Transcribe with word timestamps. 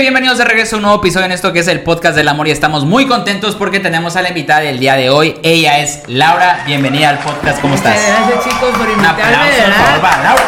gente? 0.00 0.10
Bienvenidos 0.10 0.38
de 0.38 0.44
regreso 0.44 0.76
a 0.76 0.78
un 0.78 0.82
nuevo 0.82 0.98
episodio 0.98 1.26
en 1.26 1.32
esto 1.32 1.52
que 1.52 1.60
es 1.60 1.68
el 1.68 1.80
podcast 1.80 2.16
del 2.16 2.28
amor 2.28 2.48
y 2.48 2.50
estamos 2.50 2.84
muy 2.84 3.06
contentos 3.06 3.54
porque 3.54 3.80
tenemos 3.80 4.16
a 4.16 4.22
la 4.22 4.28
invitada 4.28 4.60
del 4.60 4.78
día 4.78 4.96
de 4.96 5.10
hoy. 5.10 5.36
Ella 5.42 5.78
es 5.78 6.02
Laura. 6.06 6.62
Bienvenida 6.66 7.10
al 7.10 7.18
podcast. 7.18 7.60
¿Cómo 7.60 7.74
estás? 7.74 7.96
Muchas 7.96 8.28
gracias 8.28 8.44
chicos 8.44 8.70
por 8.70 8.86
Un 8.86 8.92
invitarme, 8.92 9.22
aplauso, 9.22 9.56
de 9.56 9.62
por 9.62 9.70
verdad. 9.70 10.00
para 10.00 10.22
Laura. 10.22 10.42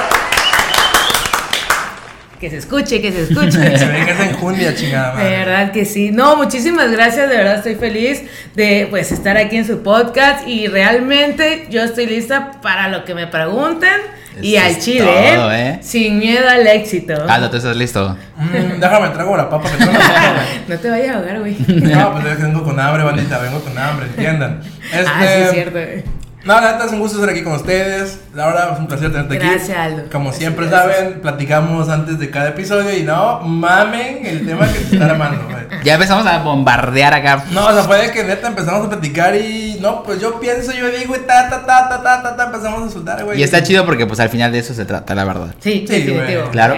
Que 2.41 2.51
se 2.51 2.57
escuche, 2.57 3.01
que 3.01 3.13
se 3.13 3.23
escuche. 3.23 3.79
Se 3.79 3.87
ve 3.87 4.05
que 4.05 4.11
es 4.13 4.21
en 4.21 4.33
Jundia, 4.35 4.75
chingada 4.75 5.23
De 5.23 5.31
verdad 5.31 5.71
que 5.71 5.85
sí. 5.85 6.11
No, 6.11 6.37
muchísimas 6.37 6.91
gracias. 6.91 7.29
De 7.29 7.37
verdad 7.37 7.57
estoy 7.57 7.75
feliz 7.77 8.23
de 8.55 8.89
pues 8.91 9.13
estar 9.13 9.37
aquí 9.37 9.57
en 9.59 9.67
su 9.67 9.83
podcast 9.83 10.49
y 10.49 10.67
realmente 10.67 11.67
yo 11.71 11.83
estoy 11.83 12.07
lista 12.07 12.61
para 12.63 12.89
lo 12.89 13.05
que 13.05 13.15
me 13.15 13.27
pregunten 13.27 14.01
y 14.41 14.57
al 14.57 14.79
chile, 14.79 15.01
todo, 15.37 15.53
¿eh? 15.53 15.69
¿eh? 15.69 15.79
Sin 15.83 16.19
miedo 16.19 16.49
al 16.49 16.67
éxito. 16.67 17.15
Aldo, 17.29 17.51
¿tú 17.51 17.57
estás 17.59 17.77
listo? 17.77 18.17
Mm, 18.37 18.81
déjame, 18.81 19.09
traigo 19.09 19.37
la 19.37 19.51
papa 19.51 19.69
que 19.71 19.85
la. 19.85 19.93
No 20.69 20.79
te 20.79 20.91
vayas 20.91 21.15
a 21.17 21.19
ahogar, 21.19 21.41
güey. 21.41 21.57
No, 21.69 22.13
pues 22.13 22.25
es 22.27 22.37
que 22.37 22.43
vengo 22.45 22.63
con 22.65 22.81
hambre, 22.81 23.03
bandita, 23.03 23.39
vengo 23.39 23.61
con 23.61 23.77
hambre, 23.77 24.07
entiendan. 24.07 24.61
Este, 24.85 24.99
Ah, 25.07 25.21
sí, 25.21 25.27
es 25.43 25.51
cierto. 25.51 25.73
güey. 25.79 26.05
No, 26.45 26.61
la 26.61 26.73
neta 26.73 26.87
es 26.87 26.93
un 26.93 26.99
gusto 26.99 27.19
estar 27.21 27.31
aquí 27.31 27.45
con 27.45 27.53
ustedes. 27.53 28.19
Laura, 28.35 28.71
es 28.73 28.79
un 28.81 28.89
placer 28.89 29.13
tenerte 29.13 29.37
aquí. 29.37 29.47
Gracias, 29.47 29.79
Aldo. 29.79 30.03
Como 30.11 30.25
Gracias, 30.25 30.39
siempre 30.41 30.67
gracias. 30.67 30.97
saben, 30.97 31.21
platicamos 31.21 31.89
antes 31.89 32.19
de 32.19 32.31
cada 32.31 32.49
episodio 32.49 32.97
y 32.97 33.05
no 33.05 33.41
mamen 33.43 34.27
el 34.27 34.45
tema 34.45 34.67
que 34.67 34.81
se 34.81 34.95
está 34.97 35.05
armando, 35.05 35.45
güey. 35.45 35.63
Ya 35.85 35.95
empezamos 35.95 36.27
a 36.27 36.39
bombardear 36.39 37.15
acá. 37.15 37.45
No, 37.53 37.67
o 37.67 37.73
sea, 37.73 37.85
puede 37.85 38.11
que 38.11 38.25
neta 38.25 38.49
empezamos 38.49 38.85
a 38.87 38.89
platicar 38.91 39.37
y 39.37 39.72
no, 39.83 40.03
pues 40.03 40.21
yo 40.21 40.41
pienso, 40.41 40.73
yo 40.73 40.89
digo 40.89 41.15
y 41.17 41.21
ta 41.27 41.51
ta 41.51 41.67
ta 41.67 41.89
ta 41.89 42.03
ta 42.03 42.23
ta, 42.23 42.37
ta 42.37 42.45
empezamos 42.45 42.89
a 42.89 42.91
soltar, 42.91 43.25
güey. 43.25 43.39
Y 43.39 43.43
está 43.43 43.63
chido 43.63 43.85
porque 43.85 44.07
pues 44.07 44.21
al 44.21 44.29
final 44.29 44.53
de 44.53 44.61
eso 44.61 44.73
se 44.73 44.85
trata, 44.85 45.15
la 45.15 45.25
verdad. 45.25 45.55
Sí, 45.59 45.85
Sí, 45.87 45.93
definitivo. 45.93 46.41
güey. 46.41 46.51
Claro. 46.53 46.77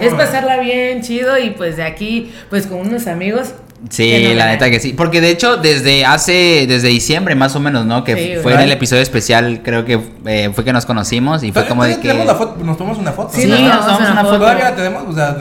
Es 0.00 0.14
pasarla 0.14 0.58
bien, 0.58 1.02
chido 1.02 1.38
y 1.38 1.50
pues 1.50 1.76
de 1.76 1.84
aquí, 1.84 2.32
pues 2.48 2.66
con 2.66 2.80
unos 2.80 3.06
amigos. 3.06 3.54
Sí, 3.88 4.24
no 4.28 4.34
la 4.34 4.46
neta 4.46 4.70
que 4.70 4.78
sí. 4.78 4.92
Porque 4.92 5.20
de 5.20 5.30
hecho, 5.30 5.56
desde 5.56 6.04
hace, 6.04 6.66
desde 6.68 6.88
diciembre 6.88 7.34
más 7.34 7.56
o 7.56 7.60
menos, 7.60 7.86
¿no? 7.86 8.04
Que 8.04 8.14
Sí, 8.14 8.42
fue 8.42 8.54
en 8.54 8.60
el 8.60 8.72
episodio 8.72 9.02
especial, 9.02 9.62
creo 9.62 9.84
que 9.84 10.00
eh, 10.26 10.50
fue 10.54 10.64
que 10.64 10.72
nos 10.72 10.86
conocimos 10.86 11.42
y 11.42 11.52
fue 11.52 11.66
como 11.66 11.84
de 11.84 11.96
que... 11.96 12.08
tenemos 12.08 12.26
la 12.26 12.34
foto, 12.34 12.62
nos 12.64 12.76
tomamos 12.76 12.98
una 12.98 13.12
foto. 13.12 13.30
Sí, 13.34 13.46
nos 13.46 13.80
tomamos 13.80 14.00
una 14.00 14.12
una 14.12 14.24
foto. 14.24 14.38
Todavía 14.38 14.70
la 14.70 14.76
tenemos, 14.76 15.04
o 15.08 15.12
sea, 15.12 15.36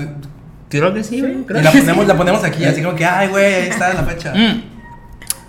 Creo 0.69 0.93
que 0.93 1.03
sí, 1.03 1.17
y 1.17 1.53
la 1.53 1.71
ponemos, 1.71 2.07
la 2.07 2.15
ponemos 2.15 2.43
aquí, 2.43 2.63
así 2.63 2.83
como 2.83 2.95
que, 2.95 3.03
ay, 3.03 3.27
güey, 3.29 3.53
ahí 3.55 3.69
está 3.69 3.91
la 3.93 4.03
fecha. 4.03 4.33
Mm. 4.35 4.78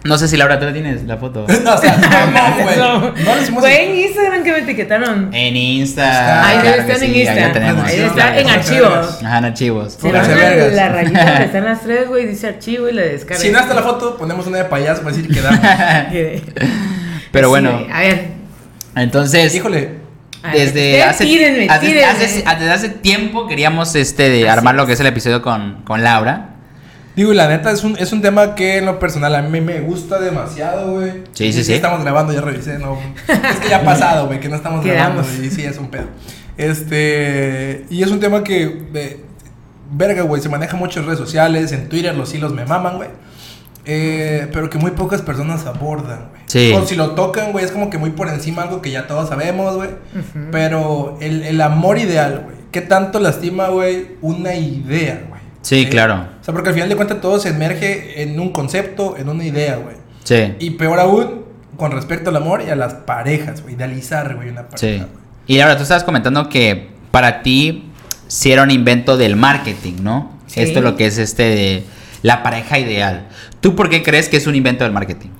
No 0.03 0.17
sé 0.17 0.29
si 0.29 0.37
Laura, 0.39 0.59
tú 0.59 0.65
la 0.65 0.73
tienes 0.73 1.05
la 1.05 1.19
foto. 1.19 1.47
No, 1.63 1.75
o 1.75 1.79
sea, 1.79 1.97
no, 1.97 2.65
güey. 2.65 2.77
No 2.79 3.35
lo 3.35 3.43
hicimos. 3.43 3.61
Fue 3.61 3.85
en 3.85 3.97
Instagram 3.99 4.43
que 4.43 4.53
me 4.53 4.59
etiquetaron. 4.61 5.29
En 5.35 5.57
Insta. 5.57 6.47
Ahí 6.49 6.59
claro 6.61 6.87
que 6.87 6.93
estar 6.93 7.09
en 7.09 7.15
Insta. 7.17 7.53
tenemos. 7.53 7.85
Ahí 7.85 8.01
está 8.01 8.13
claro, 8.15 8.39
en 8.39 8.49
archivos. 8.51 9.23
Ajá, 9.23 9.39
en 9.39 9.45
archivos. 9.45 9.93
Se 10.01 10.11
van 10.11 10.25
a 10.25 10.29
vergas. 10.29 10.73
la 10.73 10.89
rayita 10.89 11.25
donde 11.27 11.45
están 11.45 11.65
las 11.67 11.81
tres, 11.83 12.09
güey, 12.09 12.27
dice 12.27 12.47
archivo 12.49 12.89
y 12.89 12.93
le 12.93 13.09
descarga. 13.09 13.43
Si 13.43 13.51
no 13.51 13.59
está 13.61 13.75
la 13.75 13.83
foto, 13.83 14.17
ponemos 14.17 14.47
una 14.47 14.59
de 14.59 14.65
payaso 14.65 15.03
para 15.03 15.15
decir 15.15 15.33
que 15.35 15.41
da. 15.43 16.09
Pero 17.33 17.47
Sí, 17.47 17.51
bueno, 17.51 17.87
a 17.93 18.01
ver. 18.01 18.25
entonces, 18.97 19.55
Híjole. 19.55 19.97
desde 20.53 21.03
hace, 21.03 21.25
tírenme, 21.25 21.69
hace, 21.69 21.87
tírenme. 21.87 22.05
hace- 22.07 22.45
desde 22.59 22.71
hace 22.73 22.89
tiempo 22.89 23.47
queríamos 23.47 23.95
este 23.95 24.31
de 24.31 24.49
Así 24.49 24.59
armar 24.59 24.75
lo 24.75 24.87
que 24.87 24.93
es. 24.95 24.97
es 24.97 25.01
el 25.03 25.07
episodio 25.09 25.43
con, 25.43 25.83
con 25.85 26.03
Laura. 26.03 26.50
Digo, 27.17 27.33
y 27.33 27.37
la 27.37 27.49
neta 27.49 27.71
es 27.71 27.83
un, 27.83 27.97
es 27.99 28.13
un 28.13 28.23
tema 28.23 28.55
que 28.55 28.79
en 28.79 28.87
lo 28.87 28.99
personal 28.99 29.35
a 29.35 29.43
mí 29.43 29.61
me 29.61 29.81
gusta 29.81 30.19
demasiado, 30.21 30.93
güey. 30.93 31.25
Sí, 31.33 31.53
sí, 31.53 31.65
sí. 31.65 31.75
Estamos 31.75 32.03
grabando, 32.03 32.33
ya 32.33 32.41
revisé, 32.41 32.79
no. 32.79 32.99
Es 33.29 33.57
que 33.61 33.69
ya 33.69 33.79
ha 33.79 33.85
pasado, 33.85 34.27
güey, 34.27 34.41
que 34.41 34.49
no 34.49 34.57
estamos 34.57 34.85
grabando. 34.85 35.23
Y 35.43 35.51
sí, 35.51 35.65
es 35.65 35.79
un 35.79 35.89
pedo. 35.91 36.07
Este. 36.57 37.85
Y 37.91 38.03
es 38.03 38.11
un 38.11 38.21
tema 38.21 38.45
que. 38.45 38.87
eh, 38.95 39.25
verga, 39.93 40.23
güey, 40.23 40.41
se 40.41 40.49
maneja 40.49 40.77
mucho 40.77 41.01
en 41.01 41.07
redes 41.07 41.19
sociales, 41.19 41.73
en 41.73 41.89
Twitter 41.89 42.15
los 42.15 42.33
hilos 42.35 42.55
me 42.55 42.65
maman, 42.65 42.97
güey. 42.97 43.09
Eh, 43.87 44.47
pero 44.53 44.71
que 44.71 44.79
muy 44.79 44.93
pocas 44.93 45.21
personas 45.23 45.67
abordan, 45.67 46.29
güey. 46.31 46.43
Sí. 46.47 46.73
O 46.75 46.87
si 46.87 46.95
lo 46.97 47.13
tocan, 47.13 47.51
güey, 47.53 47.65
es 47.65 47.73
como 47.73 47.91
que 47.91 47.99
muy 47.99 48.11
por 48.11 48.29
encima 48.29 48.63
algo 48.63 48.83
que 48.83 48.91
ya 48.91 49.07
todos 49.07 49.29
sabemos, 49.29 49.77
güey. 49.77 49.91
Pero 50.53 51.19
el, 51.21 51.43
el 51.43 51.61
amor 51.61 51.99
ideal, 51.99 52.43
güey. 52.45 52.57
¿Qué 52.71 52.83
tanto 52.83 53.19
lastima, 53.19 53.69
güey, 53.69 54.13
una 54.21 54.55
idea, 54.55 55.25
güey? 55.29 55.41
Sí, 55.63 55.83
¿Eh? 55.83 55.89
claro. 55.89 56.29
Sea, 56.51 56.55
porque 56.55 56.71
al 56.71 56.75
final 56.75 56.89
de 56.89 56.97
cuentas 56.97 57.21
todo 57.21 57.39
se 57.39 57.51
emerge 57.51 58.23
en 58.23 58.39
un 58.39 58.51
concepto, 58.51 59.17
en 59.17 59.29
una 59.29 59.45
idea, 59.45 59.77
güey. 59.77 59.97
Sí. 60.25 60.55
Y 60.59 60.71
peor 60.71 61.01
aún, 61.01 61.45
con 61.77 61.93
respecto 61.93 62.31
al 62.31 62.37
amor 62.37 62.63
y 62.67 62.71
a 62.71 62.77
las 62.77 62.95
parejas, 62.95 63.63
güey. 63.63 63.75
Idealizar, 63.75 64.35
güey, 64.37 64.49
una 64.49 64.69
pareja. 64.69 64.79
Sí. 64.79 64.97
güey. 64.99 65.21
Y 65.47 65.59
Laura, 65.59 65.77
tú 65.77 65.83
estabas 65.83 66.05
comentando 66.05 66.49
que 66.49 66.89
para 67.11 67.43
ti 67.43 67.91
sí 68.29 68.53
era 68.53 68.63
un 68.63 68.71
invento 68.71 69.17
del 69.17 69.37
marketing, 69.37 69.95
¿no? 70.03 70.39
Sí. 70.47 70.61
Esto 70.61 70.79
es 70.79 70.85
lo 70.85 70.97
que 70.97 71.07
es 71.07 71.19
este 71.19 71.43
de 71.43 71.85
la 72.23 72.43
pareja 72.43 72.79
ideal. 72.79 73.29
¿Tú 73.61 73.75
por 73.75 73.89
qué 73.89 74.03
crees 74.03 74.29
que 74.29 74.37
es 74.37 74.47
un 74.47 74.55
invento 74.55 74.85
del 74.85 74.93
marketing? 74.93 75.31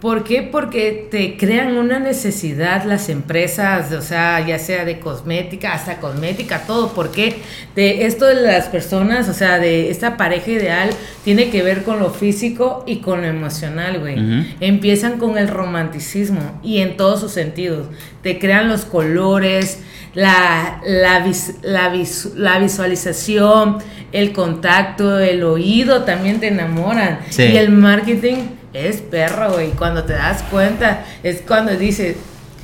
¿Por 0.00 0.22
qué? 0.22 0.42
Porque 0.42 1.08
te 1.10 1.36
crean 1.36 1.76
una 1.76 1.98
necesidad 1.98 2.84
las 2.84 3.08
empresas, 3.08 3.90
o 3.92 4.00
sea, 4.00 4.46
ya 4.46 4.56
sea 4.60 4.84
de 4.84 5.00
cosmética, 5.00 5.72
hasta 5.72 5.96
cosmética, 5.96 6.62
todo. 6.68 6.92
¿Por 6.92 7.10
qué? 7.10 7.38
De 7.74 8.06
esto 8.06 8.26
de 8.26 8.36
las 8.36 8.66
personas, 8.66 9.28
o 9.28 9.34
sea, 9.34 9.58
de 9.58 9.90
esta 9.90 10.16
pareja 10.16 10.52
ideal, 10.52 10.90
tiene 11.24 11.50
que 11.50 11.64
ver 11.64 11.82
con 11.82 11.98
lo 11.98 12.10
físico 12.10 12.84
y 12.86 12.98
con 12.98 13.22
lo 13.22 13.26
emocional, 13.26 13.98
güey. 13.98 14.16
Empiezan 14.60 15.18
con 15.18 15.36
el 15.36 15.48
romanticismo 15.48 16.60
y 16.62 16.78
en 16.78 16.96
todos 16.96 17.18
sus 17.18 17.32
sentidos. 17.32 17.88
Te 18.22 18.38
crean 18.38 18.68
los 18.68 18.84
colores, 18.84 19.80
la, 20.14 20.80
la, 20.86 21.18
vis- 21.26 21.56
la, 21.62 21.88
vis- 21.88 22.34
la 22.36 22.60
visualización, 22.60 23.78
el 24.12 24.32
contacto, 24.32 25.18
el 25.18 25.42
oído 25.42 26.04
también 26.04 26.38
te 26.38 26.48
enamoran. 26.48 27.18
Sí. 27.30 27.42
Y 27.42 27.56
el 27.56 27.70
marketing 27.70 28.36
es 28.72 28.98
perro, 29.00 29.52
güey. 29.52 29.70
Cuando 29.70 30.04
te 30.04 30.12
das 30.14 30.42
cuenta, 30.50 31.04
es 31.22 31.42
cuando 31.46 31.72
dices, 31.72 32.16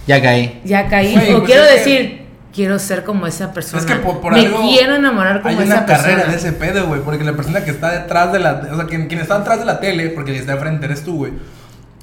Ya 0.06 0.20
caí. 0.22 0.60
ya 0.64 0.88
caí. 0.88 1.14
O 1.16 1.38
pues 1.38 1.42
quiero 1.46 1.64
que- 1.66 1.72
decir, 1.72 2.26
quiero 2.54 2.78
ser 2.78 3.04
como 3.04 3.26
esa 3.26 3.52
persona. 3.52 3.80
Es 3.82 3.86
que 3.86 3.96
por, 3.96 4.20
por 4.20 4.32
Me 4.32 4.40
algo 4.40 4.62
quiero 4.68 4.96
enamorar 4.96 5.40
como 5.42 5.48
Hay 5.58 5.64
esa 5.64 5.76
una 5.78 5.86
persona. 5.86 6.08
carrera 6.10 6.30
de 6.30 6.36
ese 6.36 6.52
pedo, 6.52 6.86
güey. 6.86 7.00
Porque 7.00 7.24
la 7.24 7.32
persona 7.32 7.64
que 7.64 7.70
está 7.70 7.90
detrás 7.92 8.32
de 8.32 8.38
la. 8.38 8.68
O 8.72 8.76
sea, 8.76 8.84
quien, 8.86 9.06
quien 9.08 9.20
está 9.20 9.38
detrás 9.38 9.58
de 9.60 9.64
la 9.64 9.80
tele, 9.80 10.10
porque 10.10 10.30
el 10.30 10.36
que 10.36 10.40
está 10.40 10.52
enfrente 10.54 10.86
eres 10.86 11.02
tú, 11.04 11.16
güey. 11.16 11.32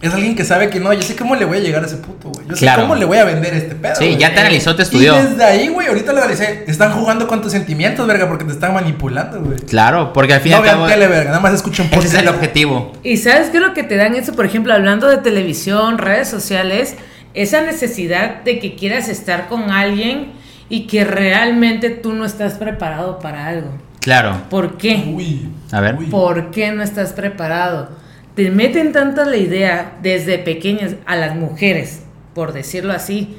Es 0.01 0.13
alguien 0.13 0.35
que 0.35 0.43
sabe 0.43 0.69
que 0.69 0.79
no, 0.79 0.91
yo 0.93 1.01
sé 1.03 1.15
cómo 1.15 1.35
le 1.35 1.45
voy 1.45 1.57
a 1.57 1.59
llegar 1.59 1.83
a 1.83 1.85
ese 1.85 1.97
puto, 1.97 2.29
güey. 2.29 2.47
Yo 2.47 2.55
sé 2.55 2.67
cómo 2.75 2.95
le 2.95 3.05
voy 3.05 3.17
a 3.19 3.23
vender 3.25 3.53
este 3.53 3.75
pedo. 3.75 3.95
Sí, 3.95 4.17
ya 4.17 4.33
te 4.33 4.39
analizó, 4.39 4.75
te 4.75 4.81
estudió. 4.81 5.15
Y 5.19 5.23
desde 5.27 5.43
ahí, 5.43 5.67
güey, 5.67 5.87
ahorita 5.87 6.11
lo 6.11 6.19
analicé. 6.19 6.63
Están 6.67 6.91
jugando 6.93 7.27
con 7.27 7.41
tus 7.41 7.51
sentimientos, 7.51 8.07
verga, 8.07 8.27
porque 8.27 8.43
te 8.43 8.51
están 8.51 8.73
manipulando, 8.73 9.39
güey. 9.41 9.59
Claro, 9.59 10.11
porque 10.11 10.33
al 10.33 10.41
fin 10.41 10.53
y 10.53 10.55
No 10.55 10.57
al 10.57 10.63
vean 10.63 10.75
cabo 10.77 10.87
tele, 10.87 11.07
verga, 11.07 11.29
nada 11.29 11.39
más 11.39 11.53
escuchen 11.53 11.85
ese 11.91 11.99
es 11.99 12.13
el 12.15 12.19
podcast. 12.21 12.35
objetivo. 12.35 12.93
Y 13.03 13.17
sabes 13.17 13.49
qué 13.49 13.57
es 13.57 13.63
lo 13.63 13.73
que 13.73 13.83
te 13.83 13.95
dan 13.95 14.15
eso, 14.15 14.33
por 14.33 14.45
ejemplo, 14.45 14.73
hablando 14.73 15.07
de 15.07 15.17
televisión, 15.17 15.99
redes 15.99 16.27
sociales, 16.27 16.95
esa 17.35 17.61
necesidad 17.61 18.41
de 18.43 18.57
que 18.59 18.75
quieras 18.75 19.07
estar 19.07 19.47
con 19.49 19.69
alguien 19.69 20.31
y 20.67 20.87
que 20.87 21.03
realmente 21.03 21.89
tú 21.91 22.13
no 22.13 22.25
estás 22.25 22.53
preparado 22.55 23.19
para 23.19 23.45
algo. 23.45 23.69
Claro. 23.99 24.41
¿Por 24.49 24.77
qué? 24.77 25.03
Uy. 25.13 25.47
A 25.71 25.79
ver. 25.79 25.95
Uy. 25.95 26.07
¿Por 26.07 26.49
qué 26.49 26.71
no 26.71 26.81
estás 26.81 27.13
preparado? 27.13 28.00
Te 28.35 28.49
meten 28.49 28.93
tanto 28.93 29.23
la 29.25 29.37
idea 29.37 29.93
desde 30.01 30.37
pequeñas 30.39 30.95
a 31.05 31.15
las 31.15 31.35
mujeres, 31.35 32.03
por 32.33 32.53
decirlo 32.53 32.93
así. 32.93 33.37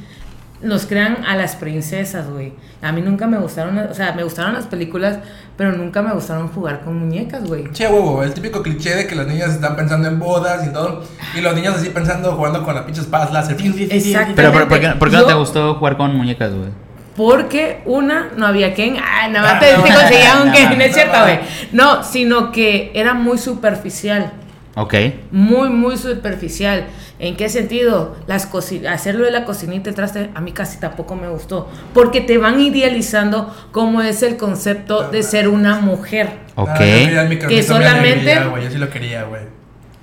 Nos 0.61 0.87
crean 0.87 1.25
a 1.27 1.35
las 1.35 1.57
princesas, 1.57 2.29
güey. 2.29 2.53
A 2.83 2.93
mí 2.93 3.01
nunca 3.01 3.27
me 3.27 3.39
gustaron, 3.39 3.79
o 3.79 3.95
sea, 3.95 4.13
me 4.13 4.23
gustaron 4.23 4.55
las 4.55 4.67
películas, 4.67 5.19
pero 5.57 5.73
nunca 5.73 6.03
me 6.03 6.13
gustaron 6.13 6.49
jugar 6.49 6.83
con 6.83 6.99
muñecas, 6.99 7.45
güey. 7.45 7.73
Che, 7.73 7.89
huevo, 7.89 8.23
el 8.23 8.33
típico 8.33 8.63
cliché 8.63 8.95
de 8.95 9.07
que 9.07 9.15
las 9.15 9.27
niñas 9.27 9.51
están 9.51 9.75
pensando 9.75 10.07
en 10.09 10.19
bodas 10.21 10.65
y 10.67 10.73
todo. 10.73 11.03
Y 11.37 11.41
los 11.41 11.55
niños 11.55 11.77
así 11.77 11.89
pensando, 11.89 12.33
jugando 12.33 12.63
con 12.63 12.75
las 12.75 12.85
pinches 12.85 13.05
espadas 13.05 13.33
láser. 13.33 13.57
Exacto. 13.61 14.35
Pero, 14.37 14.53
pero 14.53 14.69
¿por 14.69 14.81
qué, 14.81 14.89
por 14.91 15.11
qué 15.11 15.17
no 15.17 15.25
te 15.25 15.35
gustó 15.35 15.75
jugar 15.75 15.97
con 15.97 16.15
muñecas, 16.17 16.53
güey? 16.55 16.71
Porque 17.17 17.83
una, 17.85 18.31
no 18.37 18.47
había 18.47 18.73
Ken, 18.73 18.97
ah, 18.99 19.29
nada 19.29 19.51
Ah, 19.51 19.53
más 19.55 19.61
te, 19.61 19.77
no, 19.77 19.83
te 19.83 19.91
no, 19.91 19.97
conseguía 19.97 20.43
un 20.43 20.49
no, 20.49 20.55
Ken, 20.55 20.79
no, 20.79 20.85
es 20.85 20.95
cierto, 20.95 21.19
güey. 21.23 21.41
No, 21.73 22.05
sino 22.05 22.53
que 22.53 22.91
era 22.95 23.15
muy 23.15 23.37
superficial. 23.39 24.33
Ok. 24.75 24.95
Muy, 25.31 25.69
muy 25.69 25.97
superficial. 25.97 26.87
¿En 27.19 27.37
qué 27.37 27.49
sentido? 27.49 28.17
Las 28.27 28.49
hacerlo 28.89 29.25
de 29.27 29.31
la 29.31 29.45
cocinita 29.45 29.91
el 29.91 29.95
traste, 29.95 30.31
a 30.35 30.41
mí 30.41 30.53
casi 30.53 30.81
tampoco 30.81 31.15
me 31.15 31.29
gustó. 31.29 31.69
Porque 31.93 32.21
te 32.21 32.39
van 32.39 32.59
idealizando 32.61 33.55
cómo 33.71 34.01
es 34.03 34.23
el 34.23 34.37
concepto 34.37 35.11
de 35.11 35.23
ser 35.23 35.49
una 35.49 35.81
mujer. 35.81 36.31
Ok. 36.55 36.69
Ah, 36.71 36.79
yo 36.79 36.85
quería 36.85 37.23
el 37.23 37.29
micronito, 37.29 37.61
Que 37.61 37.63
solamente- 37.63 38.33
alegría, 38.33 38.47
güey, 38.47 38.65
Yo 38.65 38.71
sí 38.71 38.79
lo 38.79 38.89
quería, 38.91 39.25
güey. 39.25 39.43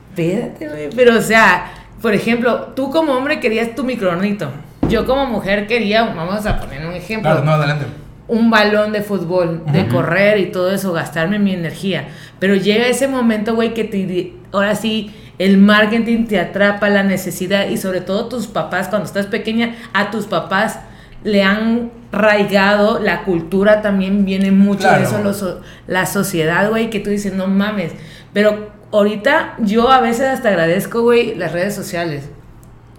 Espérate, 0.10 0.68
güey. 0.68 0.90
Pero, 0.96 1.18
o 1.18 1.22
sea, 1.22 1.72
por 2.02 2.14
ejemplo, 2.14 2.68
tú 2.76 2.92
como 2.92 3.14
hombre 3.14 3.40
querías 3.40 3.74
tu 3.76 3.84
micronito. 3.84 4.50
Yo 4.88 5.06
como 5.06 5.26
mujer 5.26 5.68
quería, 5.68 6.04
vamos 6.04 6.46
a 6.46 6.60
poner 6.60 6.86
un 6.86 6.94
ejemplo. 6.94 7.30
Claro, 7.32 7.46
no, 7.46 7.52
adelante. 7.54 7.86
Un 8.30 8.50
balón 8.50 8.92
de 8.94 9.02
fútbol, 9.02 9.64
de 9.74 9.88
correr 9.88 10.38
y 10.40 10.52
todo 10.52 10.72
eso, 10.72 10.94
gastarme 10.94 11.40
mi 11.40 11.54
energía. 11.54 12.08
Pero 12.40 12.56
llega 12.56 12.88
ese 12.88 13.08
momento, 13.08 13.56
güey, 13.56 13.74
que 13.74 13.84
te, 13.84 14.34
ahora 14.52 14.76
sí, 14.76 15.12
el 15.40 15.58
marketing 15.58 16.26
te 16.26 16.40
atrapa 16.40 16.90
la 16.90 17.04
necesidad 17.04 17.68
y 17.68 17.78
sobre 17.78 18.02
todo 18.02 18.28
tus 18.30 18.48
papás, 18.48 18.88
cuando 18.88 19.06
estás 19.08 19.26
pequeña, 19.26 19.76
a 19.94 20.12
tus 20.12 20.26
papás 20.26 20.80
le 21.24 21.44
han 21.44 21.92
raigado, 22.12 23.00
la 23.00 23.24
cultura 23.24 23.82
también 23.82 24.26
viene 24.26 24.52
mucho 24.52 24.82
Claro. 24.88 25.00
de 25.24 25.30
eso, 25.32 25.62
la 25.88 26.06
sociedad, 26.06 26.70
güey, 26.70 26.90
que 26.90 27.00
tú 27.00 27.10
dices, 27.10 27.34
no 27.34 27.48
mames. 27.48 27.92
Pero 28.32 28.70
ahorita 28.92 29.56
yo 29.60 29.90
a 29.92 30.00
veces 30.02 30.28
hasta 30.28 30.50
agradezco, 30.50 31.02
güey, 31.02 31.36
las 31.36 31.52
redes 31.52 31.76
sociales, 31.76 32.30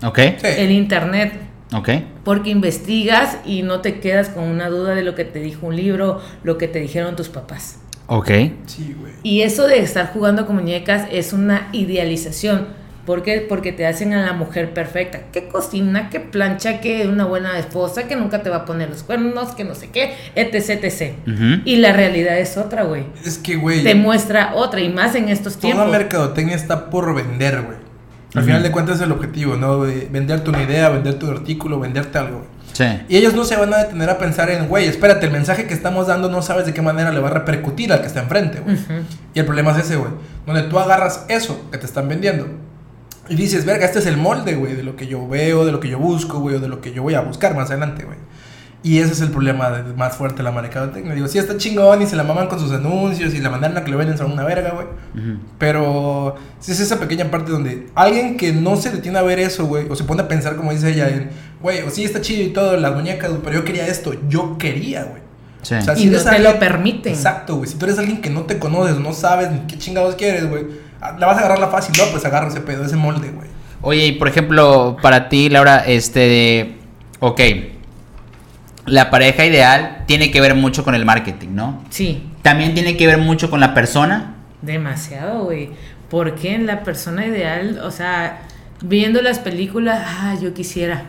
Ok, 0.02 0.18
Sí. 0.38 0.46
el 0.56 0.70
internet. 0.70 1.32
Ok. 1.72 1.88
Porque 2.24 2.50
investigas 2.50 3.38
y 3.44 3.62
no 3.62 3.80
te 3.80 4.00
quedas 4.00 4.28
con 4.28 4.44
una 4.44 4.68
duda 4.68 4.94
de 4.94 5.02
lo 5.02 5.14
que 5.14 5.24
te 5.24 5.40
dijo 5.40 5.66
un 5.66 5.76
libro, 5.76 6.20
lo 6.44 6.58
que 6.58 6.68
te 6.68 6.80
dijeron 6.80 7.16
tus 7.16 7.28
papás. 7.28 7.78
Ok. 8.06 8.30
Sí, 8.66 8.96
güey. 8.98 9.12
Y 9.22 9.42
eso 9.42 9.68
de 9.68 9.78
estar 9.78 10.12
jugando 10.12 10.46
con 10.46 10.56
muñecas 10.56 11.06
es 11.12 11.32
una 11.32 11.68
idealización. 11.72 12.80
¿Por 13.06 13.22
qué? 13.22 13.40
Porque 13.40 13.72
te 13.72 13.86
hacen 13.86 14.12
a 14.12 14.24
la 14.24 14.32
mujer 14.34 14.74
perfecta. 14.74 15.22
Que 15.32 15.48
cocina, 15.48 16.10
que 16.10 16.20
plancha, 16.20 16.80
que 16.80 17.08
una 17.08 17.24
buena 17.24 17.58
esposa, 17.58 18.06
que 18.06 18.14
nunca 18.14 18.42
te 18.42 18.50
va 18.50 18.56
a 18.56 18.64
poner 18.64 18.90
los 18.90 19.02
cuernos, 19.02 19.54
que 19.54 19.64
no 19.64 19.74
sé 19.74 19.90
qué, 19.90 20.12
etc, 20.34 20.84
etc. 20.84 21.14
Y 21.64 21.76
la 21.76 21.92
realidad 21.92 22.38
es 22.38 22.56
otra, 22.56 22.84
güey. 22.84 23.04
Es 23.24 23.38
que, 23.38 23.56
güey. 23.56 23.82
Te 23.82 23.94
muestra 23.94 24.54
otra, 24.54 24.80
y 24.80 24.90
más 24.90 25.14
en 25.14 25.28
estos 25.28 25.54
Toda 25.54 25.72
tiempos. 25.72 25.90
mercadotecnia 25.90 26.54
está 26.54 26.90
por 26.90 27.14
vender, 27.14 27.62
güey. 27.62 27.78
Al 28.34 28.44
final 28.44 28.62
de 28.62 28.70
cuentas 28.70 28.96
es 28.96 29.02
el 29.02 29.12
objetivo, 29.12 29.56
¿no? 29.56 29.78
güey? 29.78 30.08
Venderte 30.08 30.50
una 30.50 30.62
idea, 30.62 30.88
venderte 30.88 31.24
un 31.24 31.32
artículo, 31.32 31.80
venderte 31.80 32.18
algo, 32.18 32.38
güey. 32.38 32.48
Sí. 32.72 32.84
Y 33.08 33.16
ellos 33.16 33.34
no 33.34 33.44
se 33.44 33.56
van 33.56 33.74
a 33.74 33.78
detener 33.78 34.08
a 34.08 34.18
pensar 34.18 34.48
en, 34.50 34.68
güey, 34.68 34.86
espérate, 34.86 35.26
el 35.26 35.32
mensaje 35.32 35.66
que 35.66 35.74
estamos 35.74 36.06
dando 36.06 36.30
no 36.30 36.40
sabes 36.40 36.66
de 36.66 36.72
qué 36.72 36.80
manera 36.80 37.10
le 37.10 37.18
va 37.18 37.28
a 37.28 37.32
repercutir 37.32 37.92
al 37.92 38.00
que 38.00 38.06
está 38.06 38.20
enfrente, 38.20 38.60
güey. 38.60 38.76
Y 39.34 39.40
el 39.40 39.44
problema 39.44 39.72
es 39.72 39.84
ese, 39.84 39.96
güey. 39.96 40.12
Donde 40.46 40.62
tú 40.62 40.78
agarras 40.78 41.24
eso 41.28 41.68
que 41.72 41.78
te 41.78 41.86
están 41.86 42.08
vendiendo 42.08 42.46
y 43.30 43.36
dices, 43.36 43.64
verga, 43.64 43.86
este 43.86 44.00
es 44.00 44.06
el 44.06 44.16
molde, 44.16 44.54
güey, 44.54 44.74
de 44.74 44.82
lo 44.82 44.96
que 44.96 45.06
yo 45.06 45.26
veo, 45.28 45.64
de 45.64 45.70
lo 45.70 45.78
que 45.78 45.88
yo 45.88 45.98
busco, 45.98 46.40
güey, 46.40 46.56
o 46.56 46.60
de 46.60 46.66
lo 46.68 46.80
que 46.80 46.92
yo 46.92 47.02
voy 47.02 47.14
a 47.14 47.20
buscar 47.20 47.54
más 47.54 47.70
adelante, 47.70 48.04
güey. 48.04 48.18
Y 48.82 48.98
ese 48.98 49.12
es 49.12 49.20
el 49.20 49.30
problema 49.30 49.70
de- 49.70 49.92
más 49.92 50.16
fuerte 50.16 50.38
de 50.38 50.42
la 50.44 50.52
mercadotecnia. 50.52 51.14
Digo, 51.14 51.28
sí 51.28 51.36
está 51.38 51.56
chingón 51.58 52.00
y 52.00 52.06
se 52.06 52.16
la 52.16 52.22
maman 52.24 52.46
con 52.48 52.58
sus 52.58 52.72
anuncios 52.72 53.34
y 53.34 53.38
la 53.38 53.50
mandan 53.50 53.76
a 53.76 53.84
que 53.84 53.90
le 53.90 53.96
venden 53.98 54.16
son 54.16 54.32
una 54.32 54.42
verga, 54.44 54.70
güey. 54.70 54.86
Pero 55.58 56.36
sí 56.60 56.72
es 56.72 56.80
esa 56.80 56.98
pequeña 56.98 57.30
parte 57.30 57.52
donde 57.52 57.88
alguien 57.94 58.36
que 58.36 58.52
no 58.52 58.76
se 58.76 58.90
detiene 58.90 59.18
a 59.18 59.22
ver 59.22 59.38
eso, 59.38 59.66
güey, 59.66 59.86
o 59.90 59.96
se 59.96 60.04
pone 60.04 60.22
a 60.22 60.28
pensar, 60.28 60.56
como 60.56 60.72
dice 60.72 60.90
ella, 60.92 61.08
en, 61.08 61.30
güey, 61.60 61.82
o 61.82 61.90
sí 61.90 62.04
está 62.04 62.20
chido 62.20 62.42
y 62.42 62.48
todo, 62.52 62.76
las 62.76 62.94
muñecas, 62.94 63.30
pero 63.44 63.56
yo 63.56 63.64
quería 63.64 63.86
esto, 63.86 64.14
yo 64.28 64.56
quería, 64.58 65.04
güey. 65.04 65.20
Sí. 65.62 65.74
O 65.74 65.82
sea, 65.82 65.98
Y 65.98 66.06
no 66.06 66.18
te 66.18 66.38
lo 66.38 66.58
permiten. 66.58 67.12
Exacto, 67.12 67.56
güey. 67.56 67.68
Si 67.68 67.76
tú 67.76 67.84
eres 67.84 67.98
alguien 67.98 68.22
que 68.22 68.30
no 68.30 68.44
te 68.44 68.58
conoces, 68.58 68.96
no 68.98 69.12
sabes 69.12 69.50
ni 69.50 69.58
qué 69.66 69.76
chingados 69.76 70.14
quieres, 70.14 70.48
güey, 70.48 70.64
ah, 71.02 71.16
la 71.18 71.26
vas 71.26 71.36
a 71.36 71.40
agarrar 71.40 71.58
la 71.58 71.68
fácil, 71.68 71.94
no, 71.98 72.04
pues 72.10 72.24
agarra 72.24 72.48
ese 72.48 72.60
pedo, 72.62 72.82
ese 72.84 72.96
molde, 72.96 73.28
güey. 73.30 73.48
Oye, 73.82 74.06
y 74.06 74.12
por 74.12 74.28
ejemplo, 74.28 74.96
para 75.02 75.28
ti, 75.28 75.50
Laura, 75.50 75.78
este 75.86 76.20
de. 76.20 76.76
Ok. 77.18 77.40
La 78.90 79.10
pareja 79.10 79.44
ideal 79.46 80.04
tiene 80.06 80.30
que 80.30 80.40
ver 80.40 80.54
mucho 80.54 80.84
con 80.84 80.94
el 80.94 81.04
marketing, 81.04 81.48
¿no? 81.54 81.82
Sí, 81.90 82.22
También 82.42 82.74
tiene 82.74 82.96
que 82.96 83.06
ver 83.06 83.18
mucho 83.18 83.50
con 83.50 83.60
la 83.60 83.72
persona. 83.74 84.34
demasiado, 84.62 85.44
güey. 85.44 85.70
Porque 86.08 86.54
en 86.54 86.66
la 86.66 86.82
persona 86.82 87.24
ideal, 87.26 87.80
o 87.84 87.90
sea, 87.90 88.42
viendo 88.82 89.22
las 89.22 89.38
películas, 89.38 90.02
ah, 90.04 90.34
yo 90.42 90.52
quisiera 90.54 91.04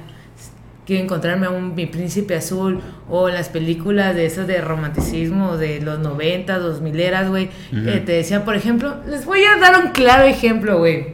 que 0.85 0.99
encontrarme 0.99 1.47
a 1.47 1.49
un 1.49 1.73
mi 1.75 1.85
príncipe 1.85 2.35
azul 2.35 2.81
o 3.09 3.29
en 3.29 3.35
las 3.35 3.49
películas 3.49 4.15
de 4.15 4.25
esas 4.25 4.47
de 4.47 4.61
romanticismo 4.61 5.57
de 5.57 5.79
los 5.81 5.99
90, 5.99 6.57
2000 6.59 6.99
eras, 6.99 7.29
güey, 7.29 7.49
Ujú. 7.71 7.87
eh, 7.89 8.03
te 8.05 8.11
decía, 8.13 8.43
por 8.45 8.55
ejemplo, 8.55 8.97
les 9.07 9.25
voy 9.25 9.39
a 9.43 9.57
dar 9.59 9.83
un 9.83 9.91
claro 9.91 10.23
ejemplo, 10.23 10.77
güey. 10.79 11.07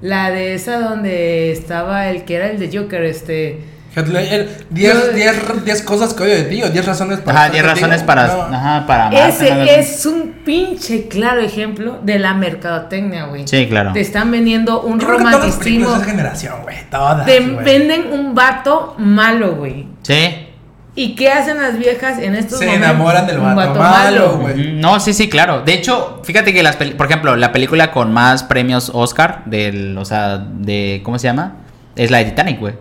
La 0.00 0.30
de 0.30 0.54
esa 0.54 0.78
donde 0.80 1.50
estaba 1.52 2.08
el 2.10 2.24
que 2.24 2.34
era 2.36 2.50
el 2.50 2.58
de 2.58 2.76
Joker, 2.78 3.02
este 3.04 3.60
10 4.02 4.66
10 4.70 5.64
10 5.64 5.82
cosas 5.82 6.14
que 6.14 6.22
odio 6.24 6.34
de 6.34 6.42
ti 6.44 6.62
o 6.62 6.70
10 6.70 6.86
razones 6.86 7.20
para. 7.20 7.38
Ajá, 7.38 7.46
estar 7.46 7.62
10 7.64 7.74
razones 7.74 8.02
para. 8.02 8.26
No. 8.26 8.42
Ajá, 8.56 8.86
para 8.86 9.06
amarte. 9.06 9.28
Ese 9.28 9.78
es 9.80 10.06
un 10.06 10.32
pinche 10.44 11.08
claro 11.08 11.40
ejemplo 11.40 12.00
de 12.02 12.18
la 12.18 12.34
mercadotecnia, 12.34 13.26
güey. 13.26 13.46
Sí, 13.46 13.66
claro. 13.68 13.92
Te 13.92 14.00
están 14.00 14.30
vendiendo 14.30 14.82
un 14.82 14.98
Yo 15.00 15.06
todas 15.06 15.18
romanticismo. 15.22 15.90
de 15.90 15.96
esa 15.96 16.04
generación, 16.04 16.54
güey, 16.62 16.76
todas. 16.90 17.24
Te 17.26 17.40
güey. 17.40 17.64
venden 17.64 18.12
un 18.12 18.34
vato 18.34 18.94
malo, 18.98 19.54
güey. 19.56 19.86
Sí. 20.02 20.48
¿Y 20.96 21.16
qué 21.16 21.28
hacen 21.30 21.60
las 21.60 21.76
viejas 21.76 22.18
en 22.20 22.36
estos 22.36 22.60
Se 22.60 22.66
momentos? 22.66 22.88
enamoran 22.88 23.26
del 23.26 23.38
Un 23.40 23.56
vato 23.56 23.80
malo, 23.80 24.38
güey. 24.38 24.74
No, 24.74 25.00
sí, 25.00 25.12
sí, 25.12 25.28
claro. 25.28 25.62
De 25.62 25.74
hecho, 25.74 26.20
fíjate 26.22 26.52
que 26.52 26.62
las 26.62 26.76
por 26.76 27.06
ejemplo, 27.06 27.34
la 27.34 27.50
película 27.50 27.90
con 27.90 28.12
más 28.12 28.44
premios 28.44 28.90
Oscar 28.94 29.42
del, 29.46 29.98
o 29.98 30.04
sea, 30.04 30.38
de 30.38 31.00
¿cómo 31.04 31.18
se 31.18 31.26
llama? 31.26 31.56
Es 31.96 32.12
la 32.12 32.18
de 32.18 32.26
Titanic, 32.26 32.60
güey. 32.60 32.74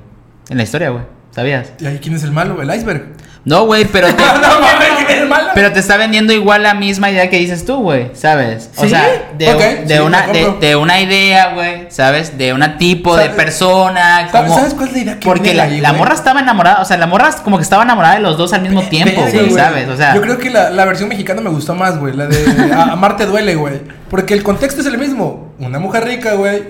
En 0.50 0.58
la 0.58 0.64
historia, 0.64 0.90
güey. 0.90 1.04
¿Sabías? 1.32 1.74
¿Y 1.80 1.86
ahí 1.88 2.00
quién 2.02 2.16
es 2.16 2.24
el 2.24 2.32
malo? 2.32 2.62
El 2.62 2.74
iceberg. 2.74 3.08
No, 3.46 3.66
güey, 3.66 3.86
pero 3.86 4.08
te, 4.16 4.24
no 4.24 4.60
mames, 4.60 5.03
pero 5.56 5.72
te 5.72 5.80
está 5.80 5.98
vendiendo 5.98 6.34
igual 6.34 6.64
la 6.64 6.74
misma 6.74 7.10
idea 7.12 7.30
que 7.30 7.38
dices 7.38 7.66
tú, 7.66 7.78
güey, 7.82 8.12
¿sabes? 8.14 8.70
O 8.78 8.84
¿Sí? 8.84 8.90
sea, 8.90 9.06
de, 9.38 9.50
Ok, 9.54 9.62
un- 9.82 9.88
de 9.88 9.96
sí, 9.96 10.02
una 10.02 10.28
de, 10.60 10.76
una 10.76 11.00
idea, 11.02 11.54
güey, 11.54 11.86
¿sabes? 11.90 12.38
De 12.38 12.54
un 12.54 12.64
tipo 12.78 13.16
de 13.16 13.24
¿Sabes- 13.26 13.36
persona, 13.36 14.30
¿Sabes- 14.32 14.32
como 14.50 14.56
sabes 14.60 14.74
cuál 14.74 14.88
es 14.90 14.94
la 14.94 15.00
idea 15.02 15.20
que 15.20 15.26
Porque 15.26 15.54
la, 15.54 15.64
ahí, 15.64 15.82
la 15.82 15.94
morra 15.94 16.14
estaba 16.14 16.40
enamorada, 16.40 16.82
o 16.82 16.86
sea, 16.86 16.98
la 16.98 17.08
morra 17.08 17.32
como 17.44 17.58
que 17.58 17.64
estaba 17.64 17.84
enamorada 17.84 18.16
de 18.16 18.22
los 18.22 18.38
dos 18.38 18.54
al 18.54 18.62
mismo 18.62 18.82
tiempo, 18.84 19.22
güey, 19.22 19.50
¿sabes? 19.52 19.88
O 19.90 19.98
sea, 19.98 20.16
yo 20.16 20.22
creo 20.22 20.38
que 20.38 20.50
la, 20.50 20.70
la 20.70 20.86
versión 20.86 21.10
mexicana 21.10 21.42
me 21.42 21.50
gustó 21.50 21.76
más, 21.76 22.00
güey. 22.00 22.16
La 22.16 22.28
de 22.28 22.74
a- 22.74 22.92
Amarte 22.94 23.26
duele, 23.26 23.56
güey. 23.56 24.04
Porque 24.10 24.36
el 24.36 24.44
contexto 24.44 24.82
es 24.82 24.88
el 24.88 24.98
mismo. 25.00 25.52
Una 25.58 25.80
mujer 25.80 26.04
rica, 26.06 26.34
güey. 26.34 26.62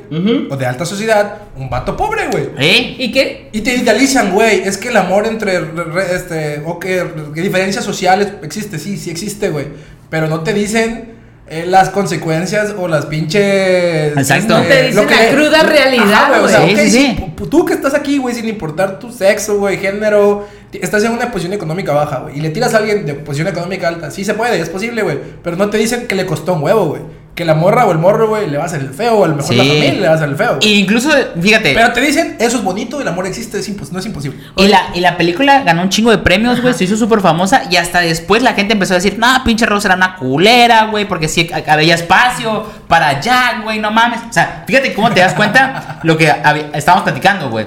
O 0.49 0.55
de 0.55 0.65
alta 0.65 0.85
sociedad. 0.85 1.35
Un 1.57 1.69
vato 1.69 1.97
pobre, 1.97 2.27
güey. 2.31 2.49
¿eh? 2.57 2.95
¿Y 2.97 3.11
qué? 3.11 3.49
Y 3.51 3.61
te 3.61 3.75
idealizan, 3.75 4.31
güey. 4.31 4.61
Es 4.65 4.77
que 4.77 4.89
el 4.89 4.97
amor 4.97 5.25
entre. 5.27 5.59
re- 5.59 5.83
re- 5.83 6.15
este. 6.15 6.61
O 6.65 6.79
que 6.79 7.03
diferencias 7.35 7.83
sociales 7.83 8.22
existe. 8.43 8.79
Sí, 8.79 8.97
sí 8.97 9.09
existe, 9.09 9.49
güey. 9.49 9.67
Pero 10.09 10.27
no 10.27 10.41
te 10.41 10.53
dicen. 10.53 11.11
eh, 11.45 11.65
las 11.67 11.89
consecuencias 11.89 12.73
o 12.79 12.87
las 12.87 13.05
pinches. 13.05 14.15
Exacto. 14.17 14.57
No 14.57 14.63
te 14.63 14.83
dicen 14.83 14.95
lo 15.03 15.07
que- 15.07 15.15
la 15.15 15.29
cruda 15.29 15.63
realidad, 15.63 16.29
güey, 16.29 16.41
o 16.41 16.47
sea, 16.47 16.65
Sí, 16.65 16.75
sí, 16.75 16.89
sí, 16.89 16.91
sí. 17.17 17.33
pu- 17.37 17.49
Tú 17.49 17.65
que 17.65 17.73
estás 17.73 17.93
aquí, 17.93 18.17
güey, 18.17 18.33
sin 18.33 18.47
importar 18.47 18.97
tu 18.97 19.11
sexo, 19.11 19.57
güey, 19.59 19.77
género, 19.77 20.47
estás 20.71 21.03
en 21.03 21.11
una 21.11 21.29
posición 21.31 21.51
económica 21.53 21.91
baja, 21.91 22.19
güey, 22.19 22.37
y 22.37 22.41
le 22.41 22.49
tiras 22.49 22.73
a 22.73 22.77
alguien 22.77 23.05
de 23.05 23.13
posición 23.15 23.49
económica 23.49 23.89
alta. 23.89 24.09
Sí 24.09 24.23
se 24.23 24.33
puede, 24.35 24.57
es 24.59 24.69
posible, 24.69 25.03
güey, 25.03 25.19
pero 25.43 25.57
no 25.57 25.69
te 25.69 25.77
dicen 25.77 26.07
que 26.07 26.15
le 26.15 26.25
costó 26.25 26.53
un 26.53 26.63
huevo, 26.63 26.85
güey. 26.85 27.01
Que 27.35 27.45
la 27.45 27.55
morra 27.55 27.85
o 27.87 27.91
el 27.91 27.97
morro, 27.97 28.27
güey, 28.27 28.47
le 28.47 28.57
va 28.57 28.63
a 28.63 28.65
hacer 28.67 28.81
el 28.81 28.89
feo, 28.93 29.15
o 29.17 29.25
a 29.25 29.27
lo 29.27 29.35
mejor 29.35 29.55
la 29.55 29.63
Sí. 29.63 29.69
familia 29.69 29.93
le 29.93 30.05
va 30.07 30.13
a 30.13 30.15
hacer 30.17 30.29
el 30.29 30.35
feo. 30.35 30.57
Y 30.61 30.73
incluso, 30.75 31.09
fíjate, 31.41 31.73
Pero 31.73 31.91
te 31.91 31.99
dicen, 32.01 32.35
eso 32.39 32.57
es 32.57 32.63
bonito, 32.63 33.01
el 33.01 33.07
amor 33.07 33.25
existe, 33.25 33.57
es 33.57 33.67
impos- 33.69 33.89
no 33.91 33.97
es 33.97 34.05
imposible. 34.05 34.37
Y 34.55 34.67
la, 34.67 34.89
y 34.93 34.99
la 34.99 35.17
película 35.17 35.63
ganó 35.63 35.81
un 35.81 35.89
chingo 35.89 36.11
de 36.11 36.19
premios, 36.19 36.61
güey, 36.61 36.75
se 36.75 36.83
hizo 36.83 36.95
súper 36.95 37.21
famosa 37.21 37.63
y 37.71 37.77
hasta 37.77 38.01
después 38.01 38.43
la 38.43 38.53
gente 38.53 38.73
empezó 38.73 38.93
a 38.93 38.97
decir, 38.97 39.17
no, 39.17 39.27
pinche 39.43 39.65
Rose 39.65 39.87
era 39.87 39.95
una 39.95 40.15
culera, 40.15 40.85
güey, 40.85 41.07
porque 41.07 41.27
sí 41.27 41.49
ha- 41.51 41.73
había 41.73 41.95
espacio 41.95 42.69
para 42.87 43.19
Jack, 43.19 43.63
güey, 43.63 43.79
no 43.79 43.89
mames. 43.89 44.19
O 44.29 44.33
sea, 44.33 44.63
fíjate 44.67 44.93
cómo 44.93 45.09
te 45.11 45.21
das 45.21 45.33
cuenta 45.33 45.99
lo 46.03 46.15
que 46.15 46.31
estábamos 46.73 47.03
platicando, 47.03 47.49
güey. 47.49 47.65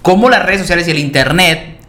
Cómo 0.00 0.30
las 0.30 0.44
redes 0.44 0.60
sociales 0.60 0.86
y 0.86 0.92
el 0.92 0.98
internet 1.00 1.80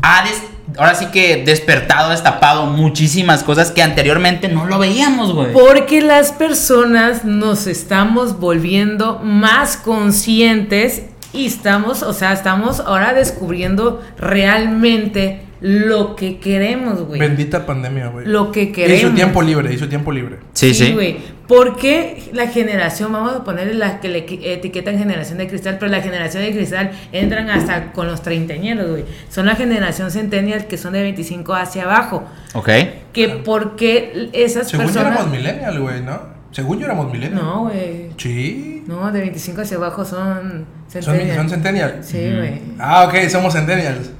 ha 0.00 0.22
des- 0.22 0.42
ahora 0.76 0.94
sí 0.94 1.06
que 1.06 1.44
despertado, 1.44 2.10
destapado 2.10 2.66
muchísimas 2.66 3.42
cosas 3.42 3.70
que 3.70 3.82
anteriormente 3.82 4.48
no 4.48 4.66
lo 4.66 4.78
veíamos, 4.78 5.32
güey. 5.32 5.52
Porque 5.52 6.00
las 6.02 6.32
personas 6.32 7.24
nos 7.24 7.66
estamos 7.66 8.38
volviendo 8.38 9.18
más 9.20 9.76
conscientes 9.76 11.02
y 11.32 11.46
estamos, 11.46 12.02
o 12.02 12.12
sea, 12.12 12.32
estamos 12.32 12.80
ahora 12.80 13.12
descubriendo 13.12 14.02
realmente 14.18 15.42
lo 15.60 16.14
que 16.14 16.38
queremos, 16.38 17.02
güey. 17.02 17.18
Bendita 17.18 17.66
pandemia, 17.66 18.08
güey. 18.08 18.26
Lo 18.26 18.52
que 18.52 18.62
Y 18.62 18.66
su 18.68 18.72
queremos. 18.72 19.14
tiempo 19.14 19.42
libre, 19.42 19.74
y 19.74 19.78
su 19.78 19.88
tiempo 19.88 20.12
libre. 20.12 20.38
Sí, 20.52 20.72
sí. 20.72 20.92
güey. 20.92 21.18
Porque 21.48 22.30
la 22.34 22.46
generación, 22.46 23.10
vamos 23.12 23.34
a 23.34 23.42
ponerle 23.42 23.72
la 23.74 24.00
que 24.00 24.08
le 24.08 24.18
etiquetan 24.52 24.98
generación 24.98 25.38
de 25.38 25.48
cristal, 25.48 25.78
pero 25.80 25.90
la 25.90 26.02
generación 26.02 26.42
de 26.44 26.52
cristal 26.52 26.92
entran 27.10 27.48
hasta 27.48 27.92
con 27.92 28.06
los 28.06 28.20
treintañeros, 28.22 28.90
güey. 28.90 29.04
Son 29.30 29.46
la 29.46 29.56
generación 29.56 30.10
centennial 30.10 30.66
que 30.66 30.76
son 30.76 30.92
de 30.92 31.00
25 31.02 31.54
hacia 31.54 31.84
abajo. 31.84 32.24
Ok. 32.52 32.68
Que 33.14 33.28
porque 33.44 34.28
esas 34.34 34.68
Según 34.68 34.86
yo 34.88 34.92
personas. 34.92 35.12
éramos 35.16 35.32
millennial, 35.32 35.80
güey, 35.80 36.02
¿no? 36.02 36.20
Según 36.50 36.78
yo 36.80 36.84
éramos 36.86 37.10
millennial. 37.10 37.42
No, 37.42 37.62
güey. 37.64 38.10
Sí. 38.18 38.84
No, 38.86 39.10
de 39.10 39.20
25 39.20 39.62
hacia 39.62 39.76
abajo 39.78 40.04
son 40.04 40.66
Son, 40.92 41.02
centennial. 41.02 41.36
son 41.36 41.48
centennial. 41.50 41.98
Sí, 42.02 42.30
güey. 42.36 42.60
Ah, 42.78 43.04
ok, 43.08 43.28
somos 43.30 43.54
centennials. 43.54 44.10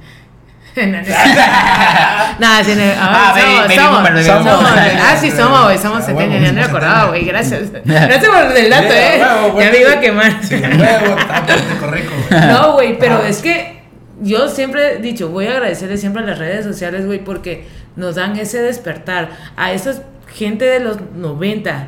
Nada, 2.39 2.63
sí, 2.63 2.73
no, 2.75 2.83
Ah, 2.99 3.33
ah, 3.35 3.67
somos, 3.75 4.25
somos, 4.25 4.45
somos, 4.45 4.65
ah, 5.01 5.17
sí, 5.19 5.31
somos, 5.31 5.63
güey, 5.63 5.77
somos 5.77 6.07
huevo, 6.07 6.19
ya 6.21 6.39
no 6.39 6.53
me 6.53 6.63
acordaba, 6.63 7.09
güey, 7.09 7.25
gracias. 7.25 7.71
Gracias 7.85 8.25
por 8.27 8.57
el 8.57 8.69
dato, 8.69 8.93
eh. 8.93 9.19
ya 9.59 9.71
me 9.71 9.79
iba 9.79 9.91
a 9.93 9.99
quemar. 9.99 10.39
No, 12.51 12.73
güey, 12.73 12.97
pero 12.99 13.21
Ah. 13.23 13.27
es 13.27 13.41
que 13.41 13.79
yo 14.21 14.47
siempre 14.49 14.93
he 14.93 14.97
dicho, 14.97 15.29
voy 15.29 15.47
a 15.47 15.51
agradecerle 15.51 15.97
siempre 15.97 16.23
a 16.23 16.25
las 16.25 16.39
redes 16.39 16.65
sociales, 16.65 17.05
güey, 17.05 17.23
porque 17.23 17.67
nos 17.95 18.15
dan 18.15 18.37
ese 18.37 18.61
despertar 18.61 19.29
a 19.55 19.71
esa 19.71 20.03
gente 20.33 20.65
de 20.65 20.79
los 20.79 20.97
90, 21.15 21.87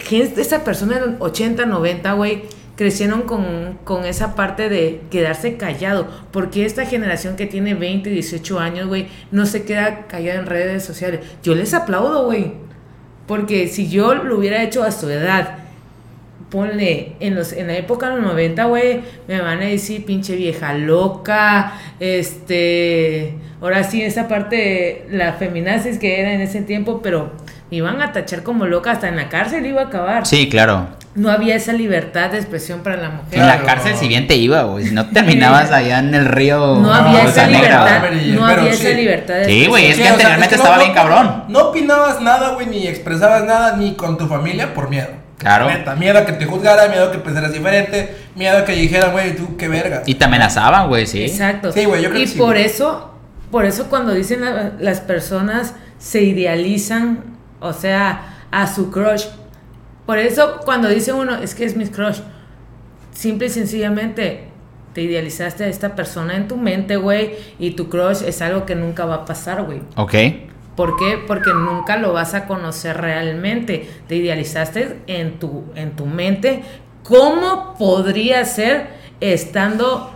gente, 0.00 0.40
esa 0.40 0.64
persona 0.64 0.98
de 0.98 1.06
los 1.06 1.14
80, 1.20 1.66
90, 1.66 2.12
güey, 2.12 2.44
crecieron 2.80 3.24
con, 3.24 3.78
con 3.84 4.06
esa 4.06 4.34
parte 4.34 4.70
de 4.70 5.02
quedarse 5.10 5.58
callado. 5.58 6.08
Porque 6.32 6.64
esta 6.64 6.86
generación 6.86 7.36
que 7.36 7.44
tiene 7.44 7.74
20, 7.74 8.08
18 8.08 8.58
años, 8.58 8.88
güey, 8.88 9.08
no 9.30 9.44
se 9.44 9.64
queda 9.64 10.06
callada 10.06 10.40
en 10.40 10.46
redes 10.46 10.82
sociales. 10.82 11.20
Yo 11.42 11.54
les 11.54 11.74
aplaudo, 11.74 12.24
güey. 12.24 12.54
Porque 13.26 13.68
si 13.68 13.90
yo 13.90 14.14
lo 14.14 14.38
hubiera 14.38 14.62
hecho 14.62 14.82
a 14.82 14.92
su 14.92 15.10
edad, 15.10 15.58
ponle, 16.48 17.16
en, 17.20 17.34
los, 17.34 17.52
en 17.52 17.66
la 17.66 17.76
época 17.76 18.08
de 18.08 18.16
los 18.16 18.24
90, 18.24 18.64
güey, 18.64 19.02
me 19.28 19.42
van 19.42 19.58
a 19.58 19.66
decir 19.66 20.06
pinche 20.06 20.34
vieja 20.34 20.72
loca, 20.72 21.74
este, 22.00 23.34
ahora 23.60 23.84
sí, 23.84 24.00
esa 24.00 24.26
parte, 24.26 25.04
la 25.10 25.34
feminazis 25.34 25.98
que 25.98 26.18
era 26.18 26.32
en 26.32 26.40
ese 26.40 26.62
tiempo, 26.62 27.02
pero 27.02 27.32
me 27.70 27.76
iban 27.76 28.00
a 28.00 28.12
tachar 28.12 28.42
como 28.42 28.64
loca, 28.64 28.92
hasta 28.92 29.06
en 29.06 29.16
la 29.16 29.28
cárcel 29.28 29.66
iba 29.66 29.82
a 29.82 29.86
acabar. 29.88 30.26
Sí, 30.26 30.48
claro. 30.48 30.88
No 31.14 31.28
había 31.30 31.56
esa 31.56 31.72
libertad 31.72 32.30
de 32.30 32.38
expresión 32.38 32.80
para 32.80 32.96
la 32.96 33.10
mujer. 33.10 33.38
En 33.40 33.46
la 33.46 33.58
Claro. 33.58 33.66
cárcel 33.66 33.96
si 33.96 34.06
bien 34.06 34.28
te 34.28 34.36
iba, 34.36 34.62
güey. 34.62 34.86
Si 34.86 34.94
no 34.94 35.06
terminabas 35.10 35.70
allá 35.72 35.98
en 35.98 36.14
el 36.14 36.24
río. 36.26 36.76
No 36.76 36.94
había 36.94 37.24
No, 37.24 37.28
esa 37.28 37.46
libertad, 37.48 38.02
no 38.36 38.46
pero 38.46 38.60
había 38.62 38.72
sí. 38.74 38.86
esa 38.86 38.96
libertad 38.96 39.34
de 39.34 39.44
Sí, 39.46 39.66
güey, 39.66 39.86
es 39.86 39.90
expresión. 39.90 40.06
que 40.06 40.10
anteriormente 40.22 40.54
estaba 40.54 40.78
bien 40.78 40.92
cabrón. 40.94 41.44
No 41.48 41.58
opinabas 41.70 42.20
nada, 42.20 42.50
güey, 42.54 42.66
ni 42.66 42.86
expresabas 42.86 43.44
nada, 43.44 43.76
ni 43.76 43.94
con 43.94 44.16
tu 44.18 44.28
familia 44.28 44.72
por 44.72 44.88
miedo. 44.88 45.08
Claro. 45.38 45.66
Neta, 45.68 45.96
miedo 45.96 46.18
a 46.18 46.26
que 46.26 46.32
te 46.34 46.44
juzgaran, 46.46 46.90
miedo 46.90 47.06
a 47.08 47.12
que 47.12 47.18
pensaras 47.18 47.52
diferente, 47.52 48.14
miedo 48.36 48.58
a 48.58 48.64
que 48.64 48.72
dijeran, 48.72 49.10
güey, 49.12 49.34
tú 49.34 49.56
qué 49.56 49.66
verga. 49.68 50.02
Y 50.06 50.14
te 50.14 50.26
amenazaban, 50.26 50.88
güey, 50.88 51.06
sí. 51.06 51.24
Exacto. 51.24 51.72
Sí, 51.72 51.86
güey, 51.86 52.02
yo 52.02 52.10
creo 52.10 52.20
y 52.20 52.24
que 52.26 52.30
sí, 52.30 52.38
por 52.38 52.50
güey. 52.52 52.64
eso, 52.66 53.14
por 53.50 53.64
eso 53.64 53.86
cuando 53.88 54.12
dicen 54.12 54.42
la- 54.44 54.72
las 54.78 55.00
personas 55.00 55.74
se 55.98 56.22
idealizan, 56.22 57.24
o 57.58 57.72
sea, 57.72 58.36
a 58.52 58.66
su 58.66 58.90
crush. 58.92 59.24
Por 60.10 60.18
eso 60.18 60.58
cuando 60.64 60.88
dice 60.88 61.12
uno, 61.12 61.36
es 61.36 61.54
que 61.54 61.64
es 61.64 61.76
mi 61.76 61.86
crush, 61.86 62.18
simple 63.12 63.46
y 63.46 63.50
sencillamente 63.50 64.48
te 64.92 65.02
idealizaste 65.02 65.62
a 65.62 65.68
esta 65.68 65.94
persona 65.94 66.34
en 66.34 66.48
tu 66.48 66.56
mente, 66.56 66.96
güey, 66.96 67.36
y 67.60 67.70
tu 67.76 67.88
crush 67.88 68.22
es 68.26 68.42
algo 68.42 68.66
que 68.66 68.74
nunca 68.74 69.04
va 69.04 69.14
a 69.14 69.24
pasar, 69.24 69.62
güey. 69.62 69.82
Ok. 69.94 70.14
¿Por 70.74 70.96
qué? 70.96 71.16
Porque 71.28 71.50
nunca 71.54 71.96
lo 71.96 72.12
vas 72.12 72.34
a 72.34 72.48
conocer 72.48 72.96
realmente. 73.00 73.88
Te 74.08 74.16
idealizaste 74.16 74.96
en 75.06 75.38
tu, 75.38 75.66
en 75.76 75.92
tu 75.94 76.06
mente 76.06 76.64
cómo 77.04 77.76
podría 77.78 78.44
ser 78.44 78.88
estando 79.20 80.12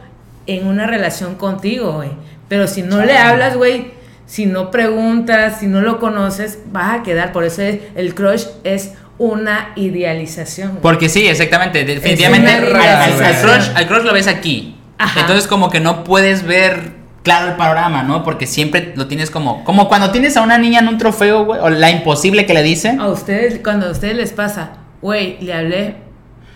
en 0.48 0.66
una 0.66 0.88
relación 0.88 1.36
contigo, 1.36 1.92
güey. 1.92 2.10
Pero 2.48 2.66
si 2.66 2.82
no 2.82 3.00
le 3.04 3.16
hablas, 3.16 3.56
güey, 3.56 3.92
si 4.26 4.46
no 4.46 4.72
preguntas, 4.72 5.60
si 5.60 5.68
no 5.68 5.82
lo 5.82 6.00
conoces, 6.00 6.58
vas 6.72 6.98
a 6.98 7.02
quedar. 7.04 7.30
Por 7.30 7.44
eso 7.44 7.62
es- 7.62 7.78
el 7.94 8.16
crush 8.16 8.46
es 8.64 8.94
una 9.18 9.73
idealización. 9.76 10.78
Porque 10.83 11.09
sí, 11.09 11.26
exactamente. 11.26 11.85
Definitivamente 11.85 12.50
al, 12.50 13.40
crush, 13.40 13.71
al 13.75 13.87
crush 13.87 14.02
lo 14.02 14.12
ves 14.12 14.26
aquí. 14.26 14.76
Ajá. 14.99 15.21
Entonces 15.21 15.47
como 15.47 15.71
que 15.71 15.80
no 15.80 16.04
puedes 16.04 16.44
ver 16.44 16.92
claro 17.23 17.49
el 17.49 17.54
panorama, 17.54 18.02
¿no? 18.02 18.23
Porque 18.25 18.47
siempre 18.47 18.92
lo 18.97 19.06
tienes 19.06 19.30
como... 19.30 19.64
Como 19.64 19.88
cuando 19.88 20.11
tienes 20.11 20.37
a 20.37 20.42
una 20.42 20.59
niña 20.59 20.80
en 20.80 20.88
un 20.88 20.99
trofeo, 20.99 21.44
güey. 21.44 21.61
O 21.61 21.71
la 21.71 21.90
imposible 21.90 22.44
que 22.47 22.54
le 22.54 22.62
dice. 22.62 22.97
A 23.00 23.09
ustedes, 23.09 23.61
cuando 23.62 23.87
a 23.87 23.90
ustedes 23.90 24.16
les 24.16 24.33
pasa, 24.33 24.73
güey, 25.00 25.38
le 25.40 25.54
hablé, 25.54 25.97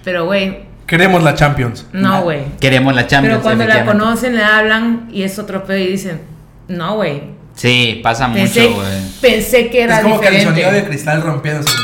pero 0.04 0.26
güey, 0.26 0.68
Queremos 0.86 1.22
la 1.22 1.34
Champions. 1.34 1.86
no, 1.92 2.22
güey. 2.22 2.40
Queremos 2.60 2.94
la 2.94 3.06
Champions. 3.06 3.40
Pero 3.42 3.42
cuando 3.42 3.66
la 3.66 3.84
conocen, 3.84 4.34
le 4.36 4.42
hablan 4.42 5.08
y 5.12 5.22
es 5.22 5.38
otro 5.38 5.64
pedo 5.64 5.78
y 5.78 5.86
dicen, 5.86 6.20
no, 6.66 6.96
güey. 6.96 7.22
Sí, 7.54 8.00
pasa 8.02 8.32
Pensé, 8.32 8.68
mucho, 8.68 8.76
güey. 8.76 8.88
pensé 9.20 9.68
que 9.68 9.82
era 9.82 9.96
es 9.96 10.02
como 10.02 10.20
que 10.20 10.28
el 10.28 10.34
diferente. 10.36 10.62
sonido 10.62 10.80
de 10.80 10.88
cristal 10.88 11.20
rompiéndose. 11.22 11.74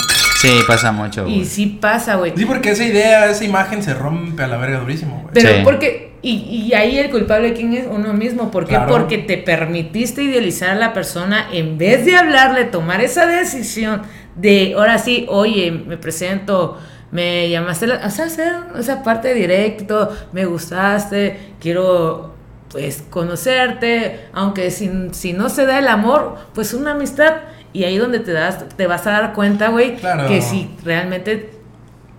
Sí, 0.44 0.60
pasa 0.66 0.92
mucho, 0.92 1.26
y 1.26 1.34
güey. 1.36 1.44
sí 1.44 1.66
pasa, 1.80 2.16
güey. 2.16 2.32
Sí, 2.36 2.44
porque 2.44 2.70
esa 2.72 2.84
idea, 2.84 3.26
esa 3.30 3.44
imagen 3.44 3.82
se 3.82 3.94
rompe 3.94 4.42
a 4.42 4.46
la 4.46 4.56
verga 4.58 4.80
durísimo, 4.80 5.20
güey. 5.22 5.34
Pero 5.34 5.48
Sí. 5.48 5.60
porque, 5.64 6.12
y, 6.22 6.32
y 6.68 6.74
ahí 6.74 6.98
el 6.98 7.10
culpable, 7.10 7.52
¿quién 7.54 7.72
es? 7.74 7.86
Uno 7.90 8.12
mismo. 8.12 8.50
¿Por 8.50 8.64
qué? 8.64 8.74
Claro. 8.74 8.90
Porque 8.92 9.18
te 9.18 9.38
permitiste 9.38 10.22
idealizar 10.22 10.70
a 10.70 10.74
la 10.74 10.92
persona 10.92 11.48
en 11.52 11.78
vez 11.78 12.04
de 12.04 12.16
hablarle, 12.16 12.64
tomar 12.64 13.00
esa 13.00 13.26
decisión 13.26 14.02
de, 14.36 14.74
ahora 14.76 14.98
sí, 14.98 15.26
oye, 15.28 15.70
me 15.72 15.96
presento, 15.96 16.78
me 17.10 17.48
llamaste, 17.48 17.86
la- 17.86 18.00
o 18.04 18.10
sea, 18.10 18.26
hacer 18.26 18.52
esa 18.78 19.02
parte 19.02 19.32
directo, 19.34 20.14
me 20.32 20.44
gustaste, 20.46 21.38
quiero, 21.60 22.34
pues, 22.70 23.04
conocerte, 23.08 24.26
aunque 24.32 24.70
si, 24.70 24.90
si 25.12 25.32
no 25.32 25.48
se 25.48 25.64
da 25.66 25.78
el 25.78 25.88
amor, 25.88 26.36
pues 26.54 26.74
una 26.74 26.92
amistad. 26.92 27.34
Y 27.74 27.84
ahí 27.84 27.98
donde 27.98 28.20
te 28.20 28.32
das, 28.32 28.66
te 28.76 28.86
vas 28.86 29.06
a 29.06 29.10
dar 29.10 29.32
cuenta, 29.34 29.68
güey, 29.68 29.96
Claro. 29.96 30.26
que 30.28 30.40
si 30.40 30.70
realmente 30.84 31.50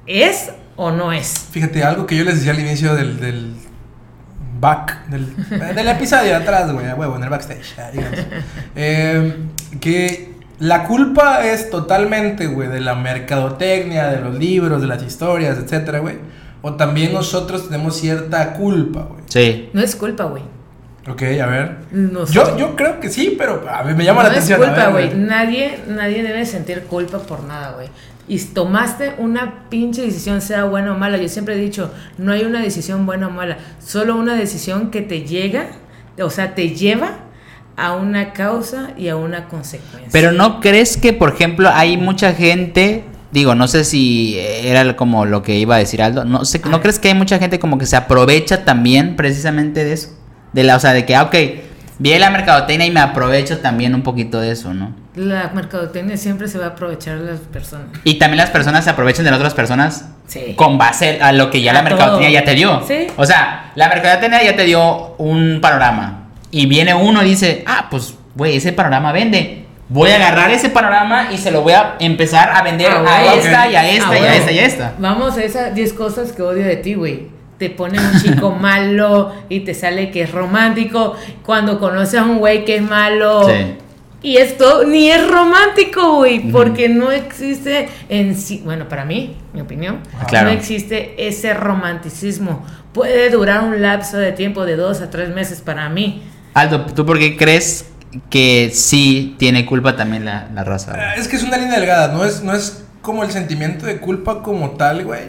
es 0.05 0.51
o 0.75 0.91
no 0.91 1.12
es. 1.12 1.47
Fíjate, 1.51 1.83
algo 1.83 2.05
que 2.05 2.15
yo 2.17 2.24
les 2.25 2.35
decía 2.35 2.51
al 2.51 2.59
inicio 2.59 2.93
del, 2.93 3.19
del 3.19 3.53
back, 4.59 5.07
del, 5.07 5.33
del 5.75 5.88
episodio 5.88 6.25
de 6.25 6.35
atrás, 6.35 6.71
güey, 6.71 6.88
a 6.88 6.95
huevo, 6.95 7.15
en 7.15 7.24
el 7.24 7.29
backstage. 7.29 7.74
Eh, 8.75 9.38
que 9.79 10.33
la 10.59 10.83
culpa 10.83 11.45
es 11.45 11.69
totalmente, 11.69 12.47
güey, 12.47 12.67
de 12.69 12.81
la 12.81 12.95
mercadotecnia, 12.95 14.07
de 14.07 14.19
los 14.21 14.35
libros, 14.35 14.81
de 14.81 14.88
las 14.88 15.01
historias, 15.03 15.57
etcétera, 15.57 16.00
güey. 16.00 16.15
O 16.62 16.74
también 16.74 17.13
nosotros 17.13 17.69
tenemos 17.69 17.95
cierta 17.97 18.53
culpa, 18.53 19.03
güey. 19.03 19.21
Sí. 19.27 19.69
No 19.74 19.81
es 19.81 19.95
culpa, 19.95 20.25
güey. 20.25 20.43
Ok, 21.07 21.21
a 21.21 21.45
ver. 21.45 21.77
No 21.91 22.25
Yo, 22.25 22.57
yo 22.57 22.75
creo 22.75 23.00
que 23.00 23.09
sí, 23.09 23.35
pero 23.38 23.63
a 23.69 23.83
mí 23.83 23.93
me 23.93 24.03
llama 24.03 24.24
no 24.24 24.29
la 24.29 24.33
atención. 24.33 24.62
es 24.62 24.67
a 24.67 24.74
culpa, 24.74 24.89
güey. 24.89 25.13
Nadie, 25.13 25.79
nadie 25.88 26.24
debe 26.24 26.45
sentir 26.45 26.81
culpa 26.83 27.19
por 27.19 27.43
nada, 27.43 27.74
güey. 27.74 27.89
Y 28.27 28.39
tomaste 28.39 29.13
una 29.19 29.69
pinche 29.69 30.01
decisión, 30.01 30.41
sea 30.41 30.63
buena 30.63 30.93
o 30.93 30.97
mala. 30.97 31.17
Yo 31.17 31.29
siempre 31.29 31.55
he 31.55 31.59
dicho, 31.59 31.91
no 32.17 32.31
hay 32.31 32.43
una 32.43 32.59
decisión 32.59 33.05
buena 33.05 33.27
o 33.27 33.29
mala. 33.29 33.57
Solo 33.79 34.15
una 34.15 34.33
decisión 34.33 34.89
que 34.89 35.01
te 35.01 35.21
llega, 35.21 35.67
o 36.19 36.31
sea, 36.31 36.55
te 36.55 36.69
lleva 36.69 37.19
a 37.77 37.93
una 37.93 38.33
causa 38.33 38.91
y 38.97 39.09
a 39.09 39.15
una 39.15 39.47
consecuencia. 39.47 40.09
Pero 40.12 40.31
no 40.31 40.59
crees 40.59 40.97
que, 40.97 41.13
por 41.13 41.33
ejemplo, 41.33 41.69
hay 41.71 41.97
mucha 41.97 42.33
gente, 42.33 43.03
digo, 43.31 43.53
no 43.53 43.67
sé 43.67 43.83
si 43.83 44.39
era 44.39 44.95
como 44.95 45.25
lo 45.25 45.43
que 45.43 45.59
iba 45.59 45.75
a 45.75 45.79
decir 45.79 46.01
Aldo, 46.01 46.25
no 46.25 46.45
sé, 46.45 46.62
¿no 46.67 46.81
crees 46.81 46.97
que 46.97 47.09
hay 47.09 47.15
mucha 47.15 47.38
gente 47.38 47.59
como 47.59 47.77
que 47.77 47.85
se 47.85 47.95
aprovecha 47.95 48.65
también 48.65 49.15
precisamente 49.15 49.83
de 49.83 49.93
eso? 49.93 50.14
De 50.55 50.63
la, 50.63 50.75
o 50.75 50.79
sea, 50.79 50.93
de 50.93 51.05
que, 51.05 51.15
ah, 51.15 51.24
ok, 51.24 51.35
vi 52.00 52.17
la 52.17 52.29
mercadotecnia 52.29 52.88
y 52.88 52.91
me 52.91 53.00
aprovecho 53.01 53.59
también 53.59 53.93
un 53.93 54.01
poquito 54.03 54.39
de 54.39 54.51
eso, 54.51 54.74
¿no? 54.74 54.93
La 55.15 55.51
mercadotecnia 55.53 56.17
siempre 56.17 56.47
se 56.47 56.57
va 56.57 56.65
a 56.65 56.69
aprovechar 56.69 57.19
de 57.19 57.31
las 57.31 57.39
personas. 57.41 57.88
Y 58.03 58.15
también 58.15 58.38
las 58.38 58.50
personas 58.50 58.83
se 58.83 58.89
aprovechan 58.89 59.24
de 59.25 59.31
las 59.31 59.39
otras 59.39 59.53
personas 59.53 60.05
Sí. 60.27 60.53
con 60.57 60.77
base 60.77 61.19
a 61.21 61.31
lo 61.31 61.50
que 61.51 61.62
ya 61.62 61.71
A 61.71 61.75
la 61.75 61.81
mercadotecnia 61.83 62.27
todo. 62.29 62.33
ya 62.39 62.43
te 62.45 62.55
dio. 62.55 62.83
Sí. 62.88 63.07
O 63.15 63.25
sea, 63.25 63.71
la 63.75 63.88
mercadotecnia 63.89 64.43
ya 64.43 64.55
te 64.55 64.63
dio 64.63 65.15
un 65.17 65.59
panorama. 65.62 66.29
Y 66.51 66.65
viene 66.67 66.93
uno 66.93 67.21
y 67.24 67.29
dice, 67.29 67.63
ah, 67.67 67.88
pues, 67.91 68.15
güey, 68.35 68.57
ese 68.57 68.71
panorama 68.74 69.12
vende. 69.12 69.65
Voy 69.88 70.09
a 70.09 70.15
agarrar 70.15 70.50
ese 70.51 70.69
panorama 70.69 71.27
y 71.31 71.38
se 71.38 71.51
lo 71.51 71.62
voy 71.62 71.74
a 71.74 71.95
empezar 72.00 72.50
a 72.53 72.62
vender 72.63 72.91
Ah, 72.91 73.03
a 73.05 73.33
esta 73.35 73.67
y 73.69 73.75
a 73.75 73.89
esta 73.89 74.09
Ah, 74.09 74.13
y 74.15 74.17
a 74.17 74.19
güey. 74.25 74.38
esta 74.39 74.51
y 74.51 74.59
a 74.59 74.65
esta. 74.65 74.93
Vamos 75.00 75.38
a 75.38 75.43
esas 75.43 75.75
10 75.75 75.93
cosas 75.93 76.31
que 76.31 76.41
odio 76.41 76.65
de 76.65 76.77
ti, 76.77 76.95
güey. 76.95 77.27
Te 77.57 77.69
pone 77.69 78.00
un 78.00 78.21
chico 78.21 78.51
malo 78.59 79.33
y 79.50 79.62
te 79.62 79.74
sale 79.74 80.12
que 80.12 80.24
es 80.24 80.31
romántico. 80.31 81.15
Cuando 81.45 81.79
conoces 81.79 82.19
a 82.19 82.24
un 82.24 82.39
güey 82.39 82.65
que 82.65 82.77
es 82.77 82.81
malo. 82.81 83.47
Sí. 83.47 83.75
Y 84.21 84.38
esto 84.38 84.85
ni 84.85 85.09
es 85.12 85.25
romántico, 85.29 86.15
güey. 86.15 86.51
Porque 86.51 86.89
no 86.89 87.12
existe 87.12 87.88
en 88.09 88.35
sí. 88.35 88.62
Bueno, 88.65 88.89
para 88.89 89.05
mí, 89.05 89.38
mi 89.53 89.62
opinión. 89.62 90.00
Ah, 90.19 90.25
claro. 90.25 90.47
No 90.50 90.53
existe 90.55 91.27
ese 91.27 91.53
romanticismo. 91.53 92.65
Puede 92.91 93.29
durar 93.29 93.63
un 93.63 93.81
lapso 93.81 94.17
de 94.17 94.31
tiempo 94.31 94.65
de 94.65 94.75
dos 94.77 95.01
a 95.01 95.09
tres 95.09 95.29
meses 95.29 95.62
para 95.62 95.88
mí. 95.89 96.24
Aldo, 96.53 96.85
¿tú 96.85 97.05
por 97.05 97.19
qué 97.19 97.38
crees 97.38 97.89
que 98.29 98.71
sí 98.74 99.35
tiene 99.38 99.65
culpa 99.65 99.95
también 99.95 100.25
la, 100.25 100.47
la 100.53 100.63
raza? 100.63 100.91
güey? 100.93 101.03
Eh, 101.03 101.13
Es 101.17 101.27
que 101.27 101.35
es 101.35 101.43
una 101.43 101.57
línea 101.57 101.77
delgada, 101.77 102.13
no 102.13 102.24
es, 102.25 102.41
no 102.41 102.53
es 102.53 102.83
como 103.01 103.24
el 103.24 103.31
sentimiento 103.31 103.85
de 103.85 103.97
culpa 104.00 104.41
como 104.41 104.71
tal, 104.71 105.03
güey. 105.03 105.24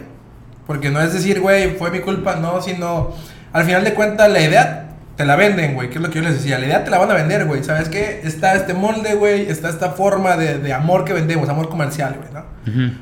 Porque 0.67 0.91
no 0.91 1.01
es 1.01 1.13
decir, 1.13 1.39
güey, 1.39 1.75
fue 1.75 1.89
mi 1.89 2.01
culpa, 2.01 2.35
no, 2.35 2.61
sino 2.61 3.13
al 3.53 3.63
final 3.63 3.83
de 3.83 3.93
cuentas 3.93 4.29
la 4.31 4.41
idea 4.41 4.83
te 5.15 5.25
la 5.25 5.35
venden, 5.35 5.73
güey, 5.73 5.89
que 5.89 5.95
es 5.95 6.01
lo 6.01 6.11
que 6.11 6.19
yo 6.19 6.23
les 6.23 6.35
decía, 6.35 6.59
la 6.59 6.67
idea 6.67 6.83
te 6.83 6.91
la 6.91 6.99
van 6.99 7.09
a 7.09 7.15
vender, 7.15 7.45
güey, 7.45 7.63
¿sabes 7.63 7.89
qué? 7.89 8.21
Está 8.23 8.53
este 8.53 8.75
molde, 8.75 9.15
güey, 9.15 9.49
está 9.49 9.69
esta 9.69 9.91
forma 9.91 10.37
de, 10.37 10.59
de 10.59 10.73
amor 10.73 11.05
que 11.05 11.13
vendemos, 11.13 11.49
amor 11.49 11.69
comercial, 11.69 12.17
güey, 12.19 12.31
¿no? 12.31 12.45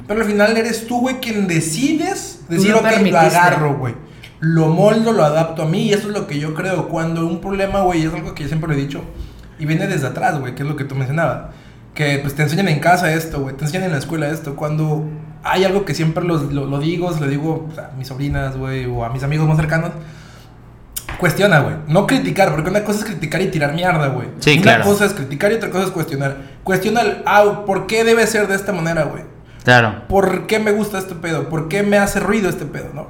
Pero 0.07 0.21
al 0.21 0.27
final 0.27 0.55
eres 0.55 0.87
tú, 0.87 1.01
güey, 1.01 1.19
quien 1.19 1.47
decides 1.47 2.41
decir, 2.47 2.71
lo 2.71 2.79
ok, 2.79 2.85
lo 3.09 3.19
agarro, 3.19 3.77
güey. 3.77 3.95
Lo 4.39 4.67
moldo, 4.67 5.11
lo 5.11 5.25
adapto 5.25 5.63
a 5.63 5.65
mí 5.65 5.87
y 5.87 5.93
eso 5.93 6.09
es 6.09 6.13
lo 6.13 6.27
que 6.27 6.39
yo 6.39 6.53
creo. 6.53 6.87
Cuando 6.87 7.25
un 7.25 7.41
problema, 7.41 7.81
güey, 7.81 8.05
es 8.05 8.13
algo 8.13 8.35
que 8.35 8.43
yo 8.43 8.47
siempre 8.47 8.69
lo 8.69 8.75
he 8.75 8.77
dicho 8.77 9.01
y 9.57 9.65
viene 9.65 9.87
desde 9.87 10.07
atrás, 10.07 10.39
güey, 10.39 10.55
que 10.55 10.63
es 10.63 10.69
lo 10.69 10.75
que 10.75 10.83
tú 10.83 10.95
mencionabas. 10.95 11.47
Que 11.93 12.19
pues 12.19 12.35
te 12.35 12.43
enseñan 12.43 12.67
en 12.67 12.79
casa 12.79 13.11
esto, 13.13 13.41
güey, 13.41 13.55
te 13.55 13.65
enseñan 13.65 13.85
en 13.85 13.93
la 13.93 13.97
escuela 13.97 14.29
esto. 14.29 14.55
Cuando 14.55 15.05
hay 15.45 15.63
algo 15.63 15.85
que 15.85 15.93
siempre 15.93 16.23
los- 16.25 16.51
lo, 16.51 16.65
lo 16.65 16.79
digo, 16.79 17.13
se 17.13 17.19
lo 17.21 17.27
digo 17.27 17.69
a 17.77 17.95
mis 17.97 18.07
sobrinas, 18.07 18.57
güey, 18.57 18.85
o 18.85 19.05
a 19.05 19.09
mis 19.09 19.23
amigos 19.23 19.47
más 19.47 19.57
cercanos. 19.57 19.91
Cuestiona, 21.19 21.59
güey. 21.59 21.75
No 21.87 22.07
criticar, 22.07 22.51
porque 22.53 22.69
una 22.69 22.83
cosa 22.83 22.99
es 22.99 23.05
criticar 23.05 23.41
y 23.41 23.47
tirar 23.47 23.73
mierda, 23.73 24.07
güey. 24.07 24.27
Sí, 24.39 24.53
una 24.55 24.61
claro. 24.63 24.83
cosa 24.83 25.05
es 25.05 25.13
criticar 25.13 25.51
y 25.51 25.55
otra 25.55 25.69
cosa 25.69 25.85
es 25.85 25.91
cuestionar. 25.91 26.37
Cuestiona 26.63 27.01
el, 27.01 27.17
ah, 27.25 27.63
¿por 27.65 27.87
qué 27.87 28.03
debe 28.03 28.25
ser 28.27 28.47
de 28.47 28.55
esta 28.55 28.73
manera, 28.73 29.03
güey? 29.03 29.23
Claro. 29.63 30.03
¿Por 30.09 30.45
qué 30.47 30.59
me 30.59 30.71
gusta 30.71 30.97
este 30.97 31.15
pedo? 31.15 31.47
¿Por 31.47 31.69
qué 31.69 31.83
me 31.83 31.97
hace 31.97 32.19
ruido 32.19 32.49
este 32.49 32.65
pedo, 32.65 32.87
no? 32.93 33.07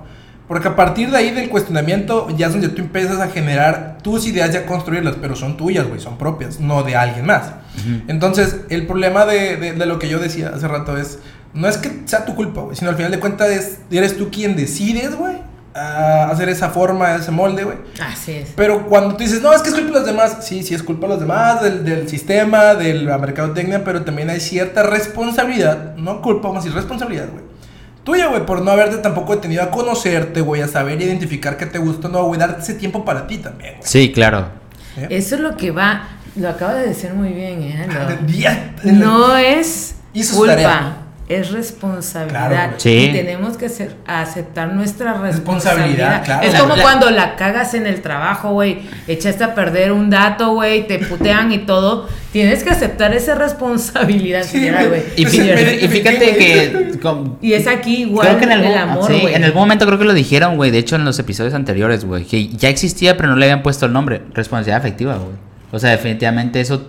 Porque 0.48 0.68
a 0.68 0.76
partir 0.76 1.10
de 1.10 1.18
ahí 1.18 1.32
del 1.32 1.50
cuestionamiento 1.50 2.28
ya 2.38 2.48
es 2.48 2.52
donde 2.52 2.70
tú 2.70 2.82
empiezas 2.84 3.20
a 3.20 3.30
generar 3.30 3.98
tus 4.04 4.28
ideas 4.28 4.54
y 4.54 4.58
a 4.58 4.66
construirlas, 4.68 5.16
pero 5.20 5.36
son 5.36 5.58
tuyas, 5.58 5.88
güey, 5.88 6.00
son 6.00 6.18
propias, 6.20 6.60
no 6.60 6.84
de 6.84 6.96
alguien 6.96 7.26
más. 7.26 7.54
Entonces, 8.08 8.58
el 8.70 8.86
problema 8.86 9.26
de, 9.26 9.58
de- 9.58 9.74
de 9.74 9.86
lo 9.88 9.98
que 9.98 10.08
yo 10.08 10.20
decía 10.20 10.52
hace 10.54 10.68
rato 10.68 10.96
es, 10.98 11.18
no 11.56 11.68
es 11.68 11.78
que 11.78 12.02
sea 12.06 12.24
tu 12.26 12.36
culpa, 12.36 12.62
güey, 12.62 12.76
sino 12.76 12.92
al 12.92 12.96
final 12.96 13.12
de 13.12 13.20
cuentas 13.20 13.50
es- 13.50 13.78
eres 13.90 14.16
tú 14.18 14.30
quien 14.30 14.56
decides, 14.56 15.16
güey, 15.16 15.36
a 15.74 16.30
hacer 16.30 16.48
esa 16.48 16.70
forma, 16.70 17.16
ese 17.16 17.32
molde, 17.32 17.64
güey. 17.66 17.78
Así 18.00 18.32
es. 18.34 18.50
Pero 18.56 18.86
cuando 18.88 19.16
tú 19.18 19.24
dices, 19.24 19.42
no, 19.42 19.52
es 19.52 19.62
que 19.62 19.70
es 19.70 19.76
culpa 19.76 19.90
de 19.92 19.96
los 20.00 20.06
demás, 20.06 20.38
sí, 20.42 20.64
sí 20.64 20.74
es 20.74 20.82
culpa 20.84 21.08
de 21.08 21.14
los 21.14 21.20
demás, 21.20 21.62
del, 21.62 21.84
del 21.84 22.08
sistema, 22.08 22.76
de 22.76 22.94
la 22.94 23.18
mercadotecnia, 23.18 23.84
pero 23.84 24.04
también 24.04 24.30
hay 24.30 24.40
cierta 24.40 24.84
responsabilidad, 24.84 25.96
no 25.98 26.22
culpa, 26.22 26.48
vamos 26.48 26.62
a 26.64 26.66
decir 26.66 26.76
responsabilidad, 26.78 27.28
güey. 27.32 27.44
Tuya, 28.06 28.28
güey, 28.28 28.46
por 28.46 28.62
no 28.62 28.70
haberte 28.72 28.98
tampoco 28.98 29.36
detenido 29.36 29.64
a 29.64 29.72
conocerte, 29.72 30.40
güey, 30.42 30.62
a 30.62 30.68
saber 30.68 31.02
identificar 31.02 31.58
qué 31.58 31.66
te 31.66 31.80
gusta 31.80 32.08
o 32.08 32.12
no, 32.12 32.24
güey, 32.26 32.40
darte 32.40 32.62
ese 32.62 32.76
tiempo 32.76 33.04
para 33.04 33.26
ti 33.28 33.40
también, 33.40 33.74
güey. 33.78 33.84
Sí, 33.90 34.12
claro. 34.14 34.48
¿Eh? 34.96 35.08
Eso 35.10 35.36
es 35.36 35.42
lo 35.42 35.58
que 35.58 35.72
va, 35.72 36.08
lo 36.36 36.48
acaba 36.50 36.76
de 36.76 36.88
decir 36.88 37.14
muy 37.14 37.30
bien, 37.30 37.64
¿eh? 37.64 37.88
Ah, 37.90 38.16
Lo- 38.84 38.92
No 38.94 39.36
es 39.38 39.96
Hizo 40.14 40.34
su 40.34 40.38
culpa, 40.40 40.54
tarea. 40.54 40.98
Es 41.28 41.52
responsabilidad. 41.52 42.50
Claro, 42.50 42.68
güey. 42.70 42.80
Sí. 42.80 43.08
Y 43.10 43.14
tenemos 43.14 43.58
que 43.58 43.66
hacer- 43.66 43.96
aceptar 44.06 44.74
nuestra 44.74 45.14
Responsabilidad, 45.14 46.22
responsabilidad. 46.22 46.24
claro. 46.26 46.48
Es 46.48 46.54
La- 46.54 46.60
como 46.60 46.76
la- 46.76 46.82
cuando 46.84 47.10
la 47.10 47.36
cagas 47.36 47.74
en 47.74 47.88
el 47.88 48.02
trabajo, 48.02 48.52
güey. 48.52 48.82
Echaste 49.08 49.44
a 49.44 49.56
perder 49.56 49.92
un 49.92 50.10
dato, 50.12 50.54
güey. 50.54 50.86
Te 50.88 51.00
putean 51.00 51.52
y 51.52 51.60
todo. 51.60 52.08
Tienes 52.32 52.64
que 52.64 52.70
aceptar 52.70 53.14
esa 53.16 53.34
responsabilidad, 53.36 54.44
Sí, 54.44 54.60
señora, 54.60 54.86
güey. 54.86 55.02
Y, 55.16 55.26
fíjate 55.26 56.36
que... 56.38 57.00
con- 57.02 57.38
Y 57.42 57.54
es 57.54 57.66
aquí 57.68 58.02
igual 58.04 58.28
Creo 58.28 58.40
que 58.40 58.46
en 58.46 58.52
algún, 58.52 58.72
el 58.72 58.78
amor, 58.78 59.08
sí, 59.08 59.22
en 59.34 59.44
algún 59.44 59.62
momento 59.62 59.86
creo 59.88 59.98
que 59.98 60.06
lo 60.06 60.14
dijeron, 60.14 60.58
güey. 60.58 60.70
De 60.72 60.78
hecho, 60.78 60.96
en 60.96 61.06
los 61.06 61.18
episodios 61.20 61.54
anteriores, 61.54 62.06
güey. 62.06 62.26
Que 62.26 62.50
ya 62.50 62.70
existía, 62.70 63.18
pero 63.18 63.30
no 63.30 63.36
le 63.36 63.46
habían 63.46 63.64
puesto 63.64 63.86
el 63.88 63.94
nombre. 63.94 64.22
Responsabilidad 64.34 64.80
afectiva, 64.80 65.16
güey. 65.16 65.36
O 65.72 65.80
sea, 65.80 65.90
definitivamente 65.92 66.62
eso 66.62 66.88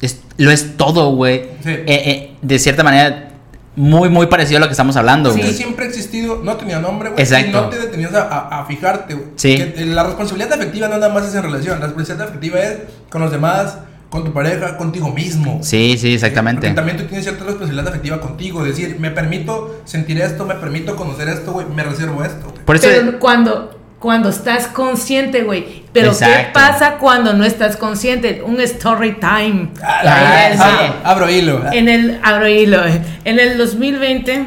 es, 0.00 0.22
lo 0.38 0.50
es 0.50 0.76
todo, 0.76 1.14
güey. 1.14 1.42
Sí. 1.62 1.70
Eh, 1.70 1.84
eh, 1.86 2.30
de 2.40 2.58
cierta 2.58 2.82
manera, 2.82 3.28
muy, 3.76 4.08
muy 4.08 4.26
parecido 4.28 4.58
a 4.58 4.60
lo 4.60 4.66
que 4.66 4.72
estamos 4.72 4.96
hablando, 4.96 5.32
Sí, 5.32 5.40
güey. 5.40 5.52
siempre 5.52 5.84
ha 5.84 5.88
existido, 5.88 6.40
no 6.42 6.56
tenía 6.56 6.78
nombre, 6.78 7.10
güey. 7.10 7.20
Exacto. 7.22 7.48
Y 7.48 7.52
no 7.52 7.68
te 7.68 7.78
detenías 7.78 8.14
a, 8.14 8.22
a- 8.22 8.60
a 8.62 8.66
fijarte, 8.66 9.14
güey. 9.14 9.26
Sí. 9.36 9.56
Que 9.56 9.84
la 9.86 10.04
responsabilidad 10.04 10.52
afectiva 10.52 10.88
no 10.88 10.94
nada 10.98 11.12
más 11.12 11.26
es 11.26 11.34
en 11.34 11.42
relación. 11.42 11.80
La 11.80 11.86
responsabilidad 11.86 12.28
afectiva 12.28 12.60
es 12.60 12.78
con 13.10 13.20
los 13.22 13.32
demás, 13.32 13.78
con 14.10 14.22
tu 14.24 14.32
pareja, 14.32 14.76
contigo 14.76 15.10
mismo. 15.10 15.58
Sí, 15.62 15.96
sí, 15.98 16.14
exactamente. 16.14 16.60
Porque 16.68 16.74
también 16.76 16.96
tú 16.98 17.04
tienes 17.04 17.24
cierta 17.24 17.42
responsabilidad 17.44 17.88
afectiva 17.88 18.20
contigo. 18.20 18.62
Decir, 18.62 18.96
me 19.00 19.10
permito 19.10 19.80
sentir 19.84 20.20
esto, 20.20 20.44
me 20.46 20.54
permito 20.54 20.94
conocer 20.94 21.28
esto, 21.28 21.52
güey. 21.52 21.66
Me 21.74 21.82
reservo 21.82 22.22
esto. 22.22 22.54
Por 22.64 22.76
eso... 22.76 22.86
Pero 22.88 23.18
cuando, 23.18 23.73
cuando 24.04 24.28
estás 24.28 24.66
consciente, 24.66 25.44
güey. 25.44 25.82
Pero 25.94 26.12
¿qué 26.18 26.48
pasa 26.52 26.98
cuando 26.98 27.32
no 27.32 27.42
estás 27.42 27.78
consciente? 27.78 28.42
Un 28.44 28.60
story 28.60 29.14
time. 29.14 29.70
Ah, 29.82 30.50
Ah, 30.60 30.94
abro, 31.04 31.30
hilo. 31.30 31.62
En 31.72 31.88
el, 31.88 32.20
abro 32.22 32.46
hilo, 32.46 32.82
en 32.84 33.40
el 33.40 33.56
2020 33.56 34.44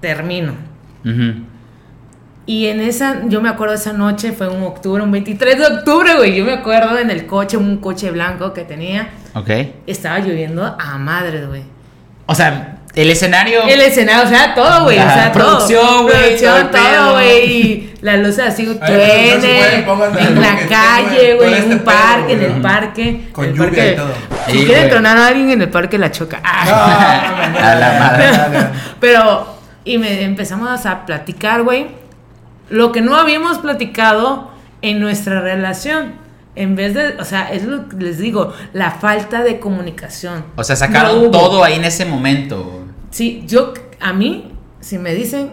termino. 0.00 0.54
Y 2.46 2.66
en 2.66 2.80
esa, 2.80 3.22
yo 3.28 3.40
me 3.40 3.48
acuerdo 3.48 3.74
esa 3.74 3.92
noche, 3.92 4.32
fue 4.32 4.48
un 4.48 4.64
octubre, 4.64 5.04
un 5.04 5.12
23 5.12 5.56
de 5.56 5.66
octubre, 5.66 6.16
güey. 6.16 6.34
Yo 6.34 6.44
me 6.44 6.54
acuerdo 6.54 6.98
en 6.98 7.10
el 7.10 7.26
coche, 7.26 7.56
un 7.56 7.76
coche 7.76 8.10
blanco 8.10 8.52
que 8.52 8.64
tenía. 8.64 9.10
Ok. 9.34 9.50
Estaba 9.86 10.18
lloviendo 10.18 10.64
a 10.64 10.98
madre, 10.98 11.46
güey. 11.46 11.62
O 12.26 12.34
sea, 12.34 12.78
el 12.94 13.10
escenario... 13.10 13.62
El 13.66 13.80
escenario, 13.80 14.24
o 14.24 14.28
sea, 14.28 14.54
todo, 14.54 14.84
güey. 14.84 14.98
O 14.98 15.02
sea, 15.02 15.32
producción, 15.32 16.02
güey, 16.04 16.38
Producción, 16.38 16.70
todo 16.70 17.12
güey. 17.14 17.92
La 18.00 18.16
luz 18.18 18.38
así, 18.38 18.64
pónganla 18.66 20.20
en 20.20 20.40
la 20.40 20.56
calle, 20.68 21.34
güey, 21.36 21.54
en 21.54 21.58
este 21.58 21.74
un 21.74 21.78
pedo, 21.80 21.96
parque, 21.96 22.32
en 22.32 22.42
el 22.42 22.60
parque. 22.60 23.28
Con 23.32 23.54
lluvia 23.54 23.92
y 23.92 23.96
todo. 23.96 24.12
Si 24.46 24.52
quieren 24.58 24.74
güey. 24.74 24.90
tronar 24.90 25.16
a 25.16 25.26
alguien 25.28 25.50
en 25.50 25.62
el 25.62 25.70
parque, 25.70 25.98
la 25.98 26.10
choca. 26.10 26.40
A 26.44 27.74
la 27.74 27.98
madre. 27.98 28.68
Pero, 29.00 29.56
y 29.84 29.98
me 29.98 30.22
empezamos 30.22 30.86
a 30.86 31.06
platicar, 31.06 31.62
güey, 31.62 31.88
lo 32.68 32.92
que 32.92 33.00
no 33.00 33.16
habíamos 33.16 33.58
platicado 33.58 34.50
en 34.82 35.00
nuestra 35.00 35.40
relación. 35.40 36.22
En 36.56 36.76
vez 36.76 36.94
de, 36.94 37.16
o 37.18 37.24
sea, 37.24 37.50
es 37.50 37.64
lo 37.64 37.88
que 37.88 37.96
les 37.96 38.18
digo, 38.18 38.52
la 38.72 38.92
falta 38.92 39.42
de 39.42 39.58
comunicación. 39.58 40.44
O 40.54 40.62
sea, 40.62 40.76
sacaron 40.76 41.30
todo 41.32 41.64
ahí 41.64 41.74
en 41.74 41.84
ese 41.84 42.04
momento. 42.04 42.83
Sí, 43.14 43.44
yo, 43.46 43.72
a 44.00 44.12
mí, 44.12 44.50
si 44.80 44.98
me 44.98 45.14
dicen, 45.14 45.52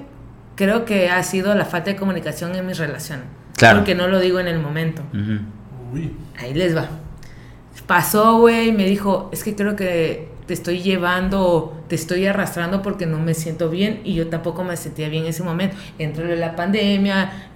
creo 0.55 0.83
que 0.83 1.11
ha 1.11 1.21
sido 1.21 1.53
la 1.53 1.63
falta 1.63 1.91
de 1.91 1.95
comunicación 1.95 2.55
en 2.55 2.65
mis 2.65 2.79
relaciones. 2.79 3.25
Claro. 3.55 3.77
Porque 3.77 3.93
no 3.93 4.07
lo 4.07 4.19
digo 4.19 4.39
en 4.39 4.47
el 4.47 4.57
momento. 4.57 5.03
Ujú. 5.13 5.41
Uy. 5.93 6.11
Ahí 6.39 6.55
les 6.55 6.75
va. 6.75 6.89
Pasó, 7.85 8.39
güey, 8.39 8.71
me 8.71 8.87
dijo, 8.87 9.29
es 9.31 9.43
que 9.43 9.55
creo 9.55 9.75
que 9.75 10.27
te 10.47 10.55
estoy 10.55 10.81
llevando, 10.81 11.83
te 11.87 11.93
estoy 11.93 12.25
arrastrando 12.25 12.81
porque 12.81 13.05
no 13.05 13.19
me 13.19 13.35
siento 13.35 13.69
bien 13.69 14.01
y 14.03 14.15
yo 14.15 14.27
tampoco 14.27 14.63
me 14.63 14.75
sentía 14.75 15.07
bien 15.07 15.25
en 15.25 15.29
ese 15.29 15.43
momento. 15.43 15.77
Entró 15.99 16.25
la 16.25 16.55
pandemia, 16.55 17.51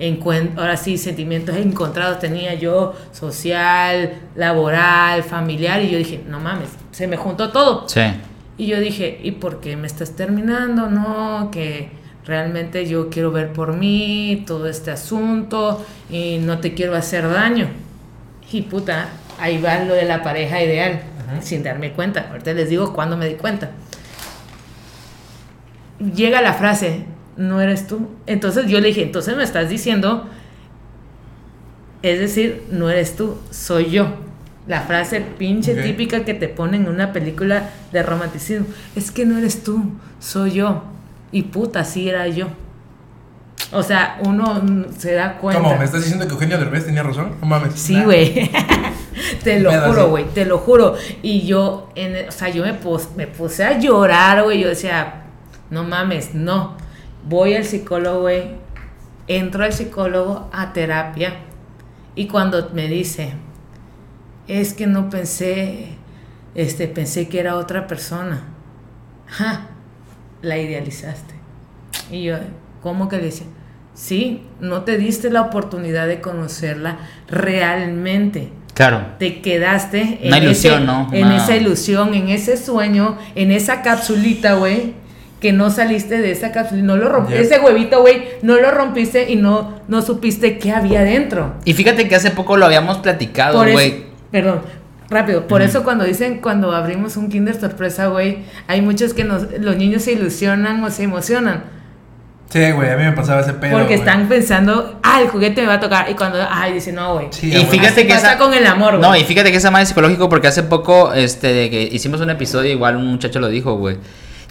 ahora 0.56 0.78
sí, 0.78 1.00
sentimientos 1.00 1.58
encontrados 1.58 2.20
tenía 2.20 2.54
yo, 2.54 2.94
social, 3.12 4.14
laboral, 4.36 5.24
familiar, 5.24 5.82
y 5.82 5.90
yo 5.90 5.98
dije, 5.98 6.24
no 6.28 6.40
mames, 6.40 6.70
se 6.92 7.08
me 7.08 7.18
juntó 7.18 7.52
todo. 7.52 7.90
Sí. 7.90 8.04
Y 8.58 8.68
yo 8.68 8.80
dije, 8.80 9.20
¿y 9.22 9.32
por 9.32 9.60
qué 9.60 9.76
me 9.76 9.88
estás 9.88 10.16
terminando? 10.16 10.90
No, 10.90 11.50
que 11.52 11.90
realmente 12.26 12.88
yo 12.88 13.10
quiero 13.10 13.32
ver 13.32 13.52
por 13.52 13.74
mí 13.74 14.44
todo 14.48 14.68
este 14.68 14.92
asunto 14.92 15.86
y 16.10 16.38
no 16.38 16.60
te 16.60 16.74
quiero 16.74 16.96
hacer 16.96 17.30
daño. 17.30 17.68
Y 18.52 18.62
puta, 18.64 19.10
ahí 19.40 19.62
va 19.62 19.80
lo 19.80 19.94
de 19.94 20.06
la 20.06 20.24
pareja 20.24 20.64
ideal, 20.64 21.02
sin 21.42 21.64
darme 21.64 21.92
cuenta. 21.92 22.30
Ahorita 22.32 22.54
les 22.54 22.70
digo 22.70 22.94
cuándo 22.94 23.18
me 23.18 23.28
di 23.28 23.36
cuenta. 23.36 23.72
Llega 26.00 26.42
la 26.42 26.54
frase, 26.54 27.06
no 27.36 27.60
eres 27.62 27.88
tú. 27.88 28.10
Entonces 28.26 28.68
yo 28.68 28.80
le 28.80 28.88
dije, 28.88 29.04
entonces 29.04 29.36
me 29.36 29.44
estás 29.44 29.70
diciendo, 29.70 30.30
es 32.02 32.20
decir, 32.20 32.64
no 32.72 32.90
eres 32.90 33.16
tú, 33.16 33.38
soy 33.50 33.90
yo. 33.90 34.25
La 34.68 34.82
frase 34.82 35.22
pinche 35.22 35.76
típica 35.76 36.26
que 36.26 36.34
te 36.34 36.48
ponen 36.48 36.84
en 36.84 36.90
una 36.90 37.14
película 37.14 37.70
de 37.92 38.02
romanticismo. 38.02 38.66
Es 38.96 39.12
que 39.12 39.26
no 39.26 39.38
eres 39.38 39.64
tú, 39.64 39.92
soy 40.20 40.54
yo. 40.54 40.84
Y 41.32 41.44
puta, 41.44 41.84
sí 41.84 42.10
era 42.10 42.28
yo. 42.28 42.48
O 43.72 43.84
sea, 43.84 44.20
uno 44.24 44.64
se 44.98 45.14
da 45.14 45.38
cuenta. 45.38 45.62
¿Cómo? 45.62 45.78
¿Me 45.78 45.86
estás 45.86 46.02
diciendo 46.02 46.26
que 46.28 46.34
Eugenio 46.34 46.58
Derbez 46.58 46.86
tenía 46.86 47.04
razón? 47.04 47.36
No 47.42 47.48
mames. 47.48 47.74
Sí, 47.76 48.02
güey. 48.04 48.50
te 49.44 49.60
lo 49.60 49.72
juro, 49.72 50.10
güey, 50.10 50.26
te 50.26 50.46
lo 50.46 50.58
juro. 50.58 50.96
Y 51.22 51.46
yo, 51.46 51.90
en, 51.96 52.28
o 52.28 52.32
sea, 52.32 52.50
yo 52.50 52.64
me, 52.64 52.78
me 53.16 53.28
puse 53.28 53.64
a 53.64 53.78
llorar, 53.78 54.44
güey. 54.44 54.62
Yo 54.62 54.70
decía, 54.70 55.26
no 55.70 55.84
mames, 55.84 56.34
no. 56.34 56.76
Voy 57.24 57.56
al 57.56 57.66
psicólogo, 57.66 58.22
güey. 58.22 58.52
Entro 59.28 59.64
al 59.64 59.74
psicólogo 59.74 60.50
a 60.54 60.74
terapia. 60.74 61.34
Y 62.16 62.28
cuando 62.28 62.70
me 62.74 62.88
dice, 62.88 63.34
es 64.48 64.74
que 64.74 64.88
no 64.88 65.10
pensé, 65.10 65.90
este, 66.56 66.88
pensé 66.88 67.28
que 67.28 67.40
era 67.40 67.56
otra 67.56 67.88
persona. 67.88 68.44
Ja, 69.28 69.68
la 70.42 70.58
idealizaste. 70.58 71.34
Y 72.12 72.24
yo, 72.24 72.38
¿cómo 72.82 73.10
que 73.10 73.18
le 73.18 73.24
decía? 73.24 73.48
Sí, 73.94 74.44
no 74.60 74.82
te 74.84 74.98
diste 74.98 75.30
la 75.30 75.42
oportunidad 75.42 76.08
de 76.08 76.20
conocerla 76.22 76.98
realmente. 77.28 78.50
Claro. 78.74 79.06
Te 79.20 79.42
quedaste 79.42 80.20
en, 80.22 80.28
Una 80.28 80.38
ilusión, 80.40 80.74
ese- 80.76 80.86
¿no? 80.86 81.10
en 81.14 81.32
esa 81.32 81.56
ilusión, 81.56 82.14
en 82.14 82.28
ese 82.28 82.58
sueño, 82.58 83.18
en 83.36 83.52
esa 83.52 83.82
capsulita, 83.82 84.56
güey, 84.56 84.94
que 85.40 85.54
no 85.54 85.70
saliste 85.70 86.18
de 86.20 86.32
esa 86.32 86.52
capsulita, 86.52 86.86
no 86.86 86.98
lo 86.98 87.08
rompiste, 87.08 87.42
ese 87.42 87.60
huevito, 87.62 88.02
güey, 88.02 88.24
no 88.42 88.58
lo 88.58 88.72
rompiste 88.72 89.32
y 89.32 89.38
no, 89.38 89.80
no 89.88 90.02
supiste 90.02 90.58
qué 90.58 90.72
había 90.74 91.04
dentro. 91.04 91.56
Y 91.64 91.74
fíjate 91.74 92.10
que 92.10 92.16
hace 92.16 92.32
poco 92.32 92.58
lo 92.58 92.66
habíamos 92.66 92.98
platicado, 92.98 93.60
güey. 93.72 94.05
Perdón, 94.42 94.62
rápido. 95.10 95.48
Por 95.48 95.62
Ujú. 95.62 95.70
eso 95.70 95.84
cuando 95.84 96.04
dicen, 96.04 96.40
cuando 96.42 96.72
abrimos 96.74 97.16
un 97.18 97.30
Kinder 97.30 97.60
sorpresa, 97.60 98.08
güey, 98.08 98.40
hay 98.68 98.82
muchos 98.82 99.14
que 99.14 99.24
nos, 99.24 99.44
los 99.60 99.78
niños 99.78 100.04
se 100.04 100.12
ilusionan 100.14 100.84
o 100.84 100.90
se 100.90 101.04
emocionan. 101.04 101.64
Sí, 102.50 102.72
güey, 102.72 102.90
a 102.92 102.96
mí 102.96 103.04
me 103.04 103.12
pasaba 103.14 103.42
ese 103.42 103.54
pedo. 103.54 103.72
porque 103.72 103.96
güey. 103.98 104.00
están 104.00 104.28
pensando, 104.30 105.00
ah, 105.04 105.20
el 105.22 105.28
juguete 105.30 105.62
me 105.62 105.68
va 105.68 105.74
a 105.76 105.80
tocar. 105.80 106.10
Y 106.10 106.14
cuando, 106.14 106.38
ay, 106.50 106.74
dice, 106.74 106.92
no, 106.92 107.16
güey. 107.16 107.28
Sí, 107.32 107.48
Y 107.48 107.52
güey. 107.52 107.66
fíjate 107.66 108.02
Así 108.02 108.08
que 108.08 108.14
pasa 108.14 108.34
esa- 108.34 108.38
con 108.38 108.54
el 108.54 108.66
amor, 108.68 108.98
güey. 108.98 109.02
No, 109.02 109.16
y 109.16 109.24
fíjate 109.24 109.52
que 109.52 109.58
esa 109.58 109.72
madre 109.72 109.84
es 109.84 109.90
psicológico 109.90 110.30
porque 110.30 110.48
hace 110.48 110.64
poco, 110.64 111.14
este, 111.14 111.48
de 111.54 111.70
que 111.70 111.82
hicimos 111.92 112.22
un 112.22 112.30
episodio, 112.30 112.72
igual 112.72 112.98
un 112.98 113.08
muchacho 113.08 113.40
lo 113.40 113.48
dijo, 113.48 113.76
güey. 113.78 113.98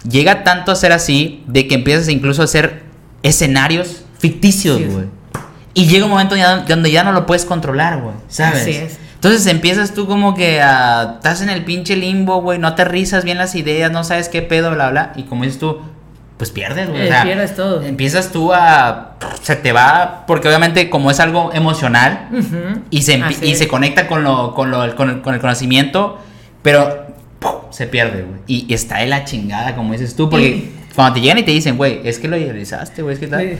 Llega 0.09 0.43
tanto 0.43 0.71
a 0.71 0.75
ser 0.75 0.91
así, 0.91 1.43
de 1.47 1.67
que 1.67 1.75
empiezas 1.75 2.09
incluso 2.09 2.41
a 2.41 2.45
hacer 2.45 2.83
escenarios 3.23 4.03
ficticios, 4.19 4.77
Sí. 4.77 4.85
güey. 4.85 5.05
Y 5.73 5.87
llega 5.87 6.05
un 6.05 6.11
momento 6.11 6.35
ya, 6.35 6.57
donde 6.59 6.91
ya 6.91 7.03
no 7.03 7.11
lo 7.11 7.25
puedes 7.25 7.43
controlar, 7.45 8.01
güey. 8.01 8.15
¿Sabes? 8.27 8.61
Así 8.61 8.71
es. 8.71 8.99
Entonces 9.25 9.51
empiezas 9.51 9.95
tú 9.95 10.05
como 10.05 10.35
que 10.35 10.61
a... 10.61 11.15
Estás 11.15 11.41
en 11.41 11.49
el 11.49 11.65
pinche 11.65 11.95
limbo, 11.95 12.41
güey. 12.41 12.59
No 12.59 12.67
aterrizas 12.67 13.23
bien 13.23 13.39
las 13.39 13.55
ideas, 13.55 13.91
no 13.91 14.03
sabes 14.03 14.29
qué 14.29 14.43
pedo, 14.43 14.69
bla, 14.69 14.91
bla. 14.91 15.13
Y 15.15 15.23
como 15.23 15.45
dices 15.45 15.57
tú, 15.57 15.79
pues 16.37 16.51
pierdes, 16.51 16.89
güey. 16.89 17.01
Eh, 17.01 17.05
o 17.05 17.07
sea, 17.07 17.23
pierdes 17.23 17.55
todo. 17.55 17.81
Empiezas 17.81 18.31
tú 18.31 18.53
a. 18.53 19.15
Se 19.41 19.55
te 19.55 19.71
va. 19.71 20.25
Porque 20.27 20.47
obviamente, 20.47 20.91
como 20.91 21.09
es 21.09 21.19
algo 21.19 21.51
emocional 21.53 22.27
y 22.91 23.01
se, 23.01 23.15
Así 23.15 23.47
y 23.47 23.55
se 23.55 23.67
conecta 23.67 24.05
con, 24.05 24.23
lo, 24.23 24.53
con, 24.53 24.69
lo, 24.69 24.95
con, 24.95 25.09
el, 25.09 25.21
con 25.23 25.33
el 25.33 25.41
conocimiento, 25.41 26.19
pero 26.61 27.07
se 27.71 27.87
pierde, 27.87 28.21
güey. 28.21 28.41
Y, 28.45 28.65
y 28.69 28.75
está 28.75 28.99
de 28.99 29.07
la 29.07 29.25
chingada, 29.25 29.75
como 29.75 29.93
dices 29.93 30.15
tú, 30.15 30.29
porque 30.29 30.69
cuando 30.93 31.15
te 31.15 31.21
llegan 31.21 31.39
y 31.39 31.43
te 31.43 31.49
dicen, 31.49 31.77
güey, 31.77 31.99
es 32.03 32.19
que 32.19 32.27
lo 32.27 32.37
idealizaste, 32.37 33.01
güey, 33.01 33.15
es 33.15 33.19
que 33.19 33.27
tal. 33.27 33.41
Sí. 33.41 33.57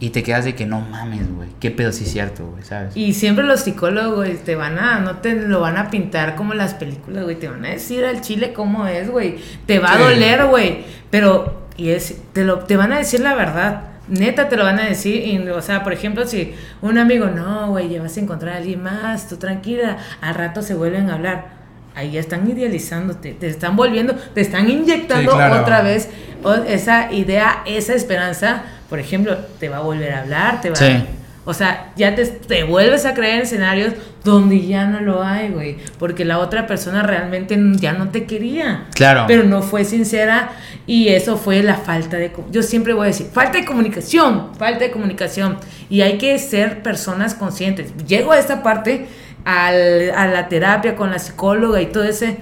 Y 0.00 0.10
te 0.10 0.22
quedas 0.22 0.44
de 0.44 0.54
que 0.54 0.64
no 0.64 0.80
mames, 0.80 1.28
güey. 1.34 1.48
Qué 1.58 1.70
pedo, 1.72 1.90
sí 1.92 2.04
es 2.04 2.12
cierto, 2.12 2.46
güey, 2.46 2.62
¿sabes? 2.62 2.96
Y 2.96 3.14
siempre 3.14 3.44
los 3.44 3.60
psicólogos 3.60 4.14
güey, 4.16 4.36
te 4.36 4.54
van 4.54 4.78
a, 4.78 5.00
no 5.00 5.16
te 5.16 5.34
lo 5.34 5.60
van 5.60 5.76
a 5.76 5.90
pintar 5.90 6.36
como 6.36 6.54
las 6.54 6.74
películas, 6.74 7.24
güey, 7.24 7.36
te 7.36 7.48
van 7.48 7.64
a 7.64 7.70
decir 7.70 8.04
al 8.04 8.20
chile 8.20 8.52
cómo 8.52 8.86
es, 8.86 9.10
güey. 9.10 9.36
Te 9.66 9.78
va 9.80 9.88
Sí. 9.88 9.94
a 9.94 9.98
doler, 9.98 10.46
güey, 10.46 10.84
pero 11.10 11.66
y 11.76 11.90
es 11.90 12.16
te 12.32 12.44
lo 12.44 12.60
te 12.60 12.76
van 12.76 12.92
a 12.92 12.98
decir 12.98 13.20
la 13.20 13.34
verdad. 13.34 13.82
Neta 14.08 14.48
te 14.48 14.56
lo 14.56 14.64
van 14.64 14.78
a 14.80 14.84
decir, 14.86 15.22
y, 15.26 15.38
o 15.50 15.60
sea, 15.60 15.82
por 15.84 15.92
ejemplo, 15.92 16.26
si 16.26 16.54
un 16.80 16.96
amigo, 16.96 17.26
no, 17.26 17.68
güey, 17.68 17.90
ya 17.90 18.00
vas 18.00 18.16
a 18.16 18.20
encontrar 18.20 18.54
a 18.54 18.56
alguien 18.58 18.82
más, 18.82 19.28
tú 19.28 19.36
tranquila, 19.36 19.98
al 20.22 20.34
rato 20.34 20.62
se 20.62 20.74
vuelven 20.74 21.10
a 21.10 21.14
hablar. 21.14 21.58
Ahí 21.94 22.12
ya 22.12 22.20
están 22.20 22.48
idealizándote, 22.48 23.32
te 23.34 23.48
están 23.48 23.74
volviendo, 23.76 24.14
te 24.14 24.40
están 24.40 24.70
inyectando 24.70 25.32
Sí, 25.32 25.36
claro. 25.36 25.60
otra 25.60 25.82
vez 25.82 26.08
o- 26.44 26.54
esa 26.54 27.12
idea, 27.12 27.62
esa 27.66 27.94
esperanza. 27.94 28.62
Por 28.88 28.98
ejemplo, 28.98 29.36
te 29.60 29.68
va 29.68 29.78
a 29.78 29.80
volver 29.80 30.12
a 30.12 30.20
hablar, 30.22 30.60
te 30.60 30.70
va 30.70 30.76
Sí. 30.76 31.04
o 31.44 31.54
sea, 31.54 31.92
ya 31.96 32.14
te, 32.14 32.24
te 32.26 32.64
vuelves 32.64 33.04
a 33.06 33.14
creer 33.14 33.36
en 33.36 33.42
escenarios 33.42 33.94
donde 34.24 34.66
ya 34.66 34.86
no 34.86 35.00
lo 35.00 35.22
hay, 35.22 35.48
güey. 35.48 35.76
Porque 35.98 36.24
la 36.24 36.38
otra 36.38 36.66
persona 36.66 37.02
realmente 37.02 37.58
ya 37.76 37.92
no 37.92 38.08
te 38.10 38.24
quería. 38.24 38.84
Claro. 38.94 39.24
Pero 39.26 39.44
no 39.44 39.62
fue 39.62 39.84
sincera 39.84 40.50
y 40.86 41.08
eso 41.08 41.36
fue 41.38 41.62
la 41.62 41.74
falta 41.76 42.16
de... 42.18 42.32
Yo 42.50 42.62
siempre 42.62 42.92
voy 42.92 43.04
a 43.04 43.06
decir, 43.08 43.28
falta 43.32 43.56
de 43.58 43.64
comunicación, 43.64 44.54
falta 44.58 44.84
de 44.84 44.90
comunicación. 44.90 45.56
Y 45.88 46.00
hay 46.02 46.18
que 46.18 46.38
ser 46.38 46.82
personas 46.82 47.34
conscientes. 47.34 47.94
Llego 48.06 48.32
a 48.32 48.38
esta 48.38 48.62
parte, 48.62 49.06
al- 49.44 50.10
a 50.14 50.26
la 50.26 50.48
terapia 50.48 50.96
con 50.96 51.10
la 51.10 51.18
psicóloga 51.18 51.80
y 51.80 51.86
todo 51.86 52.04
ese, 52.04 52.36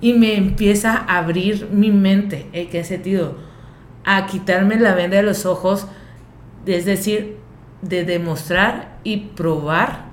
y 0.00 0.14
me 0.14 0.36
empieza 0.36 0.96
a 0.96 1.18
abrir 1.18 1.68
mi 1.72 1.90
mente. 1.92 2.46
¿En 2.52 2.68
qué 2.68 2.82
sentido? 2.84 3.36
A 4.04 4.26
quitarme 4.26 4.76
la 4.76 4.94
venda 4.94 5.16
de 5.18 5.22
los 5.22 5.46
ojos, 5.46 5.86
es 6.66 6.84
decir, 6.84 7.36
de 7.82 8.04
demostrar 8.04 8.96
y 9.04 9.28
probar 9.36 10.06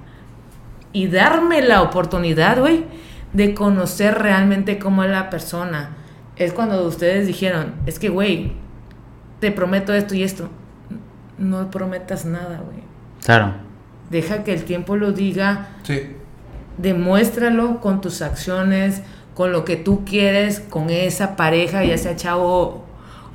y 0.91 1.08
darme 1.08 1.62
la 1.62 1.82
oportunidad, 1.82 2.60
güey, 2.60 2.86
de 3.34 3.54
conocer 3.54 4.15
realmente 4.19 4.80
cómo 4.80 5.04
es 5.04 5.10
la 5.12 5.30
persona. 5.30 5.89
Es 6.38 6.54
cuando 6.54 6.86
ustedes 6.86 7.28
dijeron, 7.28 7.74
es 7.86 8.00
que, 8.00 8.10
güey, 8.10 8.54
te 9.39 9.52
prometo 9.52 9.93
esto 9.93 10.15
y 10.15 10.24
esto. 10.24 10.50
No 11.38 11.69
prometas 11.69 12.26
nada, 12.26 12.62
güey. 12.65 12.80
Claro. 13.24 13.54
Deja 14.10 14.43
que 14.43 14.54
el 14.54 14.63
tiempo 14.63 14.95
lo 14.95 15.12
diga, 15.12 15.69
Sí. 15.84 16.15
demuéstralo 16.78 17.82
con 17.82 18.00
tus 18.02 18.21
acciones, 18.21 19.02
con 19.34 19.52
lo 19.52 19.65
que 19.65 19.76
tú 19.76 20.06
quieres, 20.06 20.60
con 20.62 20.89
esa 20.89 21.36
pareja, 21.36 21.84
ya 21.84 21.98
sea 21.98 22.15
chavo 22.15 22.85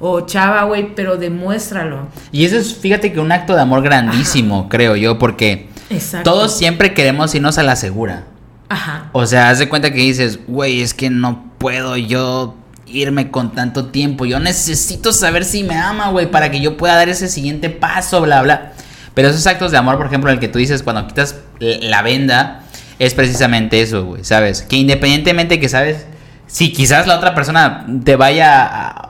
o 0.00 0.22
chava, 0.22 0.64
güey, 0.64 0.94
pero 0.94 1.16
demuéstralo. 1.16 2.08
Y 2.32 2.44
eso 2.44 2.56
es, 2.56 2.74
fíjate 2.74 3.12
que 3.12 3.20
un 3.20 3.30
acto 3.30 3.54
de 3.54 3.60
amor 3.60 3.82
grandísimo, 3.82 4.68
creo 4.68 4.96
yo, 4.96 5.18
porque 5.18 5.68
Exacto. 5.90 6.30
todos 6.30 6.56
siempre 6.56 6.94
queremos 6.94 7.34
irnos 7.34 7.58
a 7.58 7.62
la 7.62 7.76
segura. 7.76 8.24
Ajá. 8.68 9.10
O 9.12 9.26
sea, 9.26 9.50
haz 9.50 9.58
de 9.58 9.68
cuenta 9.68 9.92
que 9.92 10.00
dices, 10.00 10.40
güey, 10.46 10.80
es 10.80 10.94
que 10.94 11.10
no 11.10 11.44
puedo 11.58 11.96
yo 11.96 12.56
irme 12.86 13.30
con 13.30 13.52
tanto 13.52 13.86
tiempo. 13.86 14.24
Yo 14.24 14.40
necesito 14.40 15.12
saber 15.12 15.44
si 15.44 15.62
me 15.64 15.76
ama, 15.76 16.10
güey, 16.10 16.30
para 16.30 16.50
que 16.50 16.60
yo 16.60 16.76
pueda 16.76 16.96
dar 16.96 17.08
ese 17.08 17.28
siguiente 17.28 17.70
paso, 17.70 18.20
bla, 18.20 18.42
bla. 18.42 18.72
Pero 19.14 19.28
esos 19.28 19.46
actos 19.46 19.70
de 19.70 19.78
amor, 19.78 19.96
por 19.96 20.06
ejemplo, 20.06 20.30
el 20.30 20.38
que 20.38 20.48
tú 20.48 20.58
dices 20.58 20.82
cuando 20.82 21.06
quitas 21.06 21.36
la 21.58 22.02
venda, 22.02 22.62
es 22.98 23.14
precisamente 23.14 23.82
eso, 23.82 24.04
güey, 24.04 24.24
¿sabes? 24.24 24.62
Que 24.62 24.76
independientemente 24.76 25.58
que 25.58 25.68
sabes, 25.68 26.06
si 26.46 26.72
quizás 26.72 27.06
la 27.06 27.16
otra 27.16 27.34
persona 27.34 27.86
te 28.04 28.16
vaya 28.16 28.62
a... 28.64 29.09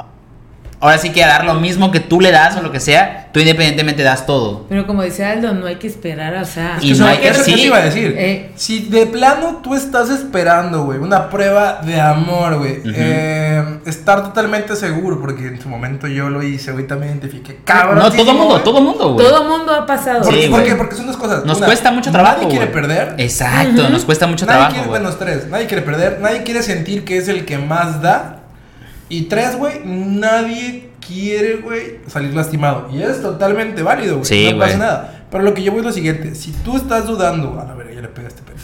Ahora 0.82 0.96
sí 0.96 1.10
que 1.10 1.22
a 1.22 1.26
dar 1.28 1.44
lo 1.44 1.54
mismo 1.54 1.90
que 1.90 2.00
tú 2.00 2.22
le 2.22 2.30
das 2.32 2.56
o 2.56 2.62
lo 2.62 2.72
que 2.72 2.80
sea, 2.80 3.28
tú 3.32 3.40
independientemente 3.40 4.02
das 4.02 4.24
todo. 4.24 4.64
Pero 4.70 4.86
como 4.86 5.02
dice 5.02 5.26
Aldo, 5.26 5.52
no 5.52 5.66
hay 5.66 5.76
que 5.76 5.86
esperar, 5.86 6.34
o 6.36 6.44
sea... 6.46 6.78
Y 6.80 6.92
Eso- 6.92 7.02
no 7.04 7.10
hay 7.10 7.18
que- 7.18 7.34
sí. 7.34 7.52
iba 7.64 7.76
a 7.76 7.82
decir. 7.82 8.14
Eh. 8.16 8.50
Si 8.56 8.88
de 8.88 9.04
plano 9.06 9.60
tú 9.62 9.74
estás 9.74 10.08
esperando, 10.08 10.84
güey, 10.84 10.98
una 10.98 11.28
prueba 11.28 11.80
de 11.84 12.00
amor, 12.00 12.56
güey, 12.58 12.80
eh, 12.94 13.62
estar 13.84 14.22
totalmente 14.24 14.74
seguro, 14.74 15.20
porque 15.20 15.48
en 15.48 15.60
su 15.60 15.68
momento 15.68 16.06
yo 16.06 16.30
lo 16.30 16.42
hice, 16.42 16.72
güey, 16.72 16.86
también 16.86 17.12
identifiqué. 17.12 17.52
No, 17.58 17.64
Cabrón. 17.66 18.12
todo 18.16 18.32
mundo, 18.32 18.60
todo 18.62 18.80
mundo, 18.80 19.12
güey. 19.12 19.26
Todo 19.26 19.44
mundo 19.44 19.74
ha 19.74 19.84
pasado. 19.84 20.22
¿Por, 20.22 20.32
Sí, 20.32 20.48
¿por 20.48 20.64
qué? 20.64 20.74
Porque 20.76 20.96
son 20.96 21.06
dos 21.06 21.18
cosas. 21.18 21.44
Nos 21.44 21.58
Una, 21.58 21.66
cuesta 21.66 21.90
mucho 21.90 22.10
trabajo. 22.10 22.36
Nadie 22.38 22.48
quiere 22.48 22.66
perder. 22.68 23.14
Exacto, 23.18 23.90
nos 23.90 24.06
cuesta 24.06 24.26
mucho 24.26 24.46
nadie 24.46 24.60
trabajo. 24.60 24.74
quiere, 24.84 24.98
menos 24.98 25.18
tres. 25.18 25.46
Nadie 25.48 25.66
quiere 25.66 25.82
perder. 25.82 26.20
Nadie 26.22 26.42
quiere 26.42 26.62
sentir 26.62 27.04
que 27.04 27.18
es 27.18 27.28
el 27.28 27.44
que 27.44 27.58
más 27.58 28.00
da. 28.00 28.36
Y 29.10 29.22
tres, 29.22 29.56
güey, 29.56 29.82
nadie 29.84 30.88
quiere, 31.06 31.56
güey, 31.56 31.98
salir 32.06 32.32
lastimado. 32.34 32.88
Y 32.92 33.02
es 33.02 33.20
totalmente 33.20 33.82
válido, 33.82 34.14
güey. 34.16 34.24
Sí, 34.24 34.50
no 34.52 34.58
pasa 34.60 34.78
nada. 34.78 35.24
Pero 35.30 35.44
lo 35.44 35.52
que 35.52 35.62
yo 35.62 35.72
voy 35.72 35.80
es 35.80 35.86
lo 35.86 35.92
siguiente. 35.92 36.34
Si 36.34 36.52
tú 36.52 36.76
estás 36.76 37.06
dudando. 37.06 37.60
A 37.60 37.64
la 37.64 37.74
verga, 37.74 37.92
ya 37.92 38.00
le 38.00 38.08
pegué 38.08 38.26
a 38.26 38.30
este 38.30 38.42
pedo. 38.42 38.56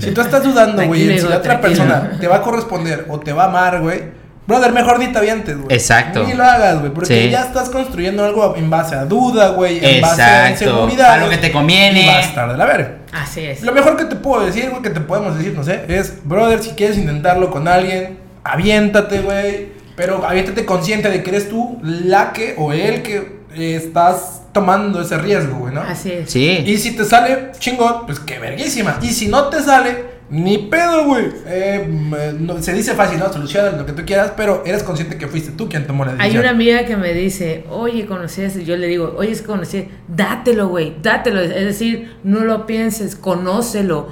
Si 0.00 0.10
tú 0.12 0.20
estás 0.20 0.42
dudando, 0.42 0.82
güey, 0.86 1.18
si 1.18 1.26
la 1.28 1.36
otra 1.36 1.60
persona 1.60 2.12
te 2.20 2.26
va 2.28 2.36
a 2.36 2.42
corresponder 2.42 3.06
o 3.08 3.20
te 3.20 3.32
va 3.32 3.44
a 3.44 3.46
amar, 3.46 3.80
güey. 3.80 4.18
Brother, 4.46 4.72
mejor 4.72 4.98
ni 4.98 5.06
te 5.12 5.18
avientes, 5.18 5.56
güey. 5.56 5.68
Exacto. 5.76 6.24
Ni 6.24 6.32
lo 6.32 6.42
hagas, 6.44 6.80
güey. 6.80 6.92
Porque 6.92 7.24
Sí. 7.24 7.30
ya 7.30 7.42
estás 7.42 7.68
construyendo 7.70 8.24
algo 8.24 8.56
en 8.56 8.68
base 8.68 8.96
a 8.96 9.04
duda, 9.04 9.50
güey. 9.50 9.78
En 9.84 10.00
base 10.00 10.22
a 10.22 10.50
inseguridad. 10.50 11.12
A 11.12 11.16
lo 11.18 11.28
que 11.30 11.36
te 11.36 11.52
conviene. 11.52 12.02
Y 12.02 12.06
va 12.06 12.14
a 12.16 12.20
estar 12.20 12.50
de 12.50 12.56
la 12.58 12.64
verga. 12.66 12.96
Así 13.12 13.40
es. 13.42 13.62
Lo 13.62 13.70
mejor 13.72 13.96
que 13.96 14.06
te 14.06 14.16
puedo 14.16 14.44
decir, 14.44 14.70
güey, 14.70 14.82
que 14.82 14.90
te 14.90 15.00
podemos 15.00 15.36
decir, 15.38 15.52
no 15.54 15.62
sé, 15.62 15.84
es, 15.88 16.14
brother, 16.24 16.62
si 16.62 16.70
quieres 16.70 16.98
intentarlo 16.98 17.50
con 17.50 17.68
alguien, 17.68 18.18
aviéntate, 18.42 19.20
güey. 19.20 19.79
Pero 20.00 20.24
aviéntate 20.24 20.64
consciente 20.64 21.10
de 21.10 21.22
que 21.22 21.28
eres 21.28 21.50
tú 21.50 21.78
la 21.82 22.32
que 22.32 22.54
o 22.56 22.72
el 22.72 23.02
que 23.02 23.40
eh, 23.54 23.74
estás 23.76 24.44
tomando 24.54 25.02
ese 25.02 25.18
riesgo, 25.18 25.58
güey, 25.58 25.74
¿no? 25.74 25.82
Así 25.82 26.10
es. 26.10 26.30
Sí. 26.30 26.62
Y 26.66 26.78
si 26.78 26.96
te 26.96 27.04
sale 27.04 27.50
chingón, 27.58 28.06
pues 28.06 28.18
qué 28.18 28.38
verguísima. 28.38 28.98
Y 29.02 29.08
si 29.08 29.28
no 29.28 29.48
te 29.48 29.60
sale, 29.62 30.08
ni 30.30 30.56
pedo, 30.56 31.04
güey. 31.04 31.26
Eh, 31.46 31.82
m- 31.84 32.32
no- 32.38 32.62
se 32.62 32.72
dice 32.72 32.94
fácil, 32.94 33.18
¿no? 33.18 33.30
Soluciona 33.30 33.72
lo 33.72 33.84
que 33.84 33.92
tú 33.92 34.04
quieras, 34.06 34.32
pero 34.34 34.62
eres 34.64 34.82
consciente 34.84 35.18
que 35.18 35.26
fuiste 35.28 35.50
tú 35.52 35.68
quien 35.68 35.86
tomó 35.86 36.04
la 36.06 36.12
Hay 36.12 36.16
decisión. 36.18 36.40
una 36.44 36.50
amiga 36.50 36.86
que 36.86 36.96
me 36.96 37.12
dice, 37.12 37.64
oye, 37.68 38.06
conocí 38.06 38.40
a 38.40 38.46
ese", 38.46 38.64
Yo 38.64 38.76
le 38.78 38.86
digo, 38.86 39.14
oye, 39.18 39.32
es 39.32 39.42
que 39.42 39.46
conocí. 39.48 39.88
Dátelo, 40.08 40.68
güey, 40.68 40.94
dátelo. 41.02 41.40
Es 41.42 41.50
decir, 41.66 42.16
no 42.24 42.40
lo 42.44 42.64
pienses, 42.66 43.16
conócelo. 43.16 44.08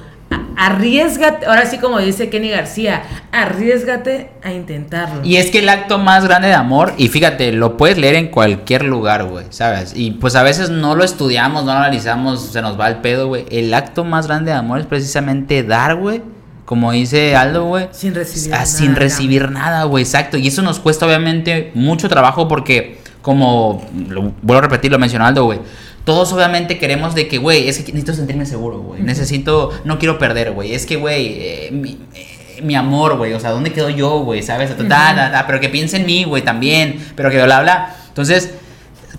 Arriesgate. 0.59 1.47
Ahora 1.47 1.66
sí, 1.66 1.79
como 1.79 1.99
dice 2.01 2.29
Kenny 2.31 2.51
García, 2.51 3.03
arriesgate 3.33 4.31
a 4.42 4.53
intentarlo. 4.53 5.25
Y 5.25 5.37
es 5.37 5.51
que 5.51 5.61
el 5.61 5.68
acto 5.68 5.99
más 5.99 6.25
grande 6.25 6.49
de 6.49 6.55
amor, 6.55 6.94
y 6.99 7.09
fíjate, 7.09 7.53
lo 7.53 7.77
puedes 7.77 7.97
leer 7.97 8.16
en 8.16 8.29
cualquier 8.29 8.85
lugar, 8.85 9.25
güey, 9.25 9.47
¿sabes? 9.51 9.92
Y 9.94 10.11
pues 10.12 10.35
a 10.35 10.42
veces 10.42 10.71
no 10.71 10.94
lo 10.97 11.05
estudiamos, 11.05 11.64
no 11.64 11.73
lo 11.73 11.79
analizamos, 11.79 12.42
se 12.51 12.61
nos 12.61 12.79
va 12.79 12.88
el 12.88 12.97
pedo, 12.97 13.29
güey. 13.29 13.47
El 13.51 13.73
acto 13.73 14.05
más 14.05 14.27
grande 14.27 14.51
de 14.51 14.57
amor 14.59 14.81
es 14.81 14.87
precisamente 14.87 15.62
dar, 15.62 15.94
güey. 15.94 16.23
Como 16.64 16.92
dice 16.92 17.35
Aldo, 17.35 17.64
güey. 17.64 17.88
Sin 17.92 18.14
recibir 18.14 18.53
Ah, 18.53 18.57
nada, 18.59 18.66
Sin 18.66 18.94
recibir 18.94 19.51
nada, 19.51 19.85
güey, 19.85 20.05
exacto. 20.05 20.37
Y 20.37 20.49
eso 20.49 20.61
nos 20.61 20.81
cuesta 20.81 21.07
obviamente 21.07 21.71
mucho 21.75 22.11
trabajo 22.11 22.47
porque, 22.47 22.97
como, 23.22 23.85
lo, 24.09 24.33
vuelvo 24.42 24.59
a 24.59 24.62
repetir, 24.62 24.90
lo 24.90 24.98
mencionó 24.98 25.26
Aldo, 25.26 25.44
güey. 25.44 25.61
Todos 26.04 26.33
obviamente 26.33 26.78
queremos 26.78 27.14
de 27.14 27.28
que, 27.28 27.38
güey, 27.38 27.68
es 27.68 27.78
que 27.78 27.92
necesito 27.92 28.14
sentirme 28.14 28.46
seguro, 28.46 28.78
güey. 28.81 29.02
Necesito, 29.02 29.70
no 29.85 29.98
quiero 29.98 30.18
perder, 30.18 30.52
güey. 30.52 30.72
Es 30.72 30.87
que, 30.87 30.96
güey, 30.96 31.26
eh, 31.38 31.68
mi, 31.70 31.98
eh, 32.14 32.62
mi 32.62 32.74
amor, 32.74 33.16
güey. 33.18 33.35
O 33.35 33.40
sea, 33.40 33.50
¿dónde 33.50 33.72
quedo 33.72 33.90
yo, 33.90 34.20
güey? 34.20 34.42
¿Sabes? 34.42 34.74
Ta, 34.74 34.88
ta, 34.88 35.44
pero 35.46 35.61
que 35.61 35.68
piense 35.68 35.98
en 35.98 36.07
mí, 36.07 36.24
güey, 36.24 36.42
también. 36.42 36.98
Pero 37.14 37.31
que 37.31 37.42
bla, 37.42 37.61
bla. 37.61 37.94
Entonces, 38.09 38.54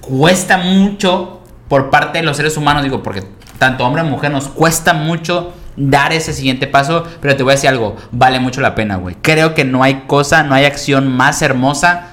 cuesta 0.01 0.57
mucho 0.57 1.41
por 1.67 1.91
parte 1.91 2.19
de 2.19 2.25
los 2.25 2.38
seres 2.38 2.57
humanos, 2.57 2.83
digo, 2.83 3.03
porque 3.03 3.23
tanto 3.59 3.85
hombre 3.85 4.01
como 4.01 4.15
mujer 4.15 4.31
nos 4.31 4.47
cuesta 4.47 4.93
mucho 4.93 5.53
dar 5.77 6.12
ese 6.12 6.33
siguiente 6.33 6.67
paso, 6.67 7.05
pero 7.21 7.35
te 7.35 7.43
voy 7.43 7.51
a 7.51 7.55
decir 7.55 7.69
algo, 7.69 7.95
vale 8.12 8.39
mucho 8.39 8.59
la 8.62 8.75
pena, 8.75 8.95
güey. 8.95 9.15
Creo 9.21 9.53
que 9.53 9.63
no 9.63 9.83
hay 9.83 10.03
cosa, 10.07 10.43
no 10.43 10.55
hay 10.55 10.65
acción 10.65 11.07
más 11.07 11.41
hermosa 11.41 12.07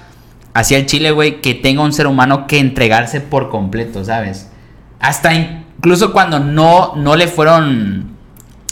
hacia 0.57 0.79
el 0.79 0.87
Chile, 0.87 1.11
güey, 1.11 1.43
que 1.43 1.53
tenga 1.53 1.83
un 1.83 1.93
ser 1.93 2.07
humano 2.07 2.47
que 2.47 2.59
entregarse 2.59 3.21
por 3.21 3.51
completo, 3.51 4.03
¿sabes? 4.03 4.51
Hasta 5.01 5.35
incluso 5.35 6.15
cuando 6.15 6.41
no, 6.41 6.97
no 6.97 7.15
le 7.15 7.29
fueron 7.29 8.17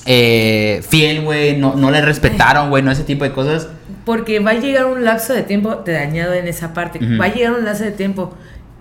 eh, 0.07 0.83
fiel, 0.89 1.21
güey, 1.21 1.59
no, 1.59 1.75
no 1.77 1.91
le 1.91 2.01
respetaron, 2.01 2.71
güey, 2.71 2.83
no 2.83 2.91
ese 2.91 3.05
tipo 3.05 3.25
de 3.25 3.33
cosas. 3.33 3.69
Porque 4.07 4.41
va 4.41 4.53
a 4.53 4.55
llegar 4.55 4.87
un 4.87 5.05
lapso 5.05 5.35
de 5.35 5.43
tiempo, 5.43 5.77
te 5.77 5.93
dañado 5.93 6.33
en 6.33 6.49
esa 6.49 6.73
parte, 6.73 7.01
va 7.21 7.27
a 7.27 7.35
llegar 7.35 7.53
un 7.53 7.67
lapso 7.67 7.85
de 7.85 7.93
tiempo 7.93 8.33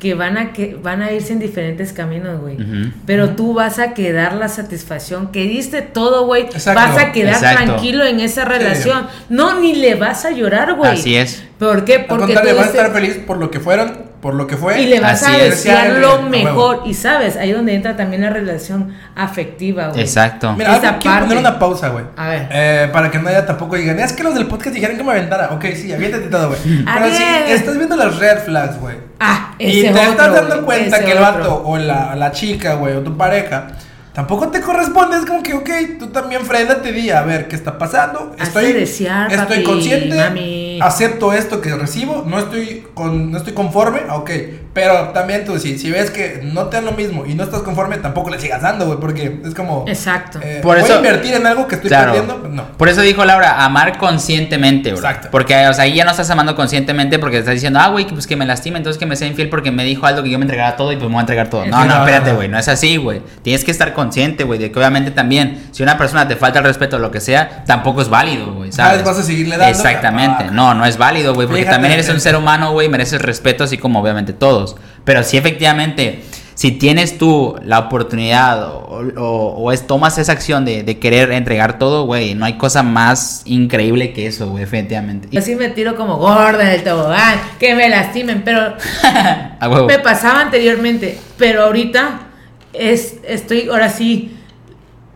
que 0.04 0.16
van 0.16 0.38
a 0.38 0.52
que 0.52 0.78
van 0.84 1.02
a 1.02 1.14
irse 1.14 1.32
en 1.32 1.40
diferentes 1.40 1.94
caminos, 1.94 2.42
güey. 2.42 2.58
Pero 3.06 3.30
tú 3.38 3.54
vas 3.54 3.80
a 3.80 3.94
quedar 3.94 4.34
la 4.34 4.50
satisfacción 4.50 5.32
que 5.32 5.44
diste 5.46 5.82
todo, 5.82 6.26
güey. 6.26 6.44
Exacto. 6.44 6.82
Vas 6.82 6.98
a 6.98 7.14
quedar 7.14 7.36
Exacto. 7.36 7.64
tranquilo 7.64 8.04
en 8.04 8.20
esa 8.20 8.44
relación. 8.44 9.08
No, 9.30 9.62
ni 9.62 9.76
le 9.76 9.96
vas 9.96 10.26
a 10.26 10.32
llorar, 10.32 10.74
güey. 10.74 10.92
Así 10.92 11.16
es. 11.16 11.42
¿Por 11.58 11.86
qué? 11.86 11.96
Al 11.96 12.06
Porque 12.08 12.34
contrario, 12.34 12.52
tú 12.52 12.58
vas 12.58 12.68
a 12.68 12.70
estar 12.72 12.92
feliz 12.92 13.18
por 13.26 13.38
lo 13.38 13.50
que 13.50 13.62
fueron 13.62 14.12
por 14.24 14.34
lo 14.34 14.48
que 14.48 14.58
fue. 14.58 14.82
Y 14.82 14.86
le 14.88 15.00
vas 15.02 15.22
Así 15.22 15.32
a 15.32 15.38
es. 15.44 15.50
desear 15.52 15.78
Desearle, 15.94 16.00
lo 16.00 16.22
mejor. 16.24 16.82
Y 16.86 16.94
sabes, 16.96 17.36
ahí 17.38 17.52
donde 17.52 17.76
entra 17.76 17.96
también 17.96 18.22
la 18.24 18.30
relación 18.32 18.96
afectiva, 19.16 19.90
güey. 19.90 20.02
Exacto. 20.02 20.54
Mira, 20.54 20.78
Esa 20.78 20.88
algo- 20.90 21.00
quiero 21.02 21.14
parte. 21.18 21.28
poner 21.28 21.38
una 21.40 21.60
pausa, 21.60 21.90
güey. 21.90 22.06
A 22.18 22.30
ver. 22.30 22.48
Eh, 22.52 22.90
para 22.92 23.12
que 23.12 23.20
nadie 23.20 23.42
tampoco 23.44 23.76
digan, 23.76 24.00
es 24.00 24.14
que 24.14 24.24
los 24.24 24.34
del 24.34 24.48
podcast 24.48 24.74
dijeron 24.74 24.98
que 24.98 25.04
me 25.04 25.12
aventara. 25.12 25.50
Ok, 25.52 25.66
sí, 25.76 25.92
aviéntate 25.94 26.28
todo, 26.30 26.48
güey. 26.48 26.60
Pero 26.86 27.06
ver. 27.06 27.50
estás 27.50 27.78
viendo 27.78 27.96
las 27.96 28.18
red 28.18 28.40
flags, 28.40 28.80
güey. 28.80 28.96
Ah, 29.20 29.54
Y 29.60 29.82
ese 29.82 29.94
te 29.94 30.00
otro, 30.00 30.12
estás 30.12 30.34
dando 30.34 30.56
güey, 30.64 30.66
cuenta 30.80 30.96
ese 30.98 31.06
que 31.06 31.12
el 31.12 31.18
otro. 31.18 31.34
vato 31.40 31.64
o 31.66 31.78
la, 31.78 32.16
la 32.16 32.32
chica, 32.32 32.74
güey, 32.76 32.96
o 32.96 33.02
tu 33.02 33.16
pareja, 33.18 33.68
tampoco 34.14 34.48
te 34.50 34.62
corresponde. 34.62 35.18
Es 35.18 35.26
como 35.26 35.44
que, 35.44 35.54
ok, 35.54 35.70
tú 36.00 36.08
también 36.08 36.46
frénate, 36.46 36.92
di 36.92 37.10
a 37.10 37.22
ver 37.24 37.48
qué 37.48 37.56
está 37.56 37.78
pasando. 37.78 38.36
Estoy, 38.40 38.72
desear, 38.74 39.32
estoy 39.32 39.58
papi, 39.58 39.64
consciente, 39.64 40.16
mami. 40.16 40.63
Acepto 40.82 41.34
esto 41.34 41.62
que 41.62 41.76
recibo, 41.76 42.24
no 42.26 42.40
estoy, 42.40 42.84
con, 42.94 43.32
no 43.32 43.38
estoy 43.38 43.54
conforme, 43.54 44.02
ok. 44.10 44.32
Pero 44.74 45.10
también 45.10 45.46
tú, 45.46 45.60
si, 45.60 45.78
si 45.78 45.92
ves 45.92 46.10
que 46.10 46.42
no 46.52 46.66
te 46.66 46.78
dan 46.78 46.86
lo 46.86 46.94
mismo 46.94 47.26
y 47.28 47.36
no 47.36 47.44
estás 47.44 47.62
conforme, 47.62 47.98
tampoco 47.98 48.32
le 48.32 48.40
sigas 48.40 48.62
dando, 48.64 48.88
güey, 48.88 48.98
porque 49.00 49.40
es 49.46 49.54
como. 49.54 49.86
Exacto. 49.88 50.40
eh, 50.42 50.62
Por 50.64 50.76
voy 50.78 50.84
eso- 50.86 50.94
a 50.96 50.98
invertir 50.98 51.36
en 51.36 51.46
algo 51.46 51.68
que 51.68 51.76
estoy 51.76 51.90
Claro. 51.90 52.12
perdiendo, 52.14 52.40
pues 52.42 52.52
no. 52.54 52.64
Por 52.78 52.90
eso 52.90 53.02
dijo 53.02 53.24
Laura, 53.24 53.64
amar 53.64 54.00
conscientemente, 54.00 54.90
bro. 54.92 54.98
Exacto. 55.00 55.28
Porque, 55.32 55.68
o 55.68 55.74
sea, 55.76 55.84
ahí 55.84 55.94
ya 55.94 56.06
no 56.06 56.12
estás 56.12 56.30
amando 56.32 56.56
conscientemente 56.56 57.20
porque 57.20 57.38
estás 57.38 57.54
diciendo, 57.54 57.80
ah, 57.80 57.90
güey, 57.90 58.06
que, 58.08 58.14
pues 58.14 58.26
que 58.26 58.36
me 58.36 58.46
lastime, 58.48 58.78
entonces 58.78 58.98
que 59.00 59.06
me 59.06 59.16
sea 59.16 59.28
infiel 59.28 59.50
porque 59.50 59.70
me 59.70 59.84
dijo 59.84 60.08
algo 60.08 60.24
que 60.24 60.30
yo 60.32 60.40
me 60.40 60.46
entregara 60.46 60.76
todo 60.76 60.92
y 60.92 60.96
pues 60.96 61.08
me 61.08 61.14
voy 61.14 61.20
a 61.20 61.22
entregar 61.22 61.50
todo. 61.50 61.66
No, 61.68 61.82
Sí, 61.84 61.88
no, 61.88 61.96
no, 61.96 62.00
espérate, 62.06 62.32
no. 62.32 62.36
güey, 62.38 62.48
no 62.48 62.58
es 62.58 62.68
así, 62.68 62.98
güey. 62.98 63.22
Tienes 63.44 63.64
que 63.64 63.70
estar 63.72 63.94
consciente, 63.94 64.44
güey, 64.44 64.58
de 64.58 64.72
que 64.72 64.80
obviamente 64.80 65.12
también, 65.12 65.68
si 65.72 65.84
una 65.84 66.00
persona 66.00 66.28
te 66.28 66.36
falta 66.36 66.58
el 66.60 66.66
respeto 66.66 66.96
o 66.96 67.00
lo 67.00 67.12
que 67.12 67.20
sea, 67.20 67.64
tampoco 67.68 68.02
es 68.02 68.10
válido, 68.10 68.54
güey, 68.54 68.72
¿sabes? 68.72 69.04
Vas 69.04 69.20
a 69.20 69.24
seguirle 69.24 69.58
dando, 69.58 69.78
Exactamente. 69.78 70.38
capaz. 70.46 70.52
No, 70.52 70.74
no 70.74 70.84
es 70.86 70.98
válido, 70.98 71.36
güey, 71.36 71.46
porque 71.48 71.62
Fíjate, 71.62 71.76
también 71.76 71.94
eres 71.94 72.10
un 72.10 72.20
ser 72.20 72.36
humano, 72.36 72.72
güey, 72.72 72.90
mereces 72.90 73.22
respeto 73.22 73.64
así 73.66 73.78
como 73.78 74.00
obviamente 74.02 74.34
todos. 74.34 74.63
Pero 75.04 75.24
sí, 75.24 75.38
efectivamente, 75.38 76.22
si 76.56 76.72
tienes 76.72 77.18
tú 77.18 77.56
la 77.64 77.80
oportunidad 77.80 78.64
o, 78.68 79.02
o- 79.18 79.54
o 79.58 79.72
es, 79.72 79.88
tomas 79.88 80.18
esa 80.18 80.32
acción 80.34 80.66
de, 80.66 80.84
de 80.84 81.00
querer 81.00 81.32
entregar 81.32 81.80
todo, 81.80 82.06
güey, 82.06 82.36
no 82.36 82.46
hay 82.46 82.54
cosa 82.58 82.84
más 82.84 83.42
increíble 83.46 84.14
que 84.14 84.28
eso, 84.28 84.50
güey, 84.50 84.64
efectivamente. 84.64 85.28
Yo 85.32 85.42
sí 85.42 85.56
me 85.56 85.70
tiro 85.70 85.96
como 85.96 86.18
gorda 86.18 86.60
del 86.66 86.84
tobogán, 86.84 87.40
que 87.60 87.74
me 87.76 87.90
lastimen, 87.90 88.44
pero 88.46 88.76
me 89.88 90.00
pasaba 90.00 90.42
anteriormente, 90.42 91.18
pero 91.38 91.64
ahorita 91.64 92.28
es, 92.74 93.16
estoy, 93.28 93.68
ahora 93.70 93.90
sí, 93.90 94.38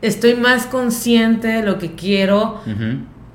estoy 0.01 0.35
más 0.35 0.65
consciente 0.65 1.47
de 1.47 1.61
lo 1.63 1.77
que 1.79 1.93
quiero. 1.93 2.61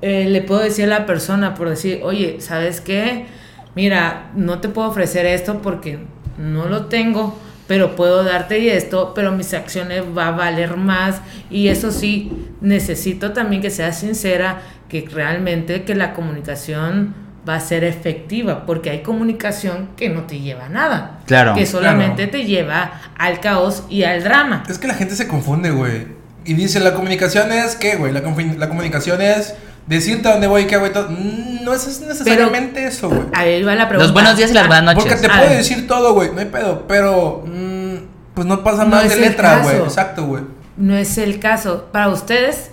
Eh, 0.05 0.27
le 0.29 0.43
puedo 0.43 0.61
decir 0.61 0.87
a 0.87 0.89
la 0.89 1.07
persona 1.07 1.55
por 1.55 1.69
decir, 1.71 2.01
oye, 2.03 2.39
¿sabes 2.41 2.81
qué? 2.81 3.27
Mira, 3.75 4.31
no 4.35 4.59
te 4.61 4.69
puedo 4.69 4.89
ofrecer 4.89 5.27
esto 5.27 5.63
porque 5.63 5.99
no 6.39 6.67
lo 6.67 6.87
tengo, 6.87 7.39
pero 7.67 7.97
puedo 7.97 8.23
darte 8.25 8.77
esto, 8.77 9.13
pero 9.15 9.33
mis 9.33 9.55
acciones 9.55 10.03
va 10.17 10.29
a 10.29 10.31
valer 10.33 10.77
más 10.77 11.21
y 11.51 11.69
eso 11.69 11.91
sí, 11.91 12.31
necesito 12.61 13.33
también 13.33 13.63
que 13.63 13.71
seas 13.71 13.99
sincera, 13.99 14.61
que 14.89 15.09
realmente 15.11 15.85
que 15.85 15.95
la 15.95 16.13
comunicación 16.13 17.15
va 17.49 17.57
a 17.57 17.61
ser 17.61 17.83
efectiva, 17.83 18.67
porque 18.67 18.91
hay 18.91 19.03
comunicación 19.03 19.89
que 19.97 20.09
no 20.09 20.23
te 20.25 20.39
lleva 20.41 20.67
a 20.67 20.69
nada, 20.69 21.21
Claro. 21.27 21.55
que 21.55 21.67
solamente 21.67 22.27
te 22.27 22.45
lleva 22.45 23.01
al 23.17 23.41
caos 23.41 23.85
y 23.89 24.05
al 24.05 24.23
drama. 24.23 24.63
Es 24.69 24.79
que 24.79 24.87
la 24.87 24.95
gente 24.95 25.17
se 25.17 25.27
confunde, 25.27 25.71
güey. 25.71 26.07
Y 26.45 26.55
dice, 26.55 26.79
la 26.81 26.95
comunicación 26.95 27.51
es, 27.53 27.75
¿qué, 27.77 27.97
güey? 27.97 28.13
La, 28.13 28.21
la 28.21 28.69
comunicación 28.69 29.23
es 29.23 29.55
decirte 29.87 30.29
a 30.29 30.33
dónde 30.33 30.47
voy, 30.47 30.67
qué 30.67 30.75
hago 30.77 30.87
y 30.87 30.91
todo. 30.91 31.09
Mm, 31.11 31.65
No 31.65 31.73
es 31.75 32.01
necesariamente 32.01 32.85
eso, 32.87 33.09
güey. 33.09 33.23
Ahí 33.35 33.63
va 33.63 33.75
la 33.75 33.89
pregunta. 33.89 34.05
Los 34.07 34.13
buenos 34.13 34.37
días 34.37 34.51
y 34.51 34.55
las 34.55 34.65
Ah, 34.65 34.69
buenas 34.69 34.85
noches. 34.97 35.05
Porque 35.13 35.27
te 35.27 35.33
A 35.33 35.37
puede 35.37 35.49
ver. 35.51 35.59
decir 35.59 35.87
todo, 35.87 36.15
güey, 36.15 36.31
no 36.33 36.41
hay 36.41 36.47
pedo, 36.47 36.87
pero 36.89 37.45
mm, 37.47 37.95
pues 38.35 38.47
no 38.47 38.63
pasa 38.65 38.85
No 38.85 38.99
es 39.01 39.09
de 39.11 39.15
el 39.17 39.21
letra, 39.23 39.59
güey. 39.63 39.75
caso. 39.75 39.85
Exacto, 39.85 40.25
güey. 40.27 40.43
No 40.77 40.97
es 40.97 41.19
el 41.19 41.39
caso. 41.39 41.89
Para 41.93 42.09
ustedes, 42.09 42.71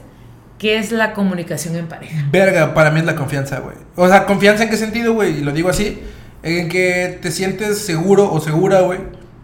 ¿qué 0.57 0.77
es 0.77 0.91
la 0.91 1.13
comunicación 1.13 1.75
en 1.75 1.87
pareja? 1.87 2.25
Verga, 2.31 2.73
para 2.73 2.91
mí 2.91 2.99
es 2.99 3.05
la 3.05 3.15
confianza, 3.15 3.59
güey. 3.59 3.75
O 3.95 4.07
sea, 4.07 4.25
confianza 4.25 4.63
en 4.63 4.69
qué 4.69 4.77
sentido, 4.77 5.13
güey, 5.13 5.39
y 5.39 5.41
lo 5.41 5.51
digo 5.51 5.69
así, 5.69 6.01
en 6.43 6.69
que 6.69 7.19
te 7.21 7.31
sientes 7.31 7.79
seguro 7.79 8.31
o 8.31 8.39
segura, 8.39 8.81
güey, 8.81 8.99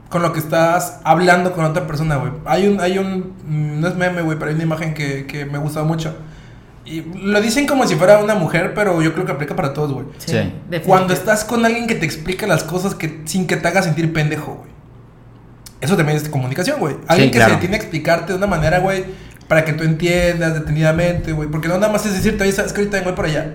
con 0.10 0.21
lo 0.21 0.32
que 0.34 0.39
estás 0.39 0.99
hablando 1.04 1.51
con 1.51 1.65
otra 1.65 1.86
persona, 1.86 2.15
güey. 2.15 2.32
Hay 2.45 2.67
un, 2.67 2.80
hay 2.80 2.97
un, 2.97 3.34
mm, 3.45 3.80
no 3.82 3.88
es 3.89 3.95
meme, 3.95 4.21
güey, 4.21 4.38
pero 4.39 4.49
hay 4.49 4.56
una 4.56 4.63
imagen 4.63 4.93
que, 4.93 5.25
que 5.28 5.45
me 5.45 5.58
gusta 5.58 5.84
mucho. 5.84 6.15
Y 6.86 7.02
lo 7.24 7.41
dicen 7.41 7.65
como 7.65 7.88
si 7.88 7.95
fuera 7.95 8.19
una 8.19 8.36
mujer, 8.36 8.74
pero 8.76 9.02
yo 9.02 9.13
creo 9.13 9.26
que 9.26 9.32
aplica 9.32 9.56
para 9.56 9.74
todos, 9.74 9.91
güey. 9.91 10.06
Sí. 10.17 10.54
Cuando 10.86 11.13
estás 11.13 11.43
con 11.43 11.65
alguien 11.65 11.88
que 11.88 11.95
te 11.95 12.06
explica 12.06 12.45
las 12.45 12.63
cosas 12.63 12.93
que, 12.93 13.21
sin 13.26 13.48
que 13.48 13.58
te 13.58 13.67
haga 13.67 13.82
sentir 13.82 14.13
pendejo, 14.13 14.54
güey. 14.56 14.69
Eso 15.82 15.98
también 15.98 16.17
es 16.17 16.30
comunicación, 16.30 16.80
güey. 16.80 16.95
Alguien 17.08 17.28
Sí, 17.30 17.32
que 17.32 17.38
claro. 17.39 17.56
se 17.56 17.60
tiene 17.60 17.78
que 17.78 17.84
explicarte 17.84 18.34
de 18.34 18.38
una 18.38 18.48
manera, 18.48 18.80
güey, 18.80 19.04
para 19.48 19.65
que 19.65 19.74
tú 19.74 19.84
entiendas 19.84 20.54
detenidamente, 20.54 21.32
güey. 21.32 21.50
Porque 21.50 21.67
no 21.67 21.76
nada 21.80 21.91
más 21.91 22.06
es 22.06 22.13
decirte, 22.13 22.43
oye, 22.43 22.52
sabes 22.52 22.71
que 22.71 22.82
ahorita 22.82 23.02
voy 23.02 23.13
por 23.13 23.26
allá. 23.26 23.54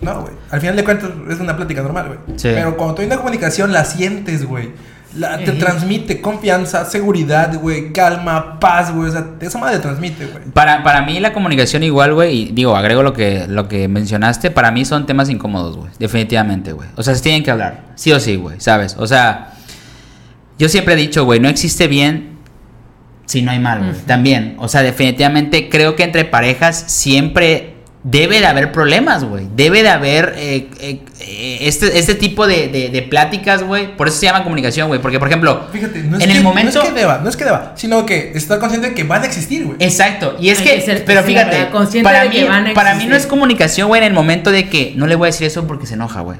No, 0.00 0.22
güey. 0.22 0.32
Al 0.50 0.60
final 0.60 0.74
de 0.74 0.82
cuentas 0.84 1.10
es 1.30 1.38
una 1.38 1.56
plática 1.56 1.80
normal, 1.82 2.06
güey. 2.08 2.38
Sí. 2.38 2.50
Pero 2.52 2.76
cuando 2.76 2.96
tú 2.96 3.02
hay 3.02 3.06
una 3.06 3.18
comunicación, 3.18 3.72
la 3.72 3.84
sientes, 3.84 4.44
güey. 4.44 4.70
La- 5.16 5.38
te 5.38 5.52
transmite 5.52 6.20
confianza, 6.20 6.84
seguridad, 6.86 7.54
güey, 7.60 7.92
calma, 7.92 8.58
paz, 8.58 8.94
güey. 8.94 9.08
O 9.10 9.12
sea, 9.12 9.26
esa 9.40 9.58
madre 9.58 9.78
transmite, 9.78 10.26
güey. 10.26 10.44
Para, 10.54 10.82
para 10.82 11.02
mí 11.02 11.20
la 11.20 11.32
comunicación 11.32 11.82
igual, 11.82 12.14
güey, 12.14 12.48
y 12.48 12.52
digo, 12.52 12.74
agrego 12.76 13.02
lo 13.02 13.12
que, 13.12 13.46
lo 13.48 13.68
que 13.68 13.88
mencionaste, 13.88 14.50
para 14.50 14.70
mí 14.70 14.84
son 14.84 15.04
temas 15.06 15.28
incómodos, 15.28 15.76
güey, 15.76 15.90
definitivamente, 15.98 16.72
güey. 16.72 16.88
O 16.96 17.02
sea, 17.02 17.14
se 17.14 17.22
tienen 17.22 17.42
que 17.42 17.50
hablar, 17.50 17.82
sí 17.94 18.10
o 18.12 18.18
sí, 18.20 18.36
güey, 18.36 18.58
¿sabes? 18.60 18.96
O 18.98 19.06
sea, 19.06 19.52
yo 20.58 20.68
siempre 20.68 20.94
he 20.94 20.96
dicho, 20.96 21.24
güey, 21.24 21.40
no 21.40 21.48
existe 21.48 21.88
bien 21.88 22.38
si 23.26 23.42
no 23.42 23.50
hay 23.50 23.58
mal, 23.58 23.78
güey. 23.80 23.92
También, 24.06 24.56
o 24.58 24.68
sea, 24.68 24.82
definitivamente 24.82 25.68
creo 25.68 25.96
que 25.96 26.04
entre 26.04 26.24
parejas 26.24 26.84
siempre 26.88 27.71
debe 28.04 28.40
de 28.40 28.46
haber 28.46 28.72
problemas, 28.72 29.24
güey. 29.24 29.46
Debe 29.54 29.82
de 29.82 29.88
haber 29.88 30.34
eh, 30.36 30.68
eh, 30.80 31.00
eh, 31.20 31.58
este, 31.62 31.98
este 31.98 32.14
tipo 32.16 32.46
de, 32.46 32.68
de- 32.68 32.88
de 32.88 33.02
pláticas, 33.02 33.62
güey. 33.62 33.96
Por 33.96 34.08
eso 34.08 34.18
se 34.18 34.26
llama 34.26 34.42
comunicación, 34.42 34.88
güey. 34.88 35.00
Porque, 35.00 35.18
por 35.18 35.28
ejemplo, 35.28 35.66
Fíjate, 35.72 36.02
no 36.02 36.16
es, 36.18 36.24
en 36.24 36.30
que, 36.30 36.36
el 36.36 36.42
momento... 36.42 36.78
no 36.78 36.82
es 36.84 36.88
que 36.90 36.94
deba, 37.00 37.18
no 37.22 37.28
es 37.28 37.36
que 37.36 37.44
deba, 37.44 37.72
sino 37.76 38.04
que 38.04 38.32
estar 38.34 38.58
consciente 38.58 38.88
de 38.88 38.94
que 38.94 39.04
van 39.04 39.22
a 39.22 39.26
existir, 39.26 39.64
güey. 39.64 39.76
Exacto, 39.78 40.36
y 40.40 40.50
es 40.50 40.58
Hay 40.58 40.64
que, 40.64 40.74
que 40.76 40.80
ser- 40.80 41.04
pero 41.04 41.20
sí, 41.22 41.28
fíjate, 41.28 41.66
para 42.02 42.24
mí, 42.24 42.30
que 42.30 42.44
van 42.48 42.66
a 42.68 42.74
para 42.74 42.94
mí 42.94 43.06
no 43.06 43.14
es 43.14 43.26
comunicación, 43.26 43.88
güey, 43.88 44.00
en 44.00 44.06
el 44.08 44.12
momento 44.14 44.50
de 44.50 44.68
que 44.68 44.94
no 44.96 45.06
le 45.06 45.14
voy 45.14 45.26
a 45.26 45.30
decir 45.30 45.46
eso 45.46 45.66
porque 45.66 45.86
se 45.86 45.94
enoja, 45.94 46.20
güey. 46.22 46.38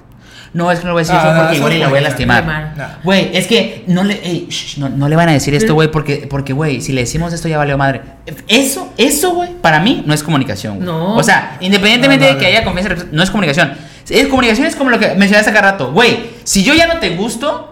No, 0.55 0.71
es 0.71 0.81
que 0.81 0.85
no 0.85 0.91
le 0.91 0.93
voy 0.93 1.01
a 1.01 1.05
decir 1.05 1.17
Ah, 1.17 1.23
eso 1.23 1.35
no, 1.35 1.41
porque 1.41 1.57
igual 1.57 1.73
y 1.73 1.79
la 1.79 1.89
voy 1.89 1.99
a 1.99 2.03
lastimar. 2.03 2.99
Güey, 3.03 3.31
es 3.37 3.47
que 3.47 3.85
no 3.87 4.05
le, 4.05 4.15
ey, 4.23 4.47
shh, 4.51 4.79
no, 4.79 4.89
no 4.89 5.09
le 5.09 5.17
van 5.17 5.29
a 5.31 5.33
decir 5.33 5.55
esto, 5.55 5.73
güey, 5.75 5.91
porque, 5.91 6.27
porque, 6.29 6.53
güey, 6.53 6.81
si 6.81 6.93
le 6.93 7.03
decimos 7.03 7.33
esto 7.33 7.49
ya 7.49 7.59
valió 7.59 7.79
madre. 7.79 8.03
Eso, 8.49 8.93
eso, 8.99 9.35
güey, 9.35 9.51
para 9.61 9.81
mí 9.81 10.03
no 10.07 10.13
es 10.13 10.23
comunicación, 10.23 10.77
güey. 10.77 10.87
No. 10.87 11.17
O 11.17 11.23
sea, 11.23 11.57
independientemente 11.61 12.27
No, 12.27 12.33
no, 12.33 12.39
de 12.39 12.45
que 12.45 12.47
haya 12.51 12.65
confianza, 12.65 13.07
no 13.11 13.23
es 13.23 13.31
comunicación. 13.31 13.73
Es 14.09 14.27
comunicación 14.27 14.67
es 14.67 14.77
como 14.77 14.91
lo 14.91 14.99
que 14.99 15.15
mencionaste 15.15 15.51
hace 15.51 15.61
rato. 15.61 15.93
Güey, 15.93 16.31
si 16.45 16.63
yo 16.65 16.75
ya 16.75 16.87
no 16.87 16.99
te 16.99 17.11
gusto, 17.17 17.72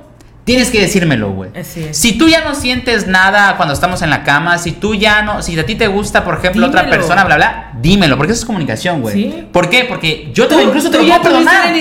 tienes 0.50 0.70
que 0.70 0.80
decírmelo, 0.80 1.30
güey. 1.30 1.50
Si 1.92 2.18
tú 2.18 2.28
ya 2.28 2.42
no 2.42 2.56
sientes 2.56 3.06
nada 3.06 3.56
cuando 3.56 3.72
estamos 3.72 4.02
en 4.02 4.10
la 4.10 4.24
cama, 4.24 4.58
si 4.58 4.72
tú 4.72 4.96
ya 4.96 5.22
no, 5.22 5.42
si 5.42 5.56
a 5.56 5.64
ti 5.64 5.76
te 5.76 5.86
gusta, 5.86 6.24
por 6.24 6.38
ejemplo, 6.38 6.66
otra 6.66 6.90
persona, 6.90 7.24
bla, 7.24 7.36
bla, 7.36 7.72
dímelo, 7.80 8.16
porque 8.16 8.32
eso 8.32 8.40
es 8.40 8.46
comunicación, 8.46 9.00
güey. 9.00 9.14
Sí. 9.14 9.44
¿Por 9.52 9.70
qué? 9.70 9.84
Porque 9.84 10.30
yo 10.34 10.48
te, 10.48 10.56
Tú, 10.56 10.60
incluso 10.60 10.90
te 10.90 10.96
tú 10.98 11.04
lo 11.04 11.08
ya 11.08 11.20
puedo 11.22 11.36
perdonar. 11.36 11.72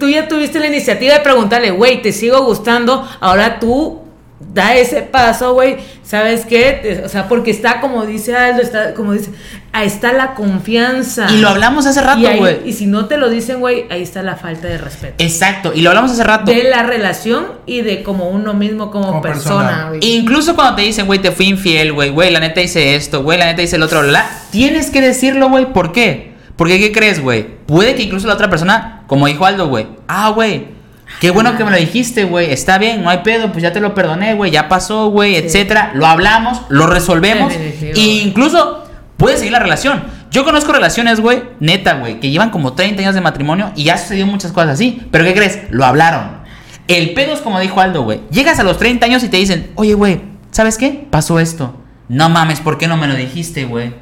tú 0.00 0.08
ya 0.08 0.26
tuviste 0.26 0.58
la 0.58 0.66
iniciativa 0.66 1.14
de 1.14 1.20
preguntarle, 1.20 1.70
güey, 1.70 2.02
te 2.02 2.10
sigo 2.12 2.42
gustando, 2.42 3.08
ahora 3.20 3.60
tú 3.60 4.02
da 4.38 4.76
ese 4.76 5.00
paso, 5.00 5.54
güey, 5.54 5.78
¿sabes 6.02 6.44
qué? 6.44 7.02
O 7.04 7.08
sea, 7.08 7.26
porque 7.26 7.50
está 7.50 7.80
como 7.80 8.04
dice 8.04 8.36
Aldo, 8.36 8.60
está 8.60 8.92
como 8.92 9.12
dice, 9.12 9.30
ahí 9.72 9.86
está 9.86 10.12
la 10.12 10.34
confianza. 10.34 11.26
Y 11.30 11.38
lo 11.38 11.48
hablamos 11.48 11.86
hace 11.86 12.02
rato, 12.02 12.20
güey. 12.36 12.58
y 12.66 12.74
si 12.74 12.86
no 12.86 13.06
te 13.06 13.16
lo 13.16 13.30
dicen, 13.30 13.60
güey, 13.60 13.86
ahí 13.88 14.02
está 14.02 14.22
la 14.22 14.36
falta 14.36 14.68
de 14.68 14.76
respeto. 14.76 15.14
Exacto, 15.24 15.72
y 15.74 15.80
lo 15.80 15.88
hablamos 15.88 16.12
hace 16.12 16.22
rato. 16.22 16.52
De 16.52 16.64
la 16.64 16.82
relación 16.82 17.46
y 17.64 17.80
de 17.80 18.02
como 18.02 18.28
uno 18.28 18.52
mismo 18.52 18.90
como, 18.90 19.06
Como 19.08 19.22
persona, 19.22 19.86
güey. 19.88 20.00
Incluso 20.02 20.54
cuando 20.54 20.76
te 20.76 20.82
dicen, 20.82 21.06
güey, 21.06 21.18
te 21.18 21.32
fui 21.32 21.46
infiel, 21.46 21.94
güey, 21.94 22.10
güey, 22.10 22.30
la 22.30 22.40
neta 22.40 22.60
hice 22.60 22.94
esto, 22.94 23.22
güey, 23.22 23.38
la 23.38 23.46
neta 23.46 23.62
hice 23.62 23.76
el 23.76 23.82
otro, 23.82 24.02
bla, 24.02 24.28
tienes 24.50 24.90
que 24.90 25.00
decirlo, 25.00 25.48
güey, 25.48 25.72
¿por 25.72 25.92
qué? 25.92 26.34
Porque, 26.56 26.78
¿qué 26.78 26.92
crees, 26.92 27.22
güey? 27.22 27.46
Puede 27.66 27.94
que 27.94 28.02
incluso 28.02 28.26
la 28.26 28.34
otra 28.34 28.50
persona, 28.50 29.04
como 29.06 29.26
dijo 29.26 29.46
Aldo, 29.46 29.68
güey, 29.68 29.86
ah, 30.08 30.30
güey, 30.30 30.75
qué 31.20 31.30
bueno 31.30 31.56
que 31.56 31.64
me 31.64 31.70
lo 31.70 31.76
dijiste, 31.76 32.24
güey, 32.24 32.52
está 32.52 32.78
bien, 32.78 33.02
no 33.02 33.10
hay 33.10 33.18
pedo, 33.18 33.50
pues 33.52 33.62
ya 33.62 33.72
te 33.72 33.80
lo 33.80 33.94
perdoné, 33.94 34.34
güey, 34.34 34.50
ya 34.50 34.68
pasó, 34.68 35.08
güey, 35.08 35.32
Sí. 35.34 35.38
etcétera, 35.46 35.92
lo 35.94 36.06
hablamos, 36.06 36.62
lo 36.68 36.86
resolvemos, 36.86 37.52
e 37.54 38.00
incluso 38.00 38.84
puede 39.16 39.36
seguir 39.36 39.52
la 39.52 39.58
relación. 39.58 40.04
Yo 40.30 40.44
conozco 40.44 40.72
relaciones, 40.72 41.20
güey, 41.20 41.42
neta, 41.60 41.94
güey, 41.94 42.20
que 42.20 42.30
llevan 42.30 42.50
como 42.50 42.74
30 42.74 43.00
años 43.02 43.14
de 43.14 43.20
matrimonio 43.20 43.72
y 43.74 43.84
ya 43.84 43.96
sucedió 43.96 44.26
muchas 44.26 44.52
cosas 44.52 44.70
así, 44.70 45.02
pero 45.10 45.24
¿qué 45.24 45.32
crees? 45.34 45.60
Lo 45.70 45.84
hablaron. 45.86 46.44
El 46.88 47.14
pedo 47.14 47.32
es 47.32 47.40
como 47.40 47.58
dijo 47.58 47.80
Aldo, 47.80 48.02
güey. 48.02 48.20
Llegas 48.30 48.58
a 48.60 48.62
los 48.62 48.78
30 48.78 49.06
años 49.06 49.24
y 49.24 49.28
te 49.28 49.38
dicen, 49.38 49.72
oye, 49.76 49.94
güey, 49.94 50.20
¿sabes 50.50 50.76
qué? 50.78 51.06
Pasó 51.10 51.40
esto. 51.40 51.74
No 52.08 52.28
mames, 52.28 52.60
¿por 52.60 52.78
qué 52.78 52.86
no 52.86 52.96
me 52.96 53.08
lo 53.08 53.14
dijiste, 53.14 53.64
güey? 53.64 53.92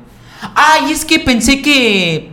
Ay, 0.55 0.93
es 0.93 1.05
que 1.07 1.19
pensé 1.21 1.63
que... 1.63 2.31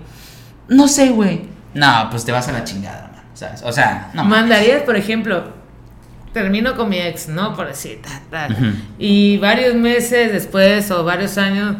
No 0.67 0.87
sé, 0.89 1.09
güey. 1.09 1.43
No, 1.73 2.07
pues 2.09 2.25
te 2.25 2.31
vas 2.33 2.47
a 2.49 2.51
la 2.51 2.63
chingada. 2.65 3.10
¿Sabes? 3.41 3.63
O 3.63 3.71
sea, 3.71 4.11
no 4.13 4.23
mames. 4.23 4.39
Mandarías, 4.39 4.83
por 4.83 4.95
ejemplo, 4.95 5.45
termino 6.31 6.75
con 6.75 6.89
mi 6.89 6.99
ex, 6.99 7.27
¿no? 7.27 7.55
Por 7.55 7.65
decir, 7.67 7.99
ta, 8.03 8.21
ta. 8.29 8.53
Ujú. 8.53 8.67
Y 8.99 9.39
varios 9.39 9.73
meses 9.73 10.31
después 10.31 10.91
o 10.91 11.03
varios 11.03 11.39
años 11.39 11.77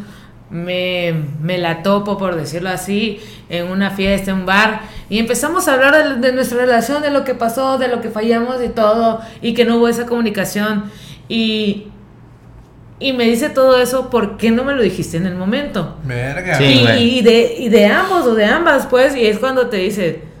me, 0.50 1.14
me 1.40 1.58
la 1.58 1.84
topo, 1.84 2.18
por 2.18 2.34
decirlo 2.34 2.68
así, 2.70 3.20
en 3.48 3.68
una 3.68 3.90
fiesta, 3.90 4.32
en 4.32 4.38
un 4.38 4.46
bar. 4.46 4.80
Y 5.08 5.20
empezamos 5.20 5.68
a 5.68 5.74
hablar 5.74 6.18
de, 6.20 6.28
de 6.28 6.32
nuestra 6.32 6.58
relación, 6.58 7.00
de 7.00 7.10
lo 7.10 7.22
que 7.22 7.36
pasó, 7.36 7.78
de 7.78 7.86
lo 7.86 8.00
que 8.00 8.10
fallamos 8.10 8.56
y 8.60 8.68
todo. 8.68 9.20
Y 9.40 9.54
que 9.54 9.64
no 9.64 9.76
hubo 9.76 9.86
esa 9.86 10.04
comunicación. 10.04 10.90
Y, 11.28 11.86
y 12.98 13.12
me 13.12 13.22
dice 13.22 13.50
todo 13.50 13.80
eso, 13.80 14.10
¿por 14.10 14.36
qué 14.36 14.50
no 14.50 14.64
me 14.64 14.74
lo 14.74 14.82
dijiste 14.82 15.16
en 15.16 15.26
el 15.26 15.36
momento? 15.36 15.96
Verga. 16.02 16.58
Sí, 16.58 16.84
y, 16.98 17.18
y 17.18 17.22
de, 17.22 17.54
y 17.56 17.68
de 17.68 17.86
ambos 17.86 18.26
o 18.26 18.34
de 18.34 18.46
ambas, 18.46 18.88
pues, 18.88 19.14
y 19.14 19.24
es 19.26 19.38
cuando 19.38 19.68
te 19.68 19.76
dice, 19.76 20.31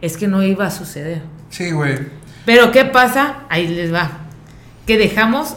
es 0.00 0.16
que 0.16 0.28
no 0.28 0.42
iba 0.42 0.66
a 0.66 0.70
suceder. 0.70 1.22
Sí, 1.50 1.70
güey. 1.70 1.98
Pero 2.44 2.72
¿qué 2.72 2.84
pasa? 2.84 3.40
Ahí 3.48 3.68
les 3.68 3.92
va. 3.92 4.10
Que 4.86 4.96
dejamos, 4.96 5.56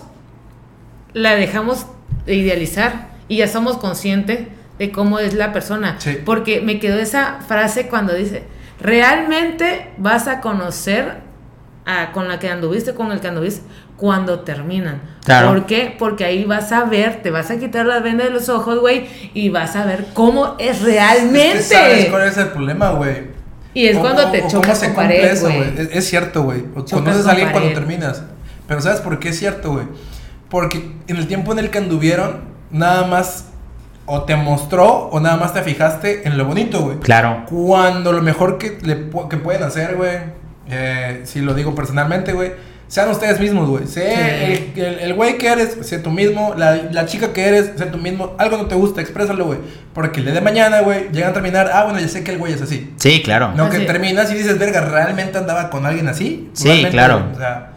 la 1.13 1.35
dejamos 1.35 1.85
de 2.25 2.35
idealizar 2.35 3.09
y 3.27 3.37
ya 3.37 3.47
somos 3.47 3.77
conscientes 3.77 4.47
de 4.77 4.91
cómo 4.91 5.19
es 5.19 5.33
la 5.33 5.53
persona. 5.53 5.95
Sí. 5.99 6.17
Porque 6.25 6.61
me 6.61 6.79
quedó 6.79 6.97
esa 6.97 7.39
frase 7.47 7.87
cuando 7.87 8.13
dice, 8.13 8.43
realmente 8.79 9.91
vas 9.97 10.27
a 10.27 10.41
conocer 10.41 11.19
a, 11.85 12.11
con 12.11 12.27
la 12.27 12.39
que 12.39 12.49
anduviste, 12.49 12.93
con 12.93 13.11
el 13.11 13.19
que 13.19 13.27
anduviste, 13.27 13.61
cuando 13.95 14.39
terminan. 14.39 15.01
Claro. 15.23 15.49
¿Por 15.49 15.65
qué? 15.67 15.95
Porque 15.97 16.25
ahí 16.25 16.43
vas 16.43 16.71
a 16.71 16.85
ver, 16.85 17.21
te 17.21 17.29
vas 17.29 17.51
a 17.51 17.59
quitar 17.59 17.85
la 17.85 17.99
venda 17.99 18.23
de 18.23 18.31
los 18.31 18.49
ojos, 18.49 18.79
güey, 18.79 19.07
y 19.33 19.49
vas 19.49 19.75
a 19.75 19.85
ver 19.85 20.07
cómo 20.13 20.55
es 20.57 20.81
realmente. 20.81 21.59
Es 21.59 21.69
que 21.69 21.75
sabes 21.75 22.05
cuál 22.07 22.27
es 22.27 22.37
el 22.37 22.47
problema, 22.47 22.91
güey. 22.91 23.40
Y 23.73 23.87
es 23.87 23.97
O- 23.97 24.01
cuando 24.01 24.27
o- 24.27 24.31
te 24.31 24.47
chocas 24.47 24.79
se 24.79 24.87
con 24.87 24.95
pared, 24.95 25.23
eso. 25.25 25.49
Es, 25.49 25.89
es 25.93 26.09
cierto, 26.09 26.43
güey. 26.43 26.63
Conoces 26.73 26.93
con 26.93 27.07
a 27.07 27.31
alguien 27.31 27.51
cuando 27.51 27.69
pared. 27.69 27.73
terminas. 27.73 28.23
Pero 28.67 28.81
¿sabes 28.81 28.99
por 29.01 29.19
qué 29.19 29.29
es 29.29 29.39
cierto, 29.39 29.71
güey? 29.73 29.85
Porque 30.49 30.91
en 31.07 31.15
el 31.17 31.27
tiempo 31.27 31.51
en 31.53 31.59
el 31.59 31.69
que 31.69 31.77
anduvieron, 31.77 32.41
nada 32.71 33.07
más 33.07 33.45
o 34.05 34.23
te 34.23 34.35
mostró 34.35 35.07
o 35.09 35.19
nada 35.19 35.37
más 35.37 35.53
te 35.53 35.61
fijaste 35.61 36.27
en 36.27 36.37
lo 36.37 36.45
bonito, 36.45 36.81
güey. 36.81 36.97
Claro. 36.99 37.45
Cuando 37.49 38.11
lo 38.11 38.21
mejor 38.21 38.57
que, 38.57 38.77
le, 38.81 39.09
que 39.29 39.37
pueden 39.37 39.63
hacer, 39.63 39.95
güey, 39.95 40.17
eh, 40.67 41.21
si 41.23 41.39
lo 41.39 41.53
digo 41.53 41.73
personalmente, 41.75 42.33
güey, 42.33 42.51
sean 42.91 43.09
ustedes 43.09 43.39
mismos, 43.39 43.69
güey. 43.69 43.87
Sé 43.87 44.13
Sí. 44.13 44.73
el- 44.75 44.83
el 44.85 44.99
el 44.99 45.13
güey 45.13 45.37
que 45.37 45.47
eres, 45.47 45.77
sé 45.81 45.99
tú 45.99 46.11
mismo. 46.11 46.53
La, 46.57 46.75
la 46.91 47.05
chica 47.05 47.31
que 47.31 47.45
eres, 47.47 47.71
sé 47.77 47.85
tú 47.85 47.97
mismo. 47.97 48.35
Algo 48.37 48.57
no 48.57 48.65
te 48.65 48.75
gusta, 48.75 48.99
exprésalo, 48.99 49.45
güey. 49.45 49.59
Porque 49.93 50.19
el 50.19 50.25
día 50.25 50.33
de 50.35 50.41
mañana, 50.41 50.81
güey, 50.81 51.07
llegan 51.13 51.29
a 51.29 51.33
terminar. 51.33 51.71
Ah, 51.73 51.85
bueno, 51.85 52.01
ya 52.01 52.09
sé 52.09 52.23
que 52.25 52.31
el 52.31 52.37
güey 52.37 52.51
es 52.51 52.61
así. 52.61 52.91
Sí, 52.97 53.21
claro. 53.23 53.53
No, 53.55 53.69
que 53.69 53.79
terminas 53.79 54.29
y 54.31 54.35
dices, 54.35 54.59
verga, 54.59 54.81
¿realmente 54.81 55.37
andaba 55.37 55.69
con 55.69 55.85
alguien 55.85 56.09
así? 56.09 56.49
Sí, 56.51 56.85
claro. 56.91 57.29
O 57.33 57.37
sea, 57.37 57.69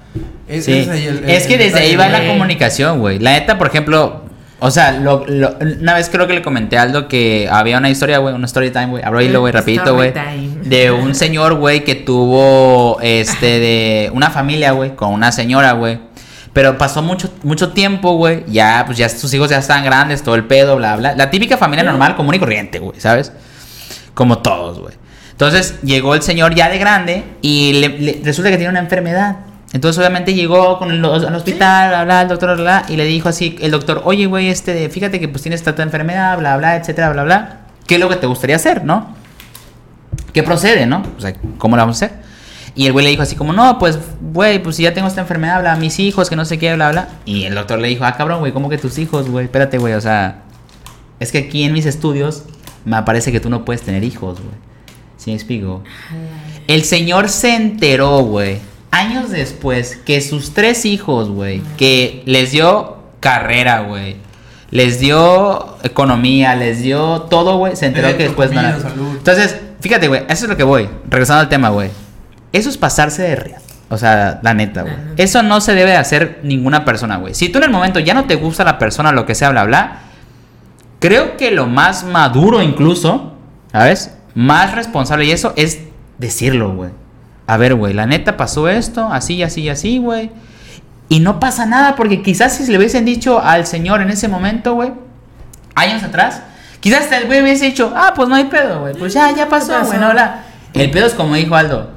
es, 0.48 0.64
Sí. 0.64 0.78
ese 0.80 0.90
ahí 0.90 1.06
el- 1.06 1.18
el- 1.18 1.30
es 1.30 1.46
que 1.46 1.54
el 1.54 1.60
desde 1.60 1.78
ahí 1.78 1.94
va 1.94 2.08
la 2.08 2.26
comunicación, 2.26 2.98
güey. 2.98 3.20
La 3.20 3.32
neta, 3.34 3.56
por 3.56 3.68
ejemplo, 3.68 4.24
o 4.60 4.70
sea, 4.70 4.92
lo, 4.92 5.24
lo- 5.26 5.56
una 5.80 5.94
vez 5.94 6.08
creo 6.08 6.26
que 6.26 6.32
le 6.34 6.42
comenté 6.42 6.78
a 6.78 6.82
Aldo 6.82 7.06
que 7.08 7.48
había 7.50 7.76
una 7.78 7.90
historia, 7.90 8.18
güey, 8.18 8.34
una 8.34 8.46
story 8.46 8.70
time, 8.70 8.86
güey. 8.86 9.02
Abro 9.04 9.20
hilo, 9.20 9.40
güey, 9.40 9.52
rapidito, 9.52 9.94
güey. 9.94 10.12
De 10.68 10.90
un 11.02 11.14
señor, 11.14 11.54
güey, 11.54 11.84
que 11.84 11.94
tuvo, 11.94 12.98
este, 13.02 13.58
de 13.60 14.10
una 14.14 14.30
familia, 14.30 14.72
güey, 14.72 14.94
con 14.96 15.12
una 15.12 15.32
señora, 15.32 15.72
güey. 15.72 15.98
Pero 16.52 16.78
pasó 16.78 17.02
mucho, 17.02 17.30
mucho 17.42 17.72
tiempo, 17.72 18.12
güey. 18.16 18.44
Ya, 18.46 18.84
pues 18.86 18.96
ya 18.96 19.08
sus 19.08 19.34
hijos 19.34 19.50
ya 19.50 19.58
estaban 19.58 19.84
grandes, 19.84 20.22
todo 20.22 20.36
el 20.36 20.44
pedo, 20.44 20.76
bla, 20.76 20.94
bla. 20.96 21.14
La 21.16 21.28
típica 21.30 21.56
familia 21.56 21.82
normal, 21.84 22.14
común 22.16 22.34
y 22.36 22.38
corriente, 22.38 22.78
güey, 22.78 23.00
¿sabes? 23.00 23.32
Como 24.14 24.38
todos, 24.38 24.78
güey. 24.78 24.94
Entonces 25.32 25.80
llegó 25.82 26.14
el 26.14 26.22
señor 26.22 26.54
ya 26.54 26.68
de 26.68 26.78
grande 26.78 27.24
y 27.42 27.72
le- 27.72 27.88
le- 27.98 28.20
resulta 28.22 28.50
que 28.52 28.56
tiene 28.56 28.70
una 28.70 28.78
enfermedad. 28.78 29.36
Entonces 29.74 29.98
obviamente 29.98 30.34
llegó 30.34 30.78
con 30.78 30.92
el, 30.92 31.04
al 31.04 31.34
hospital, 31.34 31.88
bla, 31.88 32.04
bla, 32.04 32.22
el 32.22 32.28
doctor, 32.28 32.54
bla, 32.54 32.62
bla, 32.62 32.86
y 32.88 32.96
le 32.96 33.04
dijo 33.06 33.28
así, 33.28 33.58
el 33.60 33.72
doctor, 33.72 34.02
oye, 34.04 34.26
güey, 34.26 34.46
este, 34.46 34.88
fíjate 34.88 35.18
que 35.18 35.26
pues 35.26 35.42
tienes 35.42 35.66
esta 35.66 35.82
enfermedad, 35.82 36.38
bla, 36.38 36.56
bla, 36.56 36.76
etcétera, 36.76 37.10
bla, 37.10 37.24
bla. 37.24 37.60
¿Qué 37.84 37.96
es 37.96 38.00
lo 38.00 38.08
que 38.08 38.14
te 38.14 38.28
gustaría 38.28 38.54
hacer, 38.54 38.84
no? 38.84 39.16
¿Qué 40.32 40.44
procede, 40.44 40.86
no? 40.86 41.02
O 41.18 41.20
sea, 41.20 41.34
¿cómo 41.58 41.74
lo 41.74 41.82
vamos 41.82 42.00
a 42.00 42.06
hacer? 42.06 42.18
Y 42.76 42.86
el 42.86 42.92
güey 42.92 43.04
le 43.04 43.10
dijo 43.10 43.22
así 43.22 43.34
como, 43.34 43.52
no, 43.52 43.80
pues, 43.80 43.98
güey, 44.20 44.62
pues 44.62 44.76
si 44.76 44.84
ya 44.84 44.94
tengo 44.94 45.08
esta 45.08 45.22
enfermedad, 45.22 45.60
bla, 45.60 45.74
mis 45.74 45.98
hijos, 45.98 46.30
que 46.30 46.36
no 46.36 46.44
sé 46.44 46.56
qué, 46.56 46.72
bla, 46.76 46.92
bla. 46.92 47.08
Y 47.24 47.42
el 47.42 47.56
doctor 47.56 47.80
le 47.80 47.88
dijo, 47.88 48.04
ah, 48.04 48.14
cabrón, 48.16 48.38
güey, 48.38 48.52
¿cómo 48.52 48.68
que 48.68 48.78
tus 48.78 48.96
hijos, 48.98 49.28
güey? 49.28 49.46
Espérate, 49.46 49.78
güey, 49.78 49.94
o 49.94 50.00
sea, 50.00 50.42
es 51.18 51.32
que 51.32 51.38
aquí 51.38 51.64
en 51.64 51.72
mis 51.72 51.86
estudios 51.86 52.44
me 52.84 53.02
parece 53.02 53.32
que 53.32 53.40
tú 53.40 53.50
no 53.50 53.64
puedes 53.64 53.82
tener 53.82 54.04
hijos, 54.04 54.40
güey. 54.40 54.54
¿Sí 55.16 55.30
me 55.30 55.34
explico? 55.34 55.82
El 56.68 56.84
señor 56.84 57.28
se 57.28 57.56
enteró, 57.56 58.18
güey, 58.20 58.60
años 58.94 59.30
después, 59.30 59.96
que 59.96 60.20
sus 60.20 60.54
tres 60.54 60.84
hijos, 60.84 61.28
güey, 61.28 61.62
que 61.76 62.22
les 62.26 62.52
dio 62.52 62.98
carrera, 63.20 63.80
güey, 63.80 64.16
les 64.70 65.00
dio 65.00 65.76
economía, 65.82 66.54
les 66.54 66.80
dio 66.80 67.22
todo, 67.22 67.56
güey, 67.58 67.76
se 67.76 67.86
enteró 67.86 68.16
que 68.16 68.24
después 68.24 68.50
no 68.50 68.56
comida, 68.60 68.76
era. 68.76 68.88
salud. 68.88 69.16
Entonces, 69.16 69.60
fíjate, 69.80 70.08
güey, 70.08 70.22
eso 70.28 70.44
es 70.44 70.48
lo 70.48 70.56
que 70.56 70.62
voy, 70.62 70.88
regresando 71.08 71.40
al 71.40 71.48
tema, 71.48 71.70
güey. 71.70 71.90
Eso 72.52 72.68
es 72.68 72.78
pasarse 72.78 73.22
de 73.22 73.36
riata. 73.36 73.62
O 73.90 73.98
sea, 73.98 74.38
la 74.42 74.54
neta, 74.54 74.82
güey. 74.82 74.94
Eso 75.16 75.42
no 75.42 75.60
se 75.60 75.74
debe 75.74 75.96
hacer 75.96 76.40
ninguna 76.42 76.84
persona, 76.84 77.16
güey. 77.16 77.34
Si 77.34 77.48
tú 77.48 77.58
en 77.58 77.64
el 77.64 77.70
momento 77.70 77.98
ya 77.98 78.14
no 78.14 78.24
te 78.24 78.36
gusta 78.36 78.64
la 78.64 78.78
persona, 78.78 79.12
lo 79.12 79.26
que 79.26 79.34
sea, 79.34 79.50
bla, 79.50 79.64
bla, 79.64 79.98
creo 81.00 81.36
que 81.36 81.50
lo 81.50 81.66
más 81.66 82.04
maduro 82.04 82.62
incluso, 82.62 83.34
¿sabes? 83.72 84.16
Más 84.34 84.74
responsable 84.74 85.26
y 85.26 85.32
eso 85.32 85.52
es 85.56 85.80
decirlo, 86.18 86.74
güey. 86.74 86.90
A 87.46 87.56
ver, 87.56 87.74
güey, 87.74 87.92
la 87.92 88.06
neta 88.06 88.36
pasó 88.36 88.68
esto, 88.68 89.08
así, 89.12 89.42
así, 89.42 89.68
así, 89.68 89.98
güey. 89.98 90.30
Y 91.08 91.20
no 91.20 91.38
pasa 91.38 91.66
nada 91.66 91.96
porque 91.96 92.22
quizás 92.22 92.56
si 92.56 92.64
se 92.64 92.72
le 92.72 92.78
hubiesen 92.78 93.04
dicho 93.04 93.40
al 93.40 93.66
señor 93.66 94.00
en 94.00 94.10
ese 94.10 94.28
momento, 94.28 94.74
güey, 94.74 94.92
años 95.74 96.02
atrás, 96.02 96.42
quizás 96.80 97.02
hasta 97.02 97.18
el 97.18 97.26
güey 97.26 97.42
hubiese 97.42 97.66
dicho, 97.66 97.92
ah, 97.94 98.12
pues 98.16 98.28
no 98.28 98.34
hay 98.34 98.44
pedo, 98.44 98.80
güey, 98.80 98.94
pues 98.94 99.12
ya, 99.12 99.30
ya 99.32 99.48
pasó, 99.48 99.84
güey, 99.84 99.98
no 99.98 100.06
habla. 100.06 100.44
El 100.72 100.90
pedo 100.90 101.06
es 101.06 101.12
como 101.12 101.34
dijo 101.34 101.54
Aldo, 101.54 101.90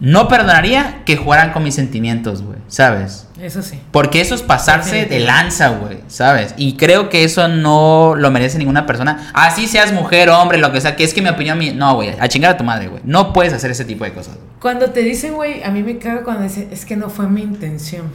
no 0.00 0.28
perdonaría 0.28 1.02
que 1.04 1.16
jugaran 1.16 1.52
con 1.52 1.62
mis 1.62 1.74
sentimientos, 1.74 2.42
güey, 2.42 2.58
¿sabes? 2.68 3.26
Eso 3.40 3.62
sí. 3.62 3.78
Porque 3.92 4.20
eso 4.22 4.34
es 4.34 4.40
pasarse 4.42 5.04
de 5.06 5.20
lanza, 5.20 5.68
güey, 5.68 5.98
¿sabes? 6.08 6.54
Y 6.56 6.76
creo 6.76 7.08
que 7.10 7.22
eso 7.24 7.48
no 7.48 8.14
lo 8.16 8.30
merece 8.30 8.56
ninguna 8.58 8.86
persona. 8.86 9.30
Así 9.34 9.66
seas 9.66 9.92
mujer, 9.92 10.30
hombre, 10.30 10.56
lo 10.58 10.72
que 10.72 10.80
sea, 10.80 10.96
que 10.96 11.04
es 11.04 11.12
que 11.14 11.20
mi 11.22 11.28
opinión... 11.28 11.58
mi- 11.58 11.72
No, 11.72 11.94
güey, 11.96 12.14
a 12.18 12.28
chingar 12.28 12.52
a 12.52 12.56
tu 12.56 12.64
madre, 12.64 12.88
güey. 12.88 13.02
No 13.04 13.32
puedes 13.34 13.52
hacer 13.52 13.70
ese 13.70 13.84
tipo 13.84 14.04
de 14.04 14.12
cosas. 14.12 14.34
güey. 14.36 14.46
Cuando 14.60 14.90
te 14.90 15.00
dicen, 15.00 15.34
güey, 15.34 15.62
a 15.62 15.70
mí 15.70 15.82
me 15.82 15.98
caga 15.98 16.22
cuando 16.22 16.42
dicen, 16.44 16.68
es 16.70 16.84
que 16.86 16.96
no 16.96 17.08
fue 17.10 17.28
mi 17.28 17.42
intención. 17.42 18.10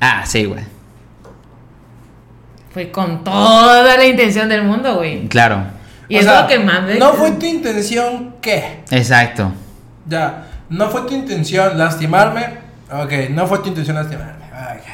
Ah, 0.00 0.24
sí, 0.26 0.44
güey. 0.44 0.62
Fue 2.72 2.90
con 2.90 3.22
toda 3.24 3.96
la 3.96 4.04
intención 4.04 4.48
del 4.48 4.64
mundo, 4.64 4.96
güey. 4.96 5.28
Claro. 5.28 5.64
Y 6.08 6.16
O 6.16 6.18
es 6.20 6.24
sea, 6.24 6.42
lo 6.42 6.48
que 6.48 6.58
más 6.58 6.82
me- 6.82 6.98
No 6.98 7.12
fue 7.14 7.32
tu 7.32 7.46
intención, 7.46 8.36
¿qué? 8.40 8.80
Exacto. 8.90 9.52
Ya, 10.06 10.46
no 10.72 10.88
fue 10.90 11.02
tu 11.02 11.14
intención 11.14 11.78
lastimarme. 11.78 12.58
Ok, 12.90 13.30
no 13.30 13.46
fue 13.46 13.58
tu 13.60 13.68
intención 13.68 13.96
lastimarme. 13.96 14.32
Ok. 14.52 14.86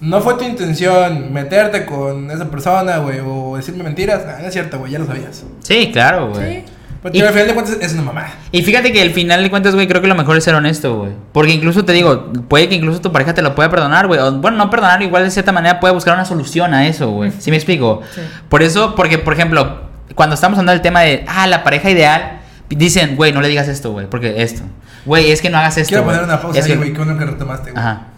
No 0.00 0.20
fue 0.20 0.34
tu 0.34 0.44
intención 0.44 1.32
meterte 1.32 1.86
con 1.86 2.30
esa 2.30 2.44
persona, 2.50 2.98
güey, 2.98 3.20
o 3.24 3.56
decirme 3.56 3.82
mentiras. 3.82 4.24
No, 4.26 4.38
no 4.38 4.46
es 4.46 4.52
cierto, 4.52 4.78
güey, 4.78 4.92
ya 4.92 4.98
lo 4.98 5.06
sabías. 5.06 5.42
Sí, 5.60 5.90
claro, 5.92 6.30
güey. 6.30 6.56
Sí. 6.56 6.64
Porque 7.02 7.18
Y- 7.18 7.20
al 7.22 7.28
final 7.32 7.46
de 7.46 7.54
cuentas 7.54 7.78
es 7.80 7.92
una 7.94 8.02
mamá. 8.02 8.26
Y 8.52 8.62
fíjate 8.62 8.92
que 8.92 9.00
al 9.00 9.10
final 9.10 9.42
de 9.42 9.48
cuentas, 9.50 9.74
güey, 9.74 9.86
creo 9.86 10.02
que 10.02 10.08
lo 10.08 10.14
mejor 10.14 10.36
es 10.36 10.44
ser 10.44 10.54
honesto, 10.54 10.96
güey. 10.98 11.12
Porque 11.32 11.52
incluso 11.52 11.84
te 11.84 11.92
digo, 11.92 12.32
puede 12.48 12.68
que 12.68 12.74
incluso 12.74 13.00
tu 13.00 13.12
pareja 13.12 13.32
te 13.32 13.42
lo 13.42 13.54
pueda 13.54 13.70
perdonar, 13.70 14.06
güey. 14.06 14.18
O, 14.20 14.32
bueno, 14.40 14.56
no 14.56 14.70
perdonar, 14.70 15.00
igual 15.02 15.22
de 15.24 15.30
cierta 15.30 15.52
manera 15.52 15.78
puede 15.80 15.94
buscar 15.94 16.14
una 16.14 16.24
solución 16.24 16.74
a 16.74 16.86
eso, 16.88 17.10
güey. 17.10 17.30
¿Sí 17.38 17.50
me 17.50 17.56
explico? 17.56 18.02
Sí. 18.14 18.20
Por 18.48 18.62
eso, 18.62 18.94
porque, 18.96 19.18
por 19.18 19.34
ejemplo, 19.34 19.82
cuando 20.14 20.34
estamos 20.34 20.58
hablando 20.58 20.72
del 20.72 20.82
tema 20.82 21.00
de, 21.02 21.24
ah, 21.28 21.46
la 21.46 21.62
pareja 21.64 21.90
ideal, 21.90 22.40
dicen, 22.68 23.14
güey, 23.16 23.32
no 23.32 23.40
le 23.40 23.48
digas 23.48 23.68
esto, 23.68 23.92
güey, 23.92 24.06
porque 24.10 24.42
esto. 24.42 24.62
Güey, 25.06 25.30
es 25.30 25.40
que 25.40 25.48
no 25.48 25.58
hagas 25.58 25.78
esto. 25.78 25.88
Quiero 25.88 26.04
poner 26.04 26.22
una 26.24 26.40
pausa 26.40 26.58
Es 26.58 26.66
ahí, 26.66 26.76
güey, 26.76 26.92
que 26.92 27.00
uno 27.00 27.16
que 27.16 27.24
retomaste, 27.24 27.70
güey. 27.70 27.80
Ajá. 27.82 28.08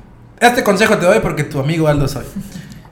Este 0.40 0.62
consejo 0.64 0.96
te 0.98 1.06
doy 1.06 1.20
porque 1.20 1.44
tu 1.44 1.60
amigo 1.60 1.86
Aldo 1.88 2.08
soy. 2.08 2.24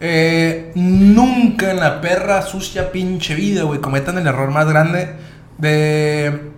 Eh, 0.01 0.73
nunca 0.75 1.71
en 1.71 1.81
la 1.81 2.01
perra 2.01 2.43
sucia 2.43 2.93
pinche 2.93 3.35
vida, 3.35 3.63
güey, 3.63 3.81
cometan 3.81 4.19
el 4.19 4.27
error 4.27 4.51
más 4.51 4.67
grande 4.69 5.15
de... 5.59 6.51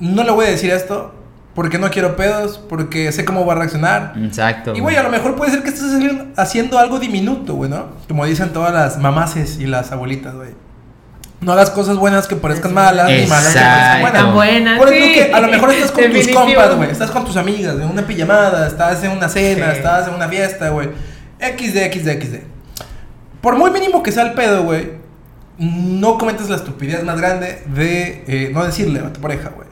No 0.00 0.24
le 0.24 0.30
voy 0.32 0.46
a 0.46 0.50
decir 0.50 0.70
esto 0.70 1.14
porque 1.54 1.78
no 1.78 1.90
quiero 1.90 2.16
pedos, 2.16 2.58
porque 2.68 3.12
sé 3.12 3.24
cómo 3.24 3.44
va 3.44 3.52
a 3.52 3.56
reaccionar. 3.56 4.14
Exacto. 4.24 4.74
Y, 4.74 4.80
güey, 4.80 4.96
a 4.96 5.02
lo 5.02 5.10
mejor 5.10 5.36
puede 5.36 5.50
ser 5.50 5.62
que 5.62 5.68
estés 5.68 5.92
haciendo- 5.92 6.26
haciendo 6.36 6.78
algo 6.78 6.98
diminuto, 6.98 7.54
güey, 7.54 7.68
¿no? 7.70 7.88
Como 8.08 8.24
dicen 8.24 8.52
todas 8.52 8.72
las 8.72 8.98
mamaces 8.98 9.58
y 9.60 9.66
las 9.66 9.92
abuelitas, 9.92 10.34
güey. 10.34 10.50
No 11.40 11.52
hagas 11.52 11.70
cosas 11.70 11.96
buenas 11.96 12.26
que 12.26 12.36
parezcan 12.36 12.74
malas, 12.74 13.08
ni 13.08 13.26
malas 13.26 13.52
que 13.54 13.58
parezcan 14.02 14.34
buenas. 14.34 14.78
Por 14.78 14.88
sí. 14.90 14.94
ejemplo, 14.96 15.24
que 15.24 15.32
a 15.34 15.40
lo 15.40 15.48
mejor 15.48 15.70
estás 15.72 15.90
con 15.92 16.10
tus 16.10 16.28
compas, 16.28 16.76
güey. 16.76 16.90
Estás 16.90 17.10
con 17.10 17.24
tus 17.24 17.36
amigas, 17.36 17.74
en 17.76 17.88
una 17.88 18.06
pijamada, 18.06 18.66
estás 18.66 19.02
en 19.04 19.12
una 19.12 19.28
cena, 19.28 19.70
Sí. 19.70 19.76
estás 19.78 20.08
en 20.08 20.14
una 20.14 20.28
fiesta, 20.28 20.68
güey. 20.68 20.90
XD, 21.40 21.92
XD, 21.92 22.08
XD. 22.22 22.36
Por 23.40 23.56
muy 23.56 23.70
mínimo 23.70 24.02
que 24.02 24.12
sea 24.12 24.24
el 24.24 24.34
pedo, 24.34 24.64
güey, 24.64 24.92
no 25.58 26.18
cometas 26.18 26.50
la 26.50 26.56
estupidez 26.56 27.02
más 27.04 27.18
grande 27.18 27.62
de 27.74 28.24
eh, 28.26 28.50
no 28.52 28.64
decirle 28.64 29.00
a 29.00 29.12
tu 29.12 29.20
pareja, 29.20 29.48
güey. 29.48 29.68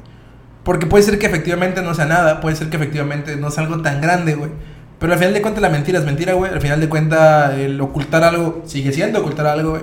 Porque 0.64 0.86
puede 0.86 1.02
ser 1.04 1.18
que 1.18 1.26
efectivamente 1.26 1.82
no 1.82 1.94
sea 1.94 2.06
nada, 2.06 2.40
puede 2.40 2.56
ser 2.56 2.68
que 2.70 2.76
efectivamente 2.76 3.36
no 3.36 3.50
sea 3.50 3.64
algo 3.64 3.80
tan 3.82 4.00
grande, 4.00 4.34
güey. 4.34 4.50
Pero 4.98 5.12
al 5.12 5.18
final 5.18 5.34
de 5.34 5.42
cuentas 5.42 5.62
la 5.62 5.68
mentira 5.68 5.98
es 5.98 6.04
mentira, 6.04 6.32
güey. 6.32 6.50
Al 6.52 6.60
final 6.60 6.80
de 6.80 6.88
cuentas 6.88 7.54
el 7.54 7.80
ocultar 7.80 8.24
algo 8.24 8.62
sigue 8.66 8.92
siendo 8.92 9.20
ocultar 9.20 9.46
algo, 9.46 9.70
güey. 9.72 9.82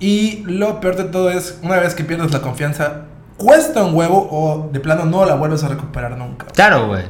Y 0.00 0.42
lo 0.46 0.80
peor 0.80 0.96
de 0.96 1.04
todo 1.04 1.30
es, 1.30 1.58
una 1.62 1.78
vez 1.78 1.94
que 1.94 2.04
pierdes 2.04 2.32
la 2.32 2.40
confianza, 2.40 3.02
cuesta 3.36 3.82
un 3.82 3.94
huevo 3.94 4.28
o 4.30 4.70
de 4.72 4.80
plano 4.80 5.04
no 5.04 5.24
la 5.24 5.34
vuelves 5.34 5.64
a 5.64 5.68
recuperar 5.68 6.16
nunca. 6.16 6.46
Claro, 6.46 6.88
güey. 6.88 7.04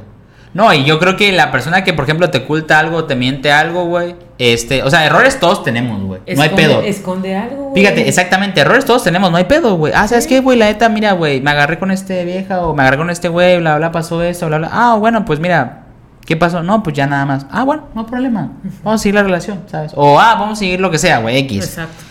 No, 0.54 0.72
y 0.72 0.84
yo 0.84 1.00
creo 1.00 1.16
que 1.16 1.32
la 1.32 1.50
persona 1.50 1.82
que, 1.82 1.92
por 1.92 2.04
ejemplo, 2.04 2.30
te 2.30 2.38
oculta 2.38 2.78
algo, 2.78 3.04
te 3.04 3.16
miente 3.16 3.50
algo, 3.50 3.86
güey. 3.86 4.14
Este, 4.38 4.84
o 4.84 4.90
sea, 4.90 5.04
errores 5.04 5.40
todos 5.40 5.64
tenemos, 5.64 6.00
güey. 6.00 6.20
No 6.36 6.42
hay 6.42 6.50
pedo. 6.50 6.80
Esconde 6.80 7.34
algo, 7.34 7.70
güey. 7.70 7.82
Fíjate, 7.82 8.08
exactamente, 8.08 8.60
errores 8.60 8.84
todos 8.84 9.02
tenemos, 9.02 9.32
no 9.32 9.36
hay 9.36 9.44
pedo, 9.44 9.76
güey. 9.76 9.92
Ah, 9.96 10.06
¿sabes 10.06 10.28
qué, 10.28 10.38
güey? 10.38 10.56
La 10.56 10.66
neta, 10.66 10.88
mira, 10.88 11.12
güey, 11.12 11.40
me 11.40 11.50
agarré 11.50 11.80
con 11.80 11.90
este 11.90 12.24
vieja 12.24 12.60
o 12.60 12.72
me 12.72 12.82
agarré 12.82 12.98
con 12.98 13.10
este 13.10 13.28
güey, 13.28 13.58
bla, 13.58 13.78
bla, 13.78 13.90
pasó 13.90 14.22
esto, 14.22 14.46
bla, 14.46 14.58
bla. 14.58 14.70
Ah, 14.72 14.94
bueno, 14.94 15.24
pues 15.24 15.40
mira, 15.40 15.86
¿qué 16.24 16.36
pasó? 16.36 16.62
No, 16.62 16.84
pues 16.84 16.94
ya 16.94 17.08
nada 17.08 17.26
más. 17.26 17.46
Ah, 17.50 17.64
bueno, 17.64 17.88
no 17.92 18.02
hay 18.02 18.06
problema. 18.06 18.52
Vamos 18.84 19.00
a 19.00 19.02
seguir 19.02 19.16
la 19.16 19.24
relación, 19.24 19.64
¿sabes? 19.66 19.90
O, 19.96 20.20
ah, 20.20 20.36
vamos 20.36 20.58
a 20.58 20.60
seguir 20.60 20.78
lo 20.78 20.88
que 20.88 20.98
sea, 20.98 21.18
güey, 21.18 21.36
X. 21.38 21.64
Exacto. 21.64 22.04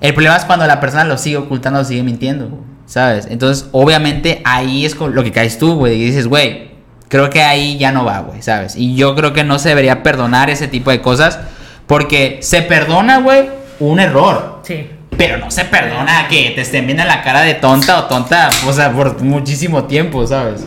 El 0.00 0.14
problema 0.14 0.36
es 0.36 0.44
cuando 0.44 0.66
la 0.66 0.80
persona 0.80 1.04
lo 1.04 1.18
sigue 1.18 1.36
ocultando, 1.36 1.84
sigue 1.84 2.02
mintiendo, 2.02 2.58
¿sabes? 2.86 3.26
Entonces, 3.30 3.68
obviamente, 3.72 4.42
ahí 4.44 4.84
es 4.84 4.94
con 4.94 5.14
lo 5.14 5.22
que 5.22 5.32
caes 5.32 5.58
tú, 5.58 5.74
güey, 5.76 6.00
y 6.00 6.04
dices, 6.06 6.26
güey, 6.26 6.70
creo 7.08 7.30
que 7.30 7.42
ahí 7.42 7.78
ya 7.78 7.92
no 7.92 8.04
va, 8.04 8.20
güey, 8.20 8.42
¿sabes? 8.42 8.76
Y 8.76 8.96
yo 8.96 9.14
creo 9.14 9.32
que 9.32 9.44
no 9.44 9.58
se 9.58 9.70
debería 9.70 10.02
perdonar 10.02 10.50
ese 10.50 10.68
tipo 10.68 10.90
de 10.90 11.00
cosas, 11.00 11.38
porque 11.86 12.38
se 12.42 12.62
perdona, 12.62 13.18
güey, 13.18 13.48
un 13.80 14.00
error. 14.00 14.60
Sí. 14.64 14.90
Pero 15.16 15.38
no 15.38 15.50
se 15.50 15.64
perdona 15.64 16.26
que 16.28 16.50
te 16.50 16.62
estén 16.62 16.86
viendo 16.86 17.04
la 17.04 17.22
cara 17.22 17.42
de 17.42 17.54
tonta 17.54 18.00
o 18.00 18.04
tonta, 18.04 18.50
o 18.66 18.72
sea, 18.72 18.92
por 18.92 19.22
muchísimo 19.22 19.84
tiempo, 19.84 20.26
¿sabes? 20.26 20.64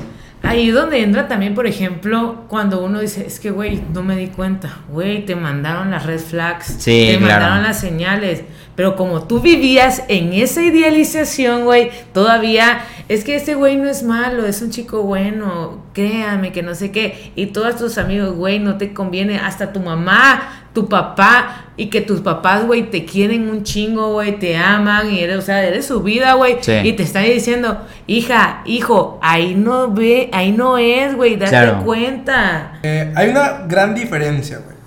Ahí 0.48 0.72
donde 0.72 1.02
entra 1.02 1.28
también, 1.28 1.54
por 1.56 1.68
ejemplo, 1.68 2.45
cuando 2.48 2.84
uno 2.84 3.00
dice, 3.02 3.26
es 3.28 3.39
que, 3.39 3.52
güey, 3.52 3.82
no 3.93 4.04
me 4.04 4.16
di 4.16 4.28
cuenta. 4.28 4.78
Güey, 4.89 5.26
te 5.26 5.36
mandaron 5.36 5.91
las 5.91 6.06
red 6.06 6.20
flags. 6.20 6.76
Sí, 6.80 7.10
Te 7.12 7.18
claro. 7.18 7.41
mandaron 7.41 7.64
las 7.64 7.80
señales. 7.80 8.43
Pero 8.76 8.95
como 8.95 9.24
tú 9.24 9.39
vivías 9.41 10.04
en 10.08 10.34
esa 10.34 10.62
idealización, 10.62 11.64
güey, 11.66 11.89
todavía 12.14 12.80
es 13.10 13.24
que 13.24 13.36
este 13.36 13.56
güey 13.56 13.76
no 13.78 13.89
es 13.89 14.04
malo, 14.04 14.45
es 14.45 14.62
un 14.62 14.70
chico 14.70 15.02
bueno, 15.02 15.84
créame 15.93 16.52
que 16.52 16.62
no 16.62 16.76
sé 16.76 16.91
qué. 16.91 17.32
Y 17.36 17.48
todos 17.48 17.78
tus 17.78 17.98
amigos, 17.98 18.36
güey, 18.36 18.60
no 18.60 18.78
te 18.78 18.93
conviene. 18.93 19.39
Hasta 19.39 19.74
tu 19.74 19.80
mamá, 19.80 20.66
tu 20.78 20.88
papá, 20.88 21.63
y 21.75 21.88
que 21.88 22.01
tus 22.01 22.21
papás, 22.21 22.65
güey, 22.67 22.91
te 22.91 23.03
quieren 23.03 23.49
un 23.49 23.63
chingo, 23.63 24.13
güey, 24.13 24.38
te 24.38 24.55
aman, 24.55 25.11
y 25.11 25.21
eres, 25.21 25.38
o 25.38 25.41
sea, 25.41 25.63
eres 25.63 25.88
su 25.88 26.03
vida, 26.03 26.34
güey. 26.34 26.57
Sí. 26.61 26.71
Y 26.84 26.93
te 26.93 27.01
están 27.01 27.23
diciendo, 27.23 27.82
hija, 28.05 28.61
hijo, 28.65 29.19
ahí 29.23 29.55
no 29.55 29.91
ve, 29.91 30.30
ahí 30.34 30.51
no 30.51 30.78
es, 30.78 31.15
güey, 31.15 31.36
date 31.36 31.49
Claro. 31.49 31.84
cuenta. 31.84 32.73
Eh, 32.84 33.11
hay 33.15 33.30
una 33.30 33.63
gran 33.67 33.95
diferencia, 33.95 34.59
güey. 34.63 34.78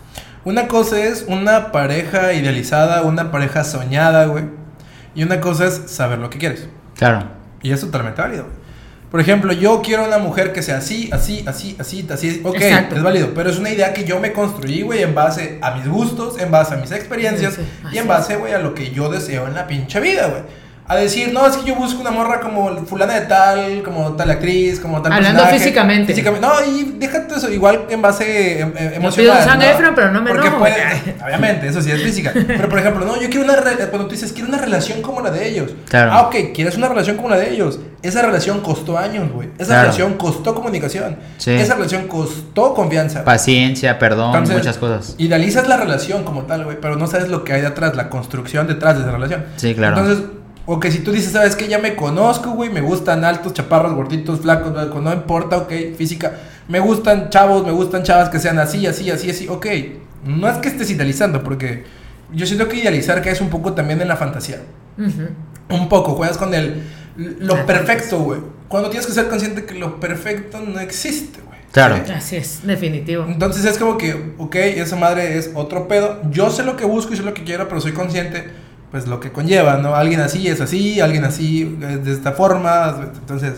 Una 0.44 0.68
cosa 0.68 0.96
es 1.04 1.24
una 1.26 1.72
pareja 1.72 2.32
idealizada, 2.34 3.02
una 3.02 3.32
pareja 3.32 3.64
soñada, 3.64 4.26
güey. 4.26 4.44
Y 5.16 5.24
una 5.24 5.40
cosa 5.40 5.66
es 5.66 5.82
saber 5.86 6.20
lo 6.20 6.30
que 6.30 6.38
quieres. 6.38 6.68
Claro. 6.96 7.24
Y 7.62 7.72
es 7.72 7.80
totalmente 7.80 8.22
válido, 8.22 8.44
güey. 8.44 8.59
Por 9.10 9.20
ejemplo, 9.20 9.52
yo 9.52 9.82
quiero 9.82 10.04
una 10.04 10.18
mujer 10.18 10.52
que 10.52 10.62
sea 10.62 10.76
así, 10.76 11.10
así, 11.12 11.42
así, 11.46 11.74
así, 11.80 12.06
así. 12.08 12.40
Ok, 12.44 12.56
Exacto. 12.56 12.94
es 12.94 13.02
válido. 13.02 13.34
Pero 13.34 13.50
es 13.50 13.58
una 13.58 13.70
idea 13.70 13.92
que 13.92 14.04
yo 14.04 14.20
me 14.20 14.32
construí, 14.32 14.82
güey, 14.82 15.02
en 15.02 15.14
base 15.16 15.58
a 15.62 15.72
mis 15.72 15.88
gustos, 15.88 16.38
en 16.38 16.50
base 16.52 16.74
a 16.74 16.76
mis 16.76 16.92
experiencias 16.92 17.54
Sí, 17.54 17.62
sí, 17.62 17.88
y 17.92 17.98
en 17.98 18.06
base, 18.06 18.36
güey, 18.36 18.52
a 18.52 18.60
lo 18.60 18.72
que 18.72 18.92
yo 18.92 19.10
deseo 19.10 19.48
en 19.48 19.54
la 19.54 19.66
pinche 19.66 19.98
vida, 19.98 20.28
güey. 20.28 20.42
A 20.92 20.96
decir, 20.96 21.32
no, 21.32 21.46
es 21.46 21.56
que 21.56 21.68
yo 21.68 21.76
busco 21.76 22.00
una 22.00 22.10
morra 22.10 22.40
como 22.40 22.84
fulana 22.84 23.14
de 23.14 23.20
tal, 23.26 23.82
como 23.84 24.12
tal 24.16 24.28
actriz, 24.28 24.80
como 24.80 25.00
tal 25.00 25.12
Hablando 25.12 25.38
personaje. 25.42 25.58
físicamente. 25.60 26.12
Físicamente. 26.12 26.44
No, 26.44 26.52
y 26.66 26.96
déjate 26.98 27.36
eso, 27.36 27.48
igual 27.48 27.82
en 27.90 28.02
base 28.02 28.60
em- 28.60 28.72
em- 28.76 28.90
Yo 28.90 28.96
emocional. 28.96 29.38
pido 29.44 29.54
¿no? 29.56 29.62
Efron, 29.62 29.94
pero 29.94 30.10
no 30.10 30.20
me 30.20 30.30
Porque 30.32 30.48
enojo. 30.48 30.58
puede- 30.62 31.14
obviamente, 31.24 31.68
eso 31.68 31.80
sí 31.80 31.92
es 31.92 32.02
física. 32.02 32.32
Pero 32.34 32.68
por 32.68 32.80
ejemplo, 32.80 33.06
no, 33.06 33.14
yo 33.20 33.30
quiero 33.30 33.44
una 33.44 33.54
re- 33.54 33.76
cuando 33.88 34.06
tú 34.08 34.14
dices 34.16 34.32
quiero 34.32 34.48
una 34.48 34.58
relación 34.58 35.00
como 35.00 35.20
la 35.20 35.30
de 35.30 35.48
ellos. 35.48 35.70
Claro. 35.88 36.10
Ah, 36.12 36.22
ok, 36.22 36.34
quieres 36.52 36.76
una 36.76 36.88
relación 36.88 37.14
como 37.16 37.28
la 37.28 37.36
de 37.36 37.50
ellos. 37.54 37.78
Esa 38.02 38.22
relación 38.22 38.60
costó 38.60 38.98
años, 38.98 39.30
güey. 39.30 39.48
Esa 39.58 39.66
Claro. 39.66 39.82
relación 39.82 40.14
costó 40.14 40.56
comunicación. 40.56 41.18
Sí. 41.38 41.52
Esa 41.52 41.74
relación 41.76 42.08
costó 42.08 42.74
confianza. 42.74 43.22
Paciencia, 43.24 43.96
perdón, 44.00 44.30
Entonces, 44.30 44.56
muchas 44.56 44.76
cosas. 44.78 45.14
Idealizas 45.18 45.68
la 45.68 45.76
relación 45.76 46.24
como 46.24 46.42
tal, 46.46 46.64
güey, 46.64 46.78
pero 46.80 46.96
no 46.96 47.06
sabes 47.06 47.28
lo 47.28 47.44
que 47.44 47.52
hay 47.52 47.60
detrás, 47.60 47.94
la 47.94 48.08
construcción 48.08 48.66
detrás 48.66 48.96
de 48.96 49.02
esa 49.02 49.12
relación. 49.12 49.44
Sí, 49.54 49.72
claro. 49.76 49.96
Entonces, 49.96 50.24
o 50.72 50.78
que 50.78 50.92
si 50.92 51.00
tú 51.00 51.10
dices, 51.10 51.32
¿sabes 51.32 51.56
qué? 51.56 51.66
Ya 51.66 51.80
me 51.80 51.96
conozco, 51.96 52.50
güey, 52.50 52.70
me 52.70 52.80
gustan 52.80 53.24
altos, 53.24 53.54
chaparros, 53.54 53.92
gorditos, 53.92 54.38
flacos, 54.38 54.72
blanco, 54.72 55.00
no 55.00 55.12
importa, 55.12 55.56
ok, 55.56 55.72
física. 55.98 56.32
Me 56.68 56.78
gustan 56.78 57.28
chavos, 57.28 57.66
me 57.66 57.72
gustan 57.72 58.04
chavas 58.04 58.28
que 58.28 58.38
sean 58.38 58.56
así, 58.60 58.86
así, 58.86 59.10
así, 59.10 59.30
así, 59.30 59.48
ok. 59.48 59.66
No 60.26 60.48
es 60.48 60.58
que 60.58 60.68
estés 60.68 60.88
idealizando, 60.90 61.42
porque 61.42 61.82
yo 62.32 62.46
siento 62.46 62.68
que 62.68 62.76
idealizar 62.76 63.20
caes 63.20 63.40
un 63.40 63.50
poco 63.50 63.72
también 63.72 64.00
en 64.00 64.06
la 64.06 64.14
fantasía. 64.14 64.60
Un 65.68 65.88
poco, 65.88 66.12
juegas 66.12 66.38
con 66.38 66.54
el 66.54 66.84
lo 67.16 67.66
perfecto, 67.66 68.20
güey. 68.20 68.40
Cuando 68.68 68.90
tienes 68.90 69.08
que 69.08 69.12
ser 69.12 69.26
consciente 69.28 69.64
que 69.64 69.74
lo 69.74 69.98
perfecto 69.98 70.60
no 70.60 70.78
existe, 70.78 71.40
güey. 71.44 71.58
Claro. 71.72 71.96
¿Sí? 72.06 72.12
Así 72.12 72.36
es, 72.36 72.60
definitivo. 72.64 73.26
Entonces 73.26 73.64
es 73.64 73.76
como 73.76 73.98
que, 73.98 74.34
ok, 74.38 74.54
esa 74.54 74.94
madre 74.94 75.36
es 75.36 75.50
otro 75.54 75.88
pedo. 75.88 76.20
Yo 76.30 76.48
sé 76.50 76.62
lo 76.62 76.76
que 76.76 76.84
busco 76.84 77.12
y 77.12 77.16
sé 77.16 77.24
lo 77.24 77.34
que 77.34 77.42
quiero, 77.42 77.66
pero 77.66 77.80
soy 77.80 77.90
consciente, 77.90 78.50
pues 78.90 79.06
lo 79.06 79.20
que 79.20 79.30
conlleva, 79.32 79.76
¿no? 79.76 79.94
Alguien 79.94 80.20
así 80.20 80.48
es 80.48 80.60
así, 80.60 81.00
alguien 81.00 81.24
así 81.24 81.78
es 81.80 82.04
de 82.04 82.12
esta 82.12 82.32
forma. 82.32 82.96
Entonces, 83.20 83.54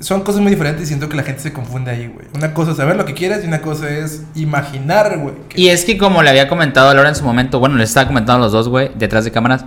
son 0.00 0.22
cosas 0.22 0.40
muy 0.40 0.50
diferentes 0.50 0.84
y 0.84 0.86
siento 0.86 1.08
que 1.08 1.16
la 1.16 1.22
gente 1.22 1.40
se 1.40 1.52
confunde 1.52 1.90
ahí, 1.90 2.08
güey. 2.08 2.26
Una 2.34 2.52
cosa 2.54 2.72
es 2.72 2.76
saber 2.78 2.96
lo 2.96 3.04
que 3.04 3.14
quieres 3.14 3.44
y 3.44 3.46
una 3.46 3.60
cosa 3.62 3.88
es 3.90 4.22
imaginar, 4.34 5.18
güey. 5.18 5.34
que- 5.48 5.60
Y 5.60 5.68
es 5.68 5.84
que 5.84 5.96
como 5.98 6.22
le 6.22 6.30
había 6.30 6.48
comentado 6.48 6.88
a 6.88 6.94
Laura 6.94 7.08
en 7.10 7.14
su 7.14 7.24
momento, 7.24 7.58
bueno, 7.60 7.76
les 7.76 7.90
estaba 7.90 8.06
comentando 8.08 8.42
a 8.42 8.46
los 8.46 8.52
dos, 8.52 8.68
güey, 8.68 8.90
detrás 8.96 9.24
de 9.24 9.30
cámaras, 9.30 9.64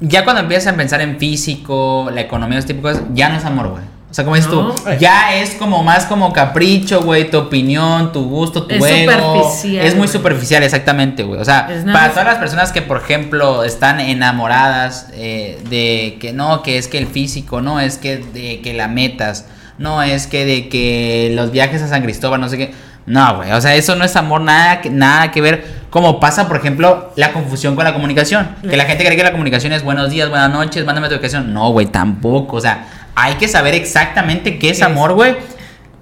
ya 0.00 0.24
cuando 0.24 0.42
empiezas 0.42 0.72
a 0.72 0.76
pensar 0.76 1.00
en 1.00 1.18
físico, 1.18 2.10
la 2.12 2.20
economía, 2.20 2.60
de 2.60 2.80
cosas, 2.80 3.02
ya 3.14 3.28
no 3.28 3.36
es 3.36 3.44
amor, 3.44 3.68
güey. 3.70 3.82
O 4.12 4.14
sea, 4.14 4.24
como 4.24 4.36
dices 4.36 4.52
No. 4.52 4.72
tú, 4.74 4.82
ya 5.00 5.34
es 5.36 5.54
como 5.54 5.82
más 5.82 6.04
como 6.04 6.34
capricho, 6.34 7.00
güey, 7.00 7.30
tu 7.30 7.38
opinión, 7.38 8.12
tu 8.12 8.22
gusto, 8.28 8.64
tu 8.64 8.74
Es 8.74 8.84
ego. 8.84 9.10
superficial, 9.10 9.86
Es 9.86 9.92
muy 9.94 10.00
güey. 10.06 10.08
superficial, 10.12 10.62
exactamente, 10.62 11.22
güey. 11.22 11.40
O 11.40 11.44
sea, 11.46 11.66
Es 11.72 11.82
para 11.84 12.10
todas 12.10 12.26
las 12.26 12.36
personas 12.36 12.72
que, 12.72 12.82
por 12.82 12.98
ejemplo, 12.98 13.64
están 13.64 14.00
enamoradas 14.00 15.08
eh, 15.14 15.58
de 15.70 16.18
que 16.20 16.34
no, 16.34 16.62
que 16.62 16.76
es 16.76 16.88
que 16.88 16.98
el 16.98 17.06
físico, 17.06 17.62
no, 17.62 17.80
es 17.80 17.96
que 17.96 18.18
de 18.18 18.60
que 18.60 18.74
la 18.74 18.86
metas, 18.86 19.46
no, 19.78 20.02
es 20.02 20.26
que 20.26 20.44
de 20.44 20.68
que 20.68 21.32
los 21.34 21.50
viajes 21.50 21.80
a 21.80 21.88
San 21.88 22.02
Cristóbal, 22.02 22.38
no 22.38 22.50
sé 22.50 22.58
qué. 22.58 22.74
No, 23.06 23.36
güey, 23.36 23.50
o 23.52 23.60
sea, 23.62 23.74
eso 23.74 23.96
no 23.96 24.04
es 24.04 24.14
amor, 24.14 24.42
nada, 24.42 24.80
que- 24.82 24.90
nada 24.90 25.30
que 25.30 25.40
ver. 25.40 25.82
Como 25.90 26.20
pasa, 26.20 26.46
por 26.48 26.56
ejemplo, 26.56 27.12
la 27.16 27.32
confusión 27.32 27.74
con 27.76 27.84
la 27.84 27.92
comunicación. 27.92 28.48
Que 28.68 28.76
la 28.76 28.84
gente 28.84 29.04
cree 29.04 29.16
que 29.16 29.22
la 29.24 29.32
comunicación 29.32 29.72
es 29.72 29.82
buenos 29.82 30.10
días, 30.10 30.28
buenas 30.30 30.50
noches, 30.50 30.84
mándame 30.86 31.08
tu 31.08 31.14
ubicación. 31.14 31.52
No, 31.52 31.70
güey, 31.70 31.86
tampoco. 31.86 32.56
O 32.56 32.60
sea, 32.60 32.86
hay 33.14 33.34
que 33.34 33.48
saber 33.48 33.74
exactamente 33.74 34.58
qué 34.58 34.70
es 34.70 34.82
amor, 34.82 35.12
güey. 35.14 35.36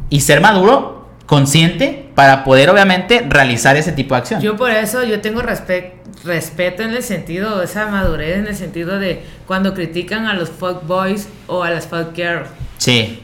Y 0.08 0.20
ser 0.20 0.40
maduro, 0.40 1.08
consciente, 1.26 2.08
para 2.14 2.42
poder, 2.44 2.68
obviamente, 2.70 3.24
realizar 3.28 3.76
ese 3.76 3.92
tipo 3.92 4.14
de 4.14 4.20
acción. 4.20 4.40
Yo 4.40 4.56
por 4.56 4.70
eso 4.70 5.04
yo 5.04 5.20
tengo 5.20 5.40
respe- 5.42 5.92
respeto 6.24 6.82
en 6.82 6.90
el 6.90 7.02
sentido, 7.02 7.62
esa 7.62 7.86
madurez 7.86 8.36
en 8.38 8.46
el 8.48 8.56
sentido 8.56 8.98
de 8.98 9.22
cuando 9.46 9.72
critican 9.74 10.26
a 10.26 10.34
los 10.34 10.50
fuck 10.50 10.86
boys 10.86 11.28
o 11.46 11.62
a 11.62 11.70
las 11.70 11.86
fuck 11.86 12.14
girls. 12.14 12.48
Sí, 12.78 13.22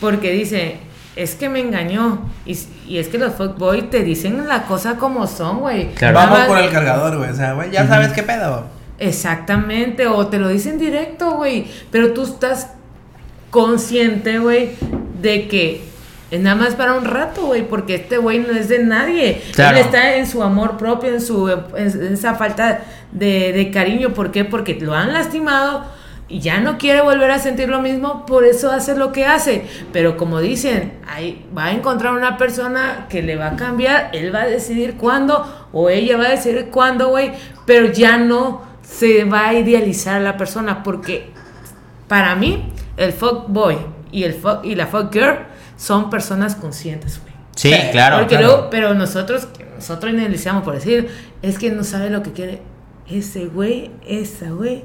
Porque 0.00 0.32
dice, 0.32 0.78
es 1.16 1.34
que 1.34 1.48
me 1.48 1.60
engañó. 1.60 2.28
Y, 2.46 2.58
y 2.88 2.98
es 2.98 3.08
que 3.08 3.18
los 3.18 3.34
fuck 3.34 3.56
boys 3.58 3.88
te 3.90 4.02
dicen 4.02 4.48
la 4.48 4.62
cosa 4.62 4.96
como 4.96 5.26
son, 5.26 5.60
güey. 5.60 5.90
Claro. 5.94 6.14
Vamos 6.14 6.40
por 6.46 6.58
el 6.58 6.70
cargador, 6.70 7.18
güey. 7.18 7.30
O 7.30 7.34
sea, 7.34 7.52
güey, 7.52 7.70
ya 7.70 7.86
sabes 7.86 8.12
qué 8.12 8.22
pedo. 8.22 8.66
Exactamente, 8.98 10.06
o 10.06 10.26
te 10.26 10.38
lo 10.38 10.48
dicen 10.48 10.78
directo, 10.78 11.32
güey. 11.32 11.66
Pero 11.90 12.12
tú 12.12 12.24
estás 12.24 12.70
consciente, 13.54 14.40
güey, 14.40 14.70
de 15.22 15.46
que 15.46 15.80
es 16.32 16.40
nada 16.40 16.56
más 16.56 16.74
para 16.74 16.94
un 16.94 17.04
rato, 17.04 17.46
güey, 17.46 17.62
porque 17.62 17.94
este 17.94 18.18
güey 18.18 18.40
no 18.40 18.50
es 18.50 18.68
de 18.68 18.80
nadie. 18.80 19.40
Claro. 19.52 19.76
Él 19.76 19.84
está 19.84 20.16
en 20.16 20.26
su 20.26 20.42
amor 20.42 20.76
propio, 20.76 21.14
en 21.14 21.20
su 21.20 21.48
en 21.48 22.12
esa 22.12 22.34
falta 22.34 22.80
de, 23.12 23.52
de 23.52 23.70
cariño. 23.70 24.12
¿Por 24.12 24.32
qué? 24.32 24.44
Porque 24.44 24.74
lo 24.80 24.92
han 24.92 25.12
lastimado 25.12 25.84
y 26.28 26.40
ya 26.40 26.58
no 26.58 26.78
quiere 26.78 27.00
volver 27.00 27.30
a 27.30 27.38
sentir 27.38 27.68
lo 27.68 27.80
mismo, 27.80 28.26
por 28.26 28.42
eso 28.42 28.72
hace 28.72 28.96
lo 28.96 29.12
que 29.12 29.24
hace. 29.24 29.66
Pero 29.92 30.16
como 30.16 30.40
dicen, 30.40 30.94
ahí 31.06 31.46
va 31.56 31.66
a 31.66 31.72
encontrar 31.74 32.14
una 32.14 32.36
persona 32.36 33.06
que 33.08 33.22
le 33.22 33.36
va 33.36 33.50
a 33.50 33.56
cambiar, 33.56 34.10
él 34.14 34.34
va 34.34 34.42
a 34.42 34.46
decidir 34.48 34.96
cuándo 34.96 35.68
o 35.72 35.90
ella 35.90 36.16
va 36.16 36.24
a 36.24 36.30
decidir 36.30 36.70
cuándo, 36.70 37.10
güey, 37.10 37.30
pero 37.66 37.92
ya 37.92 38.16
no 38.16 38.62
se 38.82 39.22
va 39.22 39.50
a 39.50 39.54
idealizar 39.54 40.16
a 40.16 40.20
la 40.20 40.36
persona 40.36 40.82
porque 40.82 41.33
para 42.08 42.34
mí 42.36 42.72
el 42.96 43.12
fuck 43.12 43.48
boy 43.48 43.76
y 44.12 44.24
el 44.24 44.34
fuck, 44.34 44.64
y 44.64 44.74
la 44.74 44.86
fuck 44.86 45.12
girl 45.12 45.38
son 45.76 46.10
personas 46.10 46.54
conscientes, 46.54 47.20
güey. 47.20 47.34
sí, 47.56 47.74
claro. 47.90 48.18
Porque 48.18 48.36
claro. 48.36 48.46
luego, 48.46 48.70
pero 48.70 48.94
nosotros, 48.94 49.48
nosotros 49.74 50.12
idealizamos 50.12 50.62
por 50.62 50.74
decir, 50.74 51.08
es 51.42 51.58
que 51.58 51.70
no 51.70 51.84
sabe 51.84 52.10
lo 52.10 52.22
que 52.22 52.32
quiere 52.32 52.62
ese 53.08 53.46
güey, 53.46 53.90
esa 54.06 54.50
güey, 54.50 54.84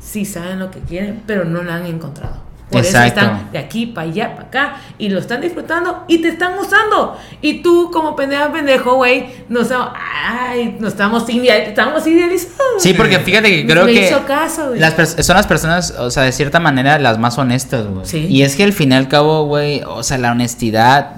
sí 0.00 0.24
saben 0.24 0.58
lo 0.58 0.70
que 0.70 0.80
quieren, 0.80 1.22
pero 1.26 1.44
no 1.44 1.62
la 1.62 1.76
han 1.76 1.86
encontrado. 1.86 2.42
Por 2.74 2.84
Exacto. 2.84 3.20
eso 3.20 3.30
están 3.30 3.52
de 3.52 3.58
aquí 3.58 3.86
para 3.86 4.08
allá, 4.08 4.34
para 4.36 4.48
acá, 4.48 4.76
y 4.98 5.08
lo 5.08 5.18
están 5.18 5.40
disfrutando 5.40 6.04
y 6.08 6.18
te 6.18 6.28
están 6.28 6.58
usando. 6.58 7.16
Y 7.40 7.62
tú, 7.62 7.90
como 7.92 8.14
pendeja 8.16 8.52
pendejo, 8.52 8.94
güey, 8.96 9.26
nos, 9.48 9.68
ay, 9.72 10.76
nos 10.80 10.92
estamos, 10.92 11.28
idea- 11.30 11.56
estamos 11.58 12.06
idealizando. 12.06 12.62
Sí, 12.78 12.94
porque 12.94 13.18
fíjate 13.18 13.50
que 13.50 13.66
creo 13.66 13.84
me 13.84 13.92
que 13.92 14.08
hizo 14.08 14.24
caso, 14.26 14.68
güey. 14.68 14.80
las 14.80 14.94
son 15.24 15.36
las 15.36 15.46
personas, 15.46 15.92
o 15.98 16.10
sea, 16.10 16.22
de 16.24 16.32
cierta 16.32 16.60
manera 16.60 16.98
las 16.98 17.18
más 17.18 17.38
honestas, 17.38 17.86
güey. 17.86 18.04
Sí. 18.06 18.26
Y 18.28 18.42
es 18.42 18.56
que 18.56 18.64
al 18.64 18.72
fin 18.72 18.92
y 18.92 18.94
al 18.94 19.08
cabo, 19.08 19.44
güey, 19.46 19.82
o 19.86 20.02
sea, 20.02 20.18
la 20.18 20.32
honestidad, 20.32 21.16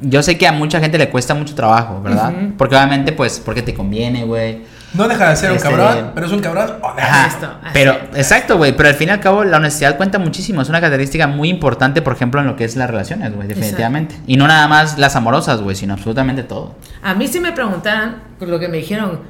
yo 0.00 0.22
sé 0.22 0.36
que 0.36 0.46
a 0.48 0.52
mucha 0.52 0.80
gente 0.80 0.98
le 0.98 1.08
cuesta 1.10 1.34
mucho 1.34 1.54
trabajo, 1.54 2.00
¿verdad? 2.02 2.32
Ujú. 2.36 2.52
Porque 2.58 2.74
obviamente, 2.74 3.12
pues, 3.12 3.40
porque 3.44 3.62
te 3.62 3.72
conviene, 3.74 4.24
güey. 4.24 4.60
No 4.94 5.08
deja 5.08 5.30
de 5.30 5.36
ser 5.36 5.52
Este- 5.52 5.68
un 5.68 5.74
cabrón, 5.76 6.10
pero 6.14 6.26
es 6.26 6.32
un 6.32 6.40
cabrón 6.40 6.70
honesto. 6.82 7.46
Ajá, 7.46 7.70
pero, 7.72 7.92
exacto, 8.14 8.58
güey, 8.58 8.76
pero 8.76 8.88
al 8.90 8.94
fin 8.94 9.08
y 9.08 9.12
al 9.12 9.20
cabo 9.20 9.42
la 9.44 9.56
honestidad 9.56 9.96
cuenta 9.96 10.18
muchísimo, 10.18 10.60
es 10.60 10.68
una 10.68 10.80
característica 10.80 11.26
muy 11.26 11.48
importante, 11.48 12.02
por 12.02 12.12
ejemplo, 12.14 12.40
en 12.40 12.46
lo 12.46 12.56
que 12.56 12.64
es 12.64 12.76
las 12.76 12.90
relaciones, 12.90 13.34
güey, 13.34 13.48
definitivamente. 13.48 14.16
Y 14.26 14.36
no 14.36 14.46
nada 14.46 14.68
más 14.68 14.98
las 14.98 15.16
amorosas, 15.16 15.60
güey, 15.62 15.76
sino 15.76 15.94
absolutamente 15.94 16.42
todo. 16.42 16.74
A 17.02 17.14
mí 17.14 17.26
si 17.26 17.40
me 17.40 17.52
preguntaran, 17.52 18.22
por 18.38 18.48
lo 18.48 18.58
que 18.58 18.68
me 18.68 18.76
dijeron, 18.78 19.20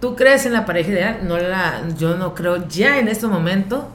¿tú 0.00 0.16
crees 0.16 0.46
en 0.46 0.52
la 0.52 0.66
pareja 0.66 0.90
ideal? 0.90 1.18
No 1.22 1.38
la, 1.38 1.82
yo 1.96 2.16
no 2.16 2.34
creo 2.34 2.66
ya 2.68 2.98
en 2.98 3.06
este 3.08 3.26
momento 3.28 3.90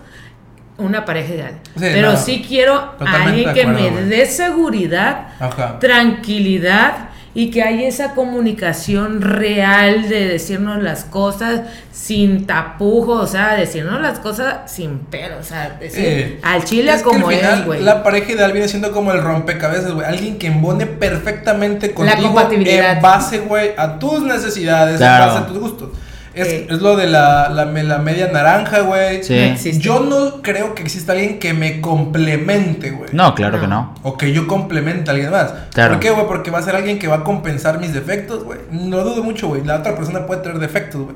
una 0.77 1.03
pareja 1.03 1.33
ideal. 1.33 1.53
Sí, 1.75 1.79
Pero 1.81 2.11
no, 2.13 2.17
sí 2.17 2.45
quiero 2.47 2.75
a 2.75 3.23
alguien 3.25 3.53
que 3.53 3.61
acuerdo, 3.63 3.91
me 3.91 4.01
dé 4.03 4.25
seguridad, 4.25 5.27
Ajá. 5.39 5.77
tranquilidad 5.79 7.08
y 7.35 7.51
que 7.51 7.61
haya 7.63 7.87
esa 7.87 8.15
comunicación 8.15 9.21
real 9.21 10.09
de 10.09 10.27
decirnos 10.27 10.81
las 10.81 11.03
cosas 11.05 11.61
sin 11.91 12.47
tapujos, 12.47 13.21
o 13.23 13.27
sea, 13.27 13.55
decirnos 13.55 14.01
las 14.01 14.19
cosas 14.19 14.71
sin 14.71 14.99
pero, 15.11 15.37
o 15.39 15.43
sea, 15.43 15.77
decir 15.79 16.03
Eh, 16.03 16.39
al 16.41 16.63
chile 16.63 16.91
es 16.91 16.97
que 16.97 17.03
como 17.03 17.27
al 17.29 17.35
final, 17.35 17.59
es, 17.59 17.65
güey. 17.65 17.81
La 17.83 18.01
pareja 18.03 18.31
ideal 18.31 18.51
viene 18.51 18.67
siendo 18.67 18.91
como 18.91 19.11
el 19.11 19.21
rompecabezas, 19.21 19.91
güey. 19.93 20.07
Alguien 20.07 20.37
que 20.39 20.47
embone 20.47 20.85
perfectamente 20.85 21.93
contigo 21.93 22.21
compatibilidad. 22.23 22.93
en 22.97 23.01
base, 23.01 23.39
güey, 23.39 23.71
a 23.77 23.99
tus 23.99 24.21
necesidades, 24.23 24.97
Claro. 24.97 25.23
en 25.25 25.29
base 25.29 25.43
a 25.43 25.47
tus 25.47 25.59
gustos. 25.59 25.89
Es, 26.33 26.47
es 26.69 26.81
lo 26.81 26.95
de 26.95 27.07
la, 27.07 27.49
la, 27.49 27.65
me- 27.65 27.83
la 27.83 27.97
media 27.97 28.29
naranja, 28.31 28.81
güey. 28.81 29.23
Sí. 29.23 29.55
No. 29.73 29.79
Yo 29.79 29.99
no 30.01 30.41
creo 30.41 30.75
que 30.75 30.83
exista 30.83 31.13
alguien 31.13 31.39
que 31.39 31.53
me 31.53 31.81
complemente, 31.81 32.91
güey. 32.91 33.09
No, 33.13 33.33
claro 33.35 33.57
No. 33.57 33.61
que 33.61 33.67
no. 33.67 33.95
O 34.03 34.17
que 34.17 34.31
yo 34.31 34.47
complemente 34.47 35.09
a 35.09 35.13
alguien 35.13 35.31
más. 35.31 35.53
Claro. 35.73 35.93
¿Por 35.93 35.99
qué, 36.01 36.11
güey? 36.11 36.27
Porque 36.27 36.51
va 36.51 36.59
a 36.59 36.61
ser 36.63 36.75
alguien 36.75 36.99
que 36.99 37.07
va 37.07 37.17
a 37.17 37.23
compensar 37.23 37.79
mis 37.79 37.93
defectos, 37.93 38.43
güey. 38.43 38.59
No 38.71 39.03
dudo 39.03 39.23
mucho, 39.23 39.47
güey. 39.47 39.63
La 39.63 39.77
otra 39.77 39.95
persona 39.95 40.25
puede 40.25 40.41
tener 40.41 40.59
defectos, 40.59 41.01
güey. 41.01 41.15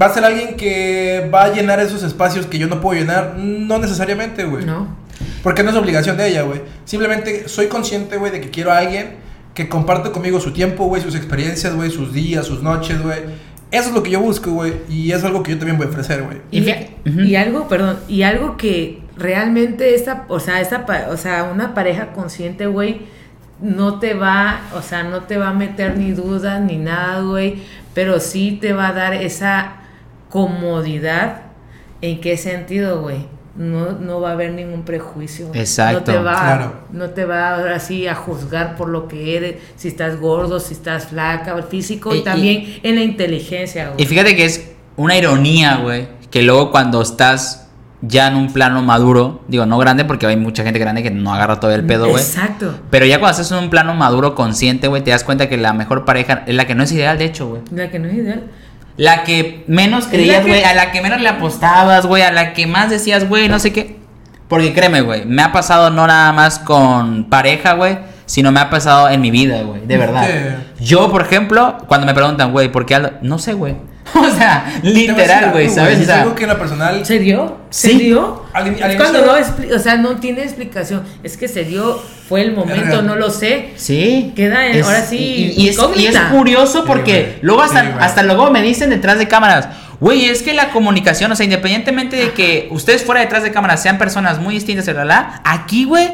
Va 0.00 0.06
a 0.06 0.12
ser 0.14 0.24
alguien 0.24 0.56
que 0.56 1.30
va 1.32 1.44
a 1.44 1.48
llenar 1.52 1.80
esos 1.80 2.02
espacios 2.02 2.46
que 2.46 2.58
yo 2.58 2.66
no 2.68 2.80
puedo 2.80 2.98
llenar. 2.98 3.34
No 3.38 3.78
necesariamente, 3.78 4.44
güey. 4.44 4.64
No. 4.64 4.88
Porque 5.42 5.62
no 5.62 5.70
es 5.70 5.76
obligación 5.76 6.16
de 6.16 6.28
ella, 6.28 6.42
güey. 6.42 6.62
Simplemente 6.84 7.48
soy 7.48 7.66
consciente, 7.68 8.16
güey, 8.16 8.30
de 8.32 8.40
que 8.40 8.50
quiero 8.50 8.72
a 8.72 8.78
alguien 8.78 9.16
que 9.54 9.68
comparte 9.68 10.10
conmigo 10.12 10.38
su 10.40 10.52
tiempo, 10.52 10.84
güey, 10.86 11.02
sus 11.02 11.16
experiencias, 11.16 11.74
güey, 11.74 11.90
sus 11.90 12.12
días, 12.12 12.46
sus 12.46 12.62
noches, 12.62 13.02
güey. 13.02 13.18
Eso 13.70 13.88
es 13.90 13.94
lo 13.94 14.02
que 14.02 14.10
yo 14.10 14.20
busco, 14.20 14.50
güey. 14.52 14.74
Y 14.88 15.12
es 15.12 15.22
algo 15.24 15.42
que 15.42 15.52
yo 15.52 15.58
también 15.58 15.76
voy 15.76 15.86
a 15.86 15.90
ofrecer, 15.90 16.22
güey. 16.22 16.38
Y, 17.26 17.34
algo, 17.36 17.68
perdón, 17.68 17.98
y 18.08 18.22
algo 18.22 18.56
que 18.56 19.02
realmente 19.16 19.94
esta, 19.94 20.24
o 20.28 20.40
sea, 20.40 20.60
esta, 20.60 20.86
pa- 20.86 21.08
o 21.10 21.16
sea, 21.16 21.44
una 21.44 21.74
pareja 21.74 22.12
consciente, 22.12 22.66
güey, 22.66 23.02
no 23.60 23.98
te 23.98 24.14
va, 24.14 24.60
o 24.74 24.80
sea, 24.82 25.02
no 25.02 25.22
te 25.24 25.36
va 25.36 25.48
a 25.50 25.52
meter 25.54 25.96
ni 25.98 26.12
dudas 26.12 26.60
ni 26.60 26.76
nada, 26.78 27.20
güey, 27.22 27.56
pero 27.92 28.20
sí 28.20 28.56
te 28.60 28.72
va 28.72 28.88
a 28.88 28.92
dar 28.92 29.14
esa 29.14 29.72
comodidad. 30.30 31.42
¿En 32.00 32.20
qué 32.20 32.36
sentido, 32.36 33.02
güey? 33.02 33.26
No, 33.58 33.92
no 33.92 34.20
va 34.20 34.30
a 34.30 34.32
haber 34.32 34.52
ningún 34.52 34.84
prejuicio. 34.84 35.50
Exacto, 35.52 35.98
No 36.12 36.18
te 36.18 36.18
va, 36.24 36.32
claro. 36.40 36.72
no 36.92 37.10
te 37.10 37.24
va 37.24 37.56
ahora 37.56 37.80
sí 37.80 38.06
a 38.06 38.14
juzgar 38.14 38.76
por 38.76 38.88
lo 38.88 39.08
que 39.08 39.36
eres, 39.36 39.56
si 39.76 39.88
estás 39.88 40.18
gordo, 40.20 40.60
si 40.60 40.74
estás 40.74 41.08
flaca, 41.08 41.56
el 41.56 41.64
físico 41.64 42.14
y, 42.14 42.18
Y- 42.18 42.20
y- 42.20 42.24
también 42.24 42.78
en 42.84 42.94
la 42.94 43.02
inteligencia, 43.02 43.88
güey. 43.90 44.00
Y 44.02 44.06
fíjate 44.06 44.36
que 44.36 44.44
es 44.44 44.70
una 44.96 45.16
ironía, 45.16 45.76
güey, 45.82 46.06
que 46.30 46.42
luego 46.42 46.70
cuando 46.70 47.02
estás 47.02 47.64
ya 48.00 48.28
en 48.28 48.36
un 48.36 48.52
plano 48.52 48.80
maduro, 48.80 49.40
digo, 49.48 49.66
no 49.66 49.76
grande 49.76 50.04
porque 50.04 50.24
hay 50.26 50.36
mucha 50.36 50.62
gente 50.62 50.78
grande 50.78 51.02
que 51.02 51.10
no 51.10 51.34
agarra 51.34 51.58
todo 51.58 51.72
el 51.72 51.84
pedo, 51.84 52.08
güey. 52.08 52.22
Exacto. 52.22 52.78
Pero 52.90 53.06
ya 53.06 53.18
cuando 53.18 53.32
estás 53.40 53.50
en 53.50 53.64
un 53.64 53.70
plano 53.70 53.92
maduro, 53.94 54.36
consciente, 54.36 54.86
güey, 54.86 55.02
te 55.02 55.10
das 55.10 55.24
cuenta 55.24 55.48
que 55.48 55.56
la 55.56 55.72
mejor 55.72 56.04
pareja 56.04 56.44
es 56.46 56.54
la 56.54 56.64
que 56.68 56.76
no 56.76 56.84
es 56.84 56.92
ideal, 56.92 57.18
de 57.18 57.24
hecho, 57.24 57.48
güey. 57.48 57.62
La 57.72 57.90
que 57.90 57.98
no 57.98 58.06
es 58.06 58.14
ideal. 58.14 58.44
La 58.98 59.22
que 59.22 59.64
menos 59.68 60.08
creías, 60.08 60.44
güey, 60.44 60.64
a 60.64 60.74
la 60.74 60.90
que 60.90 61.00
menos 61.00 61.20
le 61.20 61.28
apostabas, 61.28 62.04
güey, 62.04 62.22
a 62.22 62.32
la 62.32 62.52
que 62.52 62.66
más 62.66 62.90
decías, 62.90 63.28
güey, 63.28 63.48
no 63.48 63.58
sé 63.60 63.72
qué. 63.72 63.96
Porque 64.48 64.74
créeme, 64.74 65.02
güey, 65.02 65.24
me 65.24 65.42
ha 65.42 65.52
pasado 65.52 65.90
no 65.90 66.06
nada 66.06 66.32
más 66.32 66.58
con 66.58 67.30
pareja, 67.30 67.74
güey, 67.74 67.98
sino 68.26 68.50
me 68.50 68.58
ha 68.58 68.70
pasado 68.70 69.08
en 69.08 69.20
mi 69.20 69.30
vida, 69.30 69.62
güey, 69.62 69.86
de 69.86 69.96
verdad. 69.98 70.28
Yo, 70.80 71.10
por 71.12 71.22
ejemplo, 71.22 71.78
cuando 71.86 72.06
me 72.06 72.14
preguntan, 72.14 72.50
güey, 72.50 72.72
¿por 72.72 72.86
qué 72.86 72.96
Aldo? 72.96 73.12
No 73.22 73.38
sé, 73.38 73.52
güey. 73.52 73.76
O 74.14 74.30
sea, 74.36 74.80
literal, 74.82 75.50
güey, 75.52 75.68
¿sabes? 75.68 75.98
O 75.98 76.00
Es 76.00 76.06
sea, 76.06 76.22
algo 76.22 76.34
que 76.34 76.44
en 76.44 76.48
la 76.48 76.58
personal... 76.58 77.04
¿Se 77.06 77.18
dio? 77.18 77.58
¿Se 77.70 77.90
Sí. 77.90 77.98
dio? 77.98 78.44
Al 78.52 78.66
in- 78.68 78.74
es 78.74 78.82
al 78.82 78.96
cuando 78.96 79.24
no 79.26 79.36
expli- 79.36 79.72
o 79.74 79.78
sea, 79.78 79.96
no 79.96 80.16
tiene 80.16 80.42
explicación. 80.42 81.02
Es 81.22 81.36
que 81.36 81.46
se 81.48 81.64
dio, 81.64 82.00
fue 82.28 82.40
el 82.42 82.52
momento, 82.52 83.02
no 83.02 83.16
lo 83.16 83.30
sé. 83.30 83.70
Sí. 83.76 84.32
Queda 84.34 84.66
en- 84.66 84.82
ahora 84.82 85.02
sí, 85.02 85.16
Y, 85.18 85.42
y 85.44 85.50
es, 85.50 85.56
y 85.56 85.68
es 85.68 85.74
incógnita. 85.76 86.28
curioso 86.30 86.78
Sí, 86.80 86.84
porque 86.86 87.38
luego 87.42 87.62
hasta, 87.62 87.82
Sí, 87.82 87.88
hasta 88.00 88.22
luego 88.22 88.50
me 88.50 88.62
dicen 88.62 88.90
detrás 88.90 89.18
de 89.18 89.28
cámaras, 89.28 89.68
güey, 90.00 90.26
es 90.26 90.42
que 90.42 90.54
la 90.54 90.70
comunicación, 90.70 91.30
o 91.32 91.36
sea, 91.36 91.44
independientemente 91.44 92.16
de 92.16 92.32
que 92.32 92.68
ustedes 92.70 93.04
fuera 93.04 93.20
detrás 93.20 93.42
de 93.42 93.50
cámaras 93.52 93.82
sean 93.82 93.98
personas 93.98 94.40
muy 94.40 94.54
distintas, 94.54 94.86
bla, 94.86 95.40
aquí, 95.44 95.84
güey, 95.84 96.08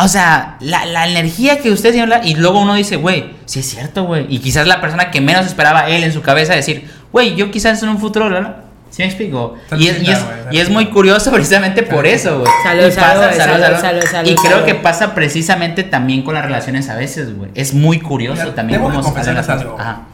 o 0.00 0.06
sea, 0.08 0.56
la, 0.60 0.86
la 0.86 1.08
energía 1.08 1.58
que 1.58 1.70
ustedes 1.72 1.94
tienen, 1.96 2.20
y 2.24 2.36
luego 2.36 2.60
uno 2.60 2.74
dice, 2.74 2.96
güey, 2.96 3.30
sí 3.46 3.58
es 3.60 3.66
cierto, 3.68 4.04
güey, 4.04 4.26
y 4.28 4.38
quizás 4.38 4.66
la 4.66 4.80
persona 4.80 5.10
que 5.10 5.20
menos 5.20 5.44
esperaba 5.46 5.88
él 5.88 6.04
en 6.04 6.12
su 6.12 6.22
cabeza 6.22 6.54
decir, 6.54 6.88
güey, 7.12 7.34
yo 7.36 7.50
quizás 7.50 7.82
en 7.82 7.88
un 7.90 7.98
futuro, 7.98 8.28
bla. 8.28 8.64
¿Sí 8.90 9.02
me 9.02 9.08
explico? 9.08 9.54
Y 9.76 9.88
es, 9.88 10.02
y, 10.50 10.58
y 10.58 10.70
muy 10.70 10.86
curioso 10.86 11.30
precisamente 11.32 11.82
por 11.82 12.06
eso, 12.06 12.40
güey. 12.40 12.50
Salud, 12.62 12.86
Y 12.86 12.90
salud, 12.90 13.22
salud, 13.36 13.76
salud, 13.80 14.02
salud, 14.10 14.30
Y 14.30 14.34
creo 14.34 14.52
salud. 14.52 14.64
que 14.64 14.74
pasa 14.76 15.14
precisamente 15.14 15.82
también 15.82 16.22
con 16.22 16.34
las 16.34 16.44
relaciones 16.44 16.88
a 16.88 16.96
veces, 16.96 17.36
güey. 17.36 17.50
Es 17.54 17.74
muy 17.74 18.00
curioso 18.00 18.42
Mira, 18.42 18.54
también 18.54 18.80
cómo 18.80 19.02
se 19.22 19.32
las 19.32 19.48
algo. 19.48 19.76
Ajá. 19.78 20.06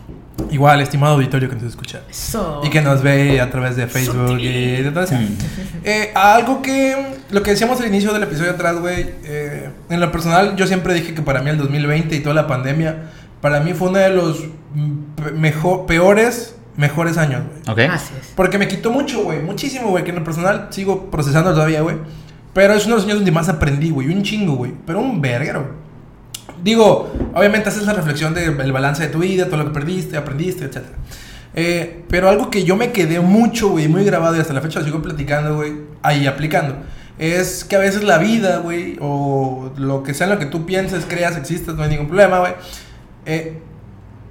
Igual, 0.51 0.81
estimado 0.81 1.15
auditorio 1.15 1.49
que 1.49 1.55
nos 1.55 1.65
escucha. 1.65 2.01
Eso. 2.11 2.61
Y 2.65 2.71
que 2.71 2.83
nos 2.83 3.03
ve 3.03 3.41
a 3.41 3.51
través 3.51 3.77
de 3.77 3.87
Facebook 3.87 4.39
y 4.41 4.83
de 4.83 4.91
todo 4.91 5.05
eso. 5.05 5.15
Mm. 5.15 5.37
Eh, 5.85 6.11
algo 6.15 6.61
que, 6.61 6.97
lo 7.31 7.43
que 7.43 7.53
decíamos 7.53 7.81
al 7.81 7.87
inicio 7.87 8.13
del 8.13 8.25
episodio 8.25 8.51
atrás, 8.51 8.79
güey, 8.81 9.15
eh, 9.25 9.71
en 9.89 10.01
lo 10.01 10.11
personal 10.11 10.57
yo 10.57 10.67
siempre 10.67 10.95
dije 10.95 11.15
que 11.15 11.23
para 11.23 11.41
mí 11.41 11.51
el 11.51 11.59
2020 11.59 12.17
y 12.17 12.21
toda 12.21 12.35
la 12.35 12.47
pandemia, 12.47 12.97
para 13.41 13.61
mí 13.61 13.75
fue 13.75 13.89
uno 13.89 13.99
de 13.99 14.11
los 14.11 14.45
mejor, 15.35 15.87
peores, 15.87 16.57
mejores 16.77 17.17
años, 17.17 17.43
güey. 17.47 17.87
¿Ok? 17.87 17.93
Así 17.93 18.15
es. 18.21 18.33
Porque 18.35 18.59
me 18.59 18.69
quitó 18.69 18.91
mucho, 18.91 19.23
güey, 19.23 19.41
muchísimo, 19.41 19.91
güey, 19.91 20.05
que 20.05 20.11
en 20.11 20.17
lo 20.17 20.25
personal 20.25 20.69
sigo 20.71 21.11
procesando 21.11 21.53
todavía, 21.53 21.83
güey. 21.83 21.97
Pero 22.53 22.75
es 22.75 22.87
uno 22.87 22.95
de 22.95 23.01
los 23.01 23.05
años 23.07 23.17
donde 23.19 23.33
más 23.33 23.49
aprendí, 23.49 23.91
güey, 23.91 24.09
un 24.09 24.23
chingo, 24.23 24.55
güey, 24.55 24.73
pero 24.87 25.01
un 25.01 25.21
verguero. 25.21 25.83
Digo, 26.63 27.13
obviamente 27.35 27.69
haces 27.69 27.85
la 27.85 27.93
reflexión 27.93 28.33
del 28.33 28.73
balance 28.73 29.03
de 29.03 29.09
tu 29.09 29.19
vida, 29.19 29.47
todo 29.47 29.59
lo 29.59 29.65
que 29.67 29.71
perdiste, 29.71 30.17
aprendiste, 30.17 30.65
etc. 30.65 30.79
Eh, 31.55 32.05
pero 32.09 32.29
algo 32.29 32.51
que 32.51 32.65
yo 32.65 32.77
me 32.77 32.91
quedé 32.91 33.21
mucho, 33.21 33.69
güey, 33.69 33.89
muy 33.89 34.05
grabado 34.05 34.37
y 34.37 34.41
hasta 34.41 34.55
la 34.55 34.61
fecha 34.61 34.79
lo 34.79 34.87
sigo 34.87 35.03
platicando, 35.03 35.57
güey, 35.57 35.73
ahí 36.03 36.27
aplicando. 36.27 36.77
Es 37.19 37.65
que 37.65 37.77
a 37.77 37.79
veces 37.79 38.03
la 38.03 38.19
vida, 38.19 38.59
güey, 38.59 38.97
o 39.01 39.73
lo 39.77 40.03
que 40.03 40.15
sea 40.15 40.27
en 40.27 40.33
lo 40.33 40.39
que 40.39 40.47
tú 40.47 40.67
pienses, 40.67 41.05
creas, 41.07 41.37
existas, 41.37 41.75
no 41.77 41.83
hay 41.83 41.91
ningún 41.91 42.07
problema, 42.07 42.41
güey. 42.41 42.53
Eh, 43.27 43.61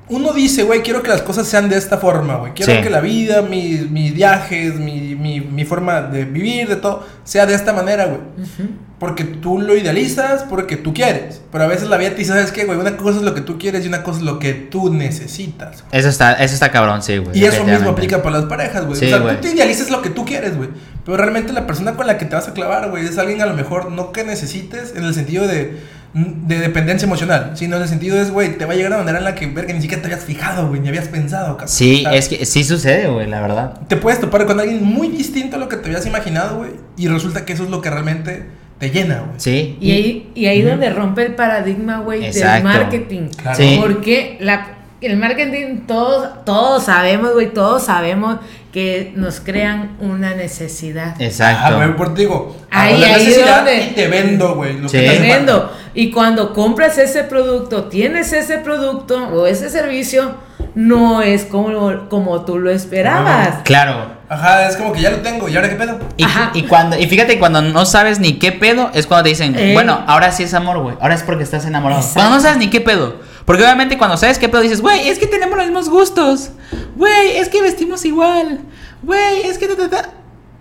uno 0.10 0.34
dice, 0.34 0.64
güey, 0.64 0.82
quiero 0.82 1.02
que 1.02 1.10
las 1.10 1.22
cosas 1.22 1.48
sean 1.48 1.70
de 1.70 1.78
esta 1.78 1.98
forma, 1.98 2.36
güey. 2.36 2.54
Quiero 2.54 2.74
Sí. 2.74 2.82
que 2.82 2.90
la 2.90 3.00
vida, 3.00 3.42
mis, 3.42 3.90
mis 3.90 4.14
viajes, 4.14 4.76
mi, 4.76 5.16
mi, 5.16 5.40
mi 5.42 5.66
forma 5.66 6.02
de 6.02 6.26
vivir, 6.26 6.68
de 6.68 6.76
todo, 6.76 7.06
sea 7.24 7.46
de 7.46 7.54
esta 7.54 7.72
manera, 7.74 8.06
güey. 8.06 8.18
Ujú. 8.18 8.70
Porque 9.00 9.24
tú 9.24 9.60
lo 9.60 9.76
idealizas, 9.76 10.44
porque 10.44 10.78
tú 10.78 10.94
quieres. 10.94 11.42
Pero 11.52 11.66
a 11.66 11.68
veces 11.68 11.90
la 11.90 11.98
vida 11.98 12.12
te 12.12 12.18
dice, 12.18 12.32
¿sabes 12.32 12.52
qué, 12.52 12.64
güey? 12.66 12.78
Una 12.78 12.96
cosa 12.96 13.18
es 13.18 13.24
lo 13.24 13.34
que 13.34 13.42
tú 13.42 13.58
quieres 13.58 13.84
y 13.84 13.88
una 13.88 14.02
cosa 14.04 14.20
es 14.20 14.26
lo 14.26 14.40
que 14.40 14.54
tú 14.54 14.94
necesitas. 14.94 15.84
Eso 15.92 16.10
está, 16.10 16.34
eso 16.34 16.54
está 16.54 16.72
cabrón, 16.72 17.02
sí, 17.02 17.18
güey. 17.18 17.38
Y 17.38 17.46
eso 17.46 17.64
mismo 17.64 17.90
aplica 17.90 18.22
para 18.22 18.38
las 18.40 18.46
parejas, 18.46 18.86
güey. 18.86 18.98
Sí, 18.98 19.06
o 19.06 19.10
sea, 19.10 19.18
güey. 19.20 19.36
tú 19.38 19.42
te 19.42 19.54
idealizas 19.56 19.90
lo 19.90 20.02
que 20.02 20.10
tú 20.10 20.26
quieres, 20.26 20.56
güey. 20.56 20.70
Pero 21.06 21.18
realmente 21.18 21.52
la 21.54 21.66
persona 21.68 21.96
con 21.96 22.08
la 22.08 22.18
que 22.18 22.26
te 22.26 22.36
vas 22.36 22.48
a 22.48 22.54
clavar, 22.54 22.90
güey, 22.92 23.06
es 23.06 23.18
alguien 23.18 23.42
a 23.42 23.46
lo 23.46 23.56
mejor 23.56 23.92
no 23.92 24.12
que 24.14 24.24
necesites 24.24 24.94
en 24.96 25.04
el 25.04 25.14
sentido 25.14 25.48
de, 25.48 25.80
de 26.14 26.60
dependencia 26.60 27.08
emocional, 27.08 27.54
sino 27.56 27.76
en 27.78 27.82
el 27.82 27.88
sentido 27.88 28.22
es, 28.22 28.30
güey, 28.30 28.56
te 28.58 28.66
va 28.66 28.74
a 28.74 28.76
llegar 28.76 28.94
a 28.94 28.96
una 28.98 29.04
manera 29.06 29.18
en 29.18 29.24
la 29.24 29.34
que, 29.36 29.48
verga, 29.48 29.74
ni 29.74 29.82
siquiera 29.82 30.02
te 30.02 30.10
habías 30.10 30.24
fijado, 30.24 30.68
güey, 30.68 30.80
ni 30.80 30.88
habías 30.90 31.08
pensado, 31.08 31.58
cabrón. 31.58 31.68
Sí, 31.70 32.04
es 32.12 32.30
que 32.30 32.46
sí 32.46 32.64
sucede, 32.64 33.08
güey, 33.08 33.28
la 33.28 33.42
verdad. 33.42 33.80
Te 33.88 33.98
puedes 33.98 34.20
topar 34.20 34.46
con 34.46 34.60
alguien 34.60 34.84
muy 34.84 35.08
distinto 35.08 35.56
a 35.56 35.60
lo 35.60 35.68
que 35.68 35.78
te 35.78 35.88
habías 35.88 36.06
imaginado, 36.06 36.58
güey, 36.58 36.72
y 36.98 37.08
resulta 37.08 37.46
que 37.46 37.54
eso 37.54 37.64
es 37.64 37.70
lo 37.72 37.82
que 37.82 37.90
realmente 37.90 38.46
te 38.78 38.92
llena, 38.92 39.22
güey. 39.22 39.40
Sí. 39.40 39.78
Y 39.82 39.92
ahí, 39.92 40.32
y 40.36 40.46
ahí 40.46 40.60
Ujú. 40.62 40.70
donde 40.70 40.90
rompe 40.92 41.26
el 41.26 41.34
paradigma, 41.34 42.00
güey, 42.02 42.32
del 42.32 42.64
marketing. 42.64 43.30
Claro. 43.36 43.58
Sí. 43.58 43.80
Porque 43.82 44.38
la, 44.40 44.73
el 45.06 45.18
marketing, 45.18 45.86
todos, 45.88 46.44
todos 46.46 46.84
sabemos, 46.84 47.34
güey, 47.34 47.54
todos 47.54 47.84
sabemos 47.84 48.38
que 48.72 49.14
nos 49.16 49.40
crean 49.40 49.98
una 50.00 50.34
necesidad. 50.34 51.20
Exacto. 51.22 51.64
Ah, 51.68 51.76
güey, 51.76 51.96
por 51.96 52.14
ti 52.14 52.22
digo, 52.22 52.56
Ahí, 52.72 53.04
ahí 53.04 53.24
necesidad 53.26 53.58
donde- 53.58 53.84
y 53.84 53.88
te 53.92 54.08
vendo, 54.08 54.56
güey. 54.56 54.74
lo 54.80 54.90
que 54.90 55.00
Sí. 55.00 55.06
te. 55.06 55.18
Tremendo. 55.18 55.72
Y 55.94 56.10
cuando 56.12 56.54
compras 56.54 56.98
ese 56.98 57.24
producto, 57.24 57.84
tienes 57.86 58.34
ese 58.34 58.58
producto 58.58 59.28
o 59.28 59.46
ese 59.46 59.70
servicio, 59.70 60.36
no 60.74 61.22
es 61.22 61.46
como, 61.46 62.10
como 62.10 62.46
tú 62.46 62.58
lo 62.58 62.72
esperabas. 62.72 63.60
Claro. 63.64 64.24
Ajá, 64.28 64.68
es 64.68 64.76
como 64.78 64.92
que 64.94 65.02
ya 65.02 65.12
lo 65.12 65.18
tengo, 65.18 65.48
¿y 65.48 65.56
ahora 65.56 65.70
qué 65.70 65.76
pedo? 65.76 66.00
Y, 66.18 66.24
Ajá. 66.24 66.50
y 66.56 66.64
cuando 66.64 66.98
y 66.98 67.06
fíjate 67.06 67.38
cuando 67.38 67.62
no 67.62 67.86
sabes 67.86 68.20
ni 68.20 68.40
qué 68.40 68.52
pedo 68.52 68.90
es 68.96 69.06
cuando 69.06 69.24
te 69.26 69.30
dicen, 69.30 69.56
Ey. 69.56 69.74
bueno, 69.74 70.04
ahora 70.08 70.32
sí 70.32 70.42
es 70.42 70.56
amor, 70.56 70.80
güey. 70.80 70.96
Ahora 71.00 71.14
es 71.14 71.22
porque 71.22 71.44
estás 71.44 71.66
enamorado. 71.66 72.02
Exacto. 72.02 72.20
Cuando 72.22 72.36
no 72.38 72.42
sabes 72.42 72.58
ni 72.58 72.72
qué 72.72 72.82
pedo. 72.82 73.18
Porque 73.46 73.64
obviamente 73.64 73.98
cuando 73.98 74.18
sabes 74.18 74.40
qué 74.40 74.48
pedo 74.50 74.62
dices, 74.62 74.82
güey, 74.82 75.10
es 75.10 75.20
que 75.20 75.28
tenemos 75.28 75.58
los 75.58 75.66
mismos 75.68 75.90
gustos. 75.90 76.52
Güey, 76.96 77.38
es 77.38 77.50
que 77.50 77.62
vestimos 77.62 78.06
igual. 78.06 78.60
Güey, 79.02 79.42
es 79.44 79.58
que 79.58 79.68
ta, 79.68 79.76
ta, 79.76 79.90
ta". 79.90 80.10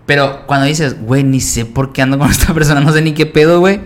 Pero 0.06 0.46
cuando 0.46 0.66
dices, 0.66 1.00
güey, 1.00 1.22
ni 1.22 1.40
sé 1.40 1.64
por 1.64 1.92
qué 1.92 2.02
ando 2.02 2.18
con 2.18 2.30
esta 2.30 2.52
persona, 2.52 2.80
no 2.80 2.92
sé 2.92 3.02
ni 3.02 3.12
qué 3.14 3.26
pedo, 3.26 3.60
güey. 3.60 3.80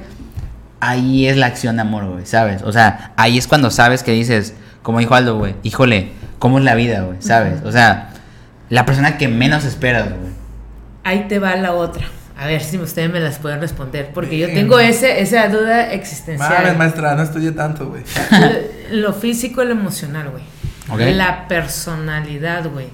Ahí 0.80 1.26
es 1.26 1.36
la 1.36 1.47
acción 1.47 1.76
de 1.76 1.82
amor, 1.82 2.07
güey, 2.07 2.26
¿sabes? 2.26 2.62
O 2.62 2.72
sea, 2.72 3.12
ahí 3.16 3.38
es 3.38 3.47
cuando 3.47 3.70
sabes 3.70 4.03
que 4.03 4.12
dices, 4.12 4.55
como 4.82 4.99
dijo 4.99 5.14
Aldo, 5.14 5.36
güey, 5.38 5.55
híjole, 5.62 6.12
¿cómo 6.38 6.59
es 6.59 6.64
la 6.64 6.74
vida, 6.74 7.01
güey? 7.03 7.16
¿Sabes? 7.20 7.62
O 7.64 7.72
sea, 7.72 8.11
la 8.68 8.84
persona 8.86 9.18
que 9.18 9.28
menos 9.28 9.64
esperas, 9.64 10.09
güey. 10.09 10.32
Ahí 11.03 11.26
te 11.28 11.38
va 11.38 11.57
la 11.57 11.72
otra. 11.72 12.07
A 12.39 12.47
ver 12.47 12.62
si 12.62 12.76
ustedes 12.78 13.11
me 13.11 13.18
las 13.20 13.39
pueden 13.39 13.61
responder. 13.61 14.11
Porque 14.12 14.37
yo 14.39 14.47
tengo 14.49 14.78
ese, 14.78 15.20
esa 15.20 15.49
duda 15.49 15.76
Mames, 15.84 15.95
existencial. 15.95 16.76
maestra, 16.76 17.14
no 17.14 17.22
estudié 17.22 17.53
tanto, 17.53 17.89
güey. 17.89 18.03
Lo 18.91 19.12
físico 19.14 19.62
y 19.62 19.66
lo 19.66 19.72
emocional, 19.72 20.30
güey. 20.30 20.43
La 21.14 21.49
personalidad, 21.49 22.68
güey. 22.70 22.89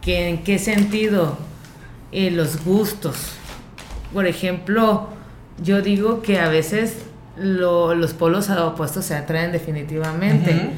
Que 0.00 0.28
¿En 0.30 0.42
qué 0.44 0.58
sentido? 0.58 1.36
Eh, 2.10 2.30
los 2.30 2.64
gustos. 2.64 3.32
Por 4.14 4.26
ejemplo, 4.26 5.10
yo 5.62 5.82
digo 5.82 6.22
que 6.22 6.40
a 6.40 6.48
veces 6.48 6.94
lo- 7.36 7.94
los 7.94 8.14
polos 8.14 8.48
opuestos 8.50 9.04
se 9.04 9.14
atraen 9.14 9.52
definitivamente. 9.52 10.70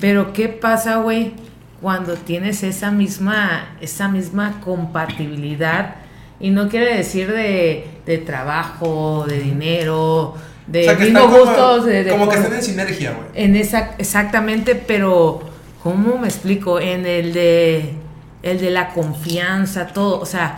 Pero 0.00 0.32
¿qué 0.32 0.48
pasa, 0.48 0.96
güey? 0.96 1.34
Cuando 1.82 2.14
tienes 2.14 2.62
esa 2.62 2.90
misma, 2.90 3.76
esa 3.82 4.08
misma 4.08 4.60
compatibilidad. 4.64 5.96
Y 6.40 6.50
no 6.50 6.68
quiere 6.68 6.96
decir 6.96 7.30
de, 7.32 7.86
de 8.06 8.18
trabajo, 8.18 9.26
de 9.28 9.38
dinero, 9.40 10.34
de 10.66 10.80
o 10.88 10.96
sea, 10.96 10.96
como, 11.22 11.38
gustos. 11.38 11.84
de- 11.86 12.04
de 12.04 12.10
como 12.10 12.28
que 12.28 12.36
están 12.36 12.54
en 12.54 12.62
sinergia, 12.62 13.12
güey. 13.12 13.28
en 13.44 13.56
esa, 13.56 13.94
exactamente, 13.98 14.74
pero 14.74 15.40
¿cómo 15.82 16.16
me 16.18 16.28
explico? 16.28 16.80
En 16.80 17.04
el 17.06 17.32
de 17.32 17.94
el 18.42 18.58
de 18.58 18.70
la 18.70 18.88
confianza, 18.94 19.88
todo, 19.88 20.18
o 20.18 20.24
sea, 20.24 20.56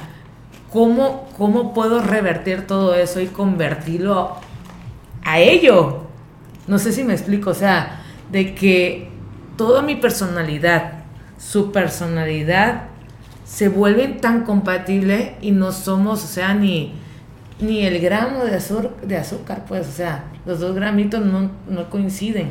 ¿cómo, 0.72 1.28
cómo 1.36 1.74
puedo 1.74 2.00
revertir 2.00 2.64
todo 2.66 2.94
eso 2.94 3.20
y 3.20 3.26
convertirlo 3.26 4.36
a 5.24 5.40
ello? 5.40 6.04
No 6.68 6.78
sé 6.78 6.92
si 6.92 7.02
me 7.02 7.12
explico, 7.12 7.50
o 7.50 7.54
sea, 7.54 8.02
de 8.30 8.54
que 8.54 9.08
toda 9.56 9.82
mi 9.82 9.96
personalidad, 9.96 10.92
su 11.38 11.72
personalidad, 11.72 12.84
se 13.52 13.68
vuelven 13.68 14.18
tan 14.20 14.44
compatibles 14.44 15.32
y 15.42 15.50
no 15.50 15.72
somos, 15.72 16.24
o 16.24 16.26
sea, 16.26 16.54
ni, 16.54 16.94
ni 17.60 17.84
el 17.84 18.00
gramo 18.00 18.44
de, 18.44 18.56
azur- 18.58 18.96
de 19.02 19.18
azúcar, 19.18 19.64
pues, 19.68 19.86
o 19.86 19.92
sea, 19.92 20.24
los 20.46 20.60
dos 20.60 20.74
gramitos 20.74 21.22
no, 21.24 21.50
no 21.68 21.90
coinciden 21.90 22.50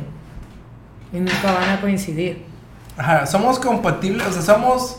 y 1.12 1.16
nunca 1.18 1.52
van 1.52 1.70
a 1.70 1.80
coincidir. 1.80 2.44
Ajá, 2.96 3.26
somos 3.26 3.58
compatibles, 3.58 4.26
o 4.28 4.32
sea, 4.32 4.42
somos 4.42 4.98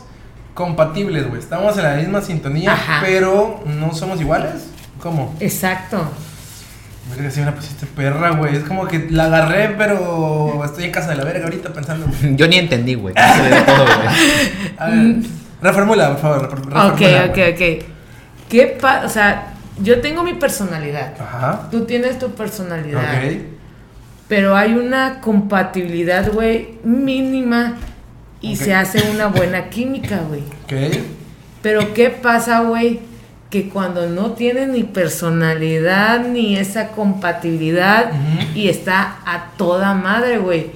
compatibles, 0.52 1.26
güey. 1.28 1.40
Estamos 1.40 1.76
en 1.78 1.84
la 1.84 1.94
misma 1.96 2.20
sintonía, 2.20 2.72
Ajá. 2.74 3.00
pero 3.02 3.62
no 3.66 3.94
somos 3.94 4.20
iguales. 4.20 4.68
¿Cómo? 5.00 5.34
Exacto. 5.40 6.06
Verga, 7.14 7.30
si 7.30 7.40
me 7.40 7.46
la 7.46 7.54
pusiste 7.54 7.86
perra, 7.86 8.30
güey. 8.30 8.56
Es 8.56 8.64
como 8.64 8.86
que 8.86 9.08
la 9.10 9.24
agarré, 9.24 9.74
pero 9.76 10.62
estoy 10.64 10.84
en 10.84 10.90
casa 10.92 11.10
de 11.10 11.16
la 11.16 11.24
verga 11.24 11.44
ahorita 11.44 11.72
pensando. 11.72 12.06
Yo 12.36 12.46
ni 12.48 12.56
entendí, 12.56 12.94
güey. 12.94 13.14
Todo, 13.14 13.84
güey. 13.84 14.08
A 14.78 14.86
ver, 14.88 15.16
reformula, 15.64 16.10
por 16.10 16.18
favor. 16.20 16.42
re- 16.42 16.48
reformula, 16.48 16.86
Ok, 16.88 17.00
ok, 17.30 17.38
ok. 17.54 17.84
¿Qué 18.48 18.78
pa 18.80 19.02
o 19.04 19.08
sea, 19.08 19.54
yo 19.82 20.00
tengo 20.00 20.22
mi 20.22 20.34
personalidad. 20.34 21.14
Ajá. 21.20 21.68
Tú 21.70 21.84
tienes 21.84 22.18
tu 22.18 22.30
personalidad. 22.30 23.02
Ok. 23.02 23.32
Pero 24.28 24.56
hay 24.56 24.72
una 24.74 25.20
compatibilidad, 25.20 26.30
güey, 26.32 26.78
mínima 26.84 27.74
y 28.40 28.56
se 28.56 28.74
hace 28.74 29.10
una 29.10 29.26
buena 29.26 29.68
química, 29.70 30.20
güey. 30.28 30.40
Ok. 30.64 30.98
Pero 31.62 31.92
¿qué 31.94 32.10
pasa, 32.10 32.60
güey? 32.60 33.00
Que 33.50 33.68
cuando 33.68 34.08
no 34.08 34.32
tienes 34.32 34.68
ni 34.68 34.82
personalidad 34.84 36.20
ni 36.26 36.56
esa 36.56 36.88
compatibilidad 36.88 38.10
y 38.54 38.68
está 38.68 39.18
a 39.26 39.50
toda 39.56 39.94
madre, 39.94 40.38
güey. 40.38 40.70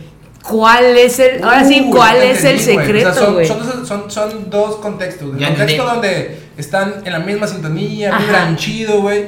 ¿Cuál 0.48 0.96
es 0.96 1.18
el, 1.18 1.42
ahora 1.44 1.64
sí, 1.64 1.88
cuál 1.90 2.16
ya 2.16 2.24
es 2.24 2.44
el 2.44 2.58
entendí, 2.58 2.80
secreto, 2.82 3.10
O 3.10 3.14
sea, 3.14 3.24
son- 3.46 3.66
son, 3.66 3.86
son, 3.86 4.10
son 4.10 4.50
dos 4.50 4.76
contextos. 4.76 5.34
El 5.34 5.38
Ya 5.38 5.48
contexto 5.48 5.82
entendí. 5.82 5.92
donde 5.94 6.38
están 6.56 6.94
en 7.04 7.12
la 7.12 7.18
misma 7.18 7.46
sintonía, 7.46 8.16
vibran 8.18 8.56
chido, 8.56 9.00
güey. 9.02 9.26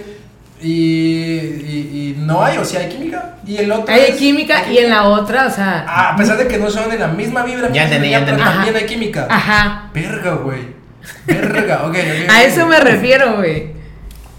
Y, 0.62 0.68
y, 0.72 2.14
y 2.18 2.20
no 2.20 2.44
hay, 2.44 2.58
o 2.58 2.64
sea, 2.64 2.80
hay 2.80 2.88
química. 2.88 3.36
Y 3.46 3.56
el 3.56 3.72
otro. 3.72 3.92
Hay 3.94 4.02
es- 4.10 4.16
química 4.16 4.70
y 4.70 4.78
en 4.78 4.90
la 4.90 5.04
otra, 5.08 5.46
o 5.46 5.50
sea, 5.50 5.84
Ah, 5.88 6.10
a 6.12 6.16
pesar 6.16 6.36
de 6.36 6.46
que 6.46 6.58
no 6.58 6.70
son 6.70 6.92
en 6.92 7.00
la 7.00 7.08
misma 7.08 7.42
vibra, 7.44 7.70
Ya 7.72 7.84
entendí, 7.84 8.10
ya 8.10 8.24
pero 8.24 8.36
también 8.36 8.76
hay 8.76 8.84
química. 8.86 9.26
ajá. 9.30 9.90
Verga, 9.94 10.34
güey. 10.34 10.60
Verga, 11.26 11.82
ok, 11.86 11.94
ok. 11.96 12.30
A 12.30 12.42
eso 12.44 12.66
me 12.66 12.78
refiero, 12.78 13.36
güey. 13.36 13.68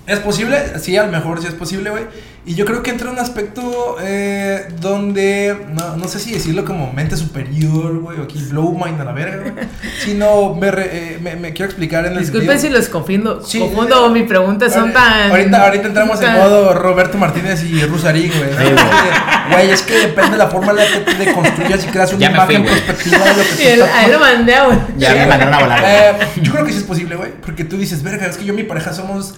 ¿Es 0.07 0.19
posible? 0.19 0.57
Sí, 0.79 0.95
a 0.97 1.03
lo 1.03 1.11
mejor 1.11 1.41
sí 1.41 1.47
es 1.47 1.53
posible, 1.53 1.89
güey. 1.89 2.03
Y 2.43 2.55
yo 2.55 2.65
creo 2.65 2.81
que 2.81 2.89
entra 2.89 3.11
un 3.11 3.19
aspecto 3.19 3.97
eh, 4.01 4.65
donde, 4.79 5.55
no, 5.73 5.95
no 5.95 6.07
sé 6.07 6.17
si 6.19 6.31
decirlo 6.31 6.65
como 6.65 6.91
mente 6.91 7.15
superior, 7.15 7.99
güey, 7.99 8.19
o 8.19 8.23
aquí 8.23 8.39
blow 8.49 8.71
mind 8.83 8.99
a 8.99 9.03
la 9.03 9.11
verga, 9.11 9.51
güey. 9.51 9.65
Sino 10.03 10.55
me, 10.55 10.71
re- 10.71 10.89
eh, 10.91 11.19
me, 11.21 11.35
me 11.35 11.53
quiero 11.53 11.69
explicar 11.69 12.03
en 12.07 12.13
el 12.13 12.19
Disculpen 12.19 12.59
si 12.59 12.69
los 12.69 12.89
confundo, 12.89 13.43
Sí, 13.45 13.59
confundo 13.59 14.07
eh, 14.07 14.09
mis 14.09 14.23
preguntas 14.27 14.73
son 14.73 14.85
ahorita- 14.89 14.99
tan... 14.99 15.29
Ahorita, 15.31 15.63
ahorita 15.65 15.87
entramos 15.89 16.19
en 16.21 16.33
modo 16.33 16.73
Roberto 16.73 17.19
Martínez 17.19 17.63
y 17.63 17.85
Rusarín, 17.85 18.31
güey. 18.35 18.49
Sí, 18.49 18.73
güey. 18.73 19.51
Güey, 19.51 19.69
es 19.71 19.81
que 19.83 19.93
depende 19.99 20.31
de 20.31 20.37
la 20.37 20.47
forma 20.47 20.71
en 20.71 20.77
la 20.77 20.85
que 20.87 20.99
te 21.25 21.33
construyas 21.33 21.83
y 21.83 21.87
creas 21.89 22.11
una 22.13 22.25
imagen 22.25 22.63
fui, 22.63 22.71
güey. 22.71 22.81
perspectiva 22.87 23.23
de 23.23 23.33
lo 23.35 23.43
que 23.43 23.49
Y 23.53 23.55
tú 23.55 23.61
él- 23.61 23.81
estás 23.81 23.95
a 23.95 24.05
él 24.05 24.11
lo 24.13 24.19
mandé 24.19 24.55
a... 24.55 24.87
Ya 24.97 25.09
Sí, 25.09 25.13
me 25.13 25.25
güey. 25.25 25.27
mandaron 25.29 25.53
a 25.53 25.59
volar. 25.59 25.79
güey. 25.81 25.93
Eh, 25.93 26.27
yo 26.41 26.51
creo 26.53 26.65
que 26.65 26.71
sí 26.71 26.77
es 26.79 26.83
posible, 26.85 27.15
güey. 27.17 27.31
Porque 27.45 27.65
tú 27.65 27.77
dices, 27.77 28.01
verga, 28.01 28.25
es 28.25 28.37
que 28.37 28.45
yo 28.45 28.53
y 28.53 28.57
mi 28.57 28.63
pareja 28.63 28.93
somos 28.93 29.35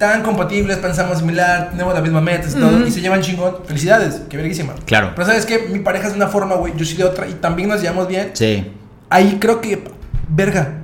tan 0.00 0.22
compatibles, 0.22 0.78
pensamos 0.78 1.18
similar, 1.18 1.68
tenemos 1.72 1.92
las 1.92 2.02
mismas 2.02 2.22
metas 2.22 2.52
y 2.56 2.58
todo, 2.58 2.74
Ujú. 2.74 2.86
y 2.86 2.90
se 2.90 3.02
llevan 3.02 3.20
chingón. 3.20 3.58
Felicidades, 3.66 4.22
qué 4.30 4.38
verguísima. 4.38 4.72
Claro. 4.86 5.12
Pero 5.14 5.26
sabes 5.28 5.44
que 5.44 5.58
mi 5.68 5.80
pareja 5.80 6.06
es 6.06 6.12
de 6.14 6.16
una 6.16 6.28
forma, 6.28 6.54
güey, 6.54 6.72
yo 6.74 6.86
soy 6.86 6.96
de 6.96 7.04
otra, 7.04 7.28
y 7.28 7.34
también 7.34 7.68
nos 7.68 7.82
llevamos 7.82 8.08
bien. 8.08 8.30
Sí. 8.32 8.72
Ahí 9.10 9.36
creo 9.38 9.60
que, 9.60 9.84
verga, 10.30 10.78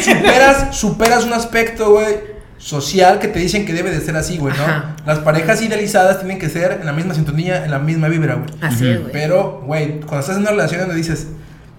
superas, 0.00 0.68
superas 0.76 1.24
un 1.24 1.34
aspecto, 1.34 1.90
güey, 1.90 2.32
social 2.56 3.18
que 3.18 3.28
te 3.28 3.38
dicen 3.38 3.66
que 3.66 3.74
debe 3.74 3.90
de 3.90 4.00
ser 4.00 4.16
así, 4.16 4.38
güey, 4.38 4.56
¿no? 4.56 4.62
Ajá. 4.64 4.96
Las 5.04 5.18
parejas 5.18 5.60
idealizadas 5.60 6.20
tienen 6.20 6.38
que 6.38 6.48
ser 6.48 6.78
en 6.80 6.86
la 6.86 6.92
misma 6.94 7.12
sintonía, 7.14 7.64
en 7.66 7.70
la 7.70 7.80
misma 7.80 8.08
vibra, 8.08 8.36
güey. 8.36 8.48
Así 8.62 8.84
güey. 8.86 9.12
Pero, 9.12 9.62
güey, 9.66 10.00
cuando 10.00 10.20
estás 10.20 10.36
en 10.36 10.42
una 10.42 10.52
relación 10.52 10.80
donde 10.80 10.94
dices, 10.96 11.26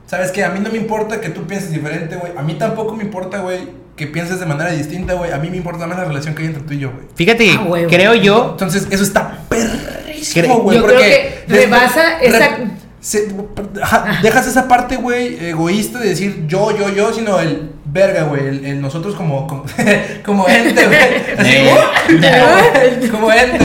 ¿sabes 0.05 0.31
qué? 0.31 0.43
A 0.43 0.49
mí 0.49 0.59
no 0.59 0.69
me 0.69 0.77
importa 0.77 1.19
que 1.19 1.29
tú 1.29 1.47
pienses 1.47 1.71
diferente, 1.71 2.15
güey. 2.17 2.33
A 2.37 2.43
mí 2.43 2.53
tampoco 2.59 2.95
me 2.95 3.03
importa, 3.03 3.39
güey, 3.39 3.81
que 3.95 4.07
pienses 4.07 4.39
de 4.39 4.45
manera 4.45 4.71
distinta, 4.71 5.13
güey. 5.13 5.31
A 5.31 5.37
mí 5.37 5.49
me 5.49 5.57
importa 5.57 5.85
más 5.87 5.97
la 5.97 6.05
relación 6.05 6.33
que 6.35 6.41
hay 6.41 6.47
entre 6.49 6.63
tú 6.63 6.73
y 6.73 6.79
yo, 6.79 6.91
güey. 6.91 7.05
Fíjate 7.15 7.51
Ah, 7.57 7.63
huevo. 7.67 7.89
creo 7.89 8.13
yo. 8.15 8.49
Entonces, 8.51 8.87
eso 8.89 9.03
está 9.03 9.39
perrísimo, 9.49 10.59
güey. 10.61 10.77
Yo 10.77 10.83
creo 10.85 10.95
porque 10.97 11.43
que 11.47 11.53
rebasa 11.53 12.19
esa- 12.21 12.37
re- 12.57 12.67
se- 12.99 13.27
ajá, 13.81 14.19
dejas 14.23 14.47
esa 14.47 14.67
parte, 14.67 14.95
güey, 14.95 15.45
egoísta 15.49 15.99
de 15.99 16.09
decir 16.09 16.45
yo, 16.47 16.75
yo, 16.75 16.89
yo, 16.89 17.13
sino 17.13 17.39
el 17.39 17.69
verga, 17.85 18.23
güey. 18.23 18.47
El, 18.47 18.65
el 18.65 18.81
nosotros 18.81 19.13
como, 19.15 19.45
como, 19.47 19.65
como 20.25 20.47
ente, 20.47 20.85
güey. 20.85 20.99
Así, 21.37 23.07
como 23.11 23.31
ente. 23.31 23.59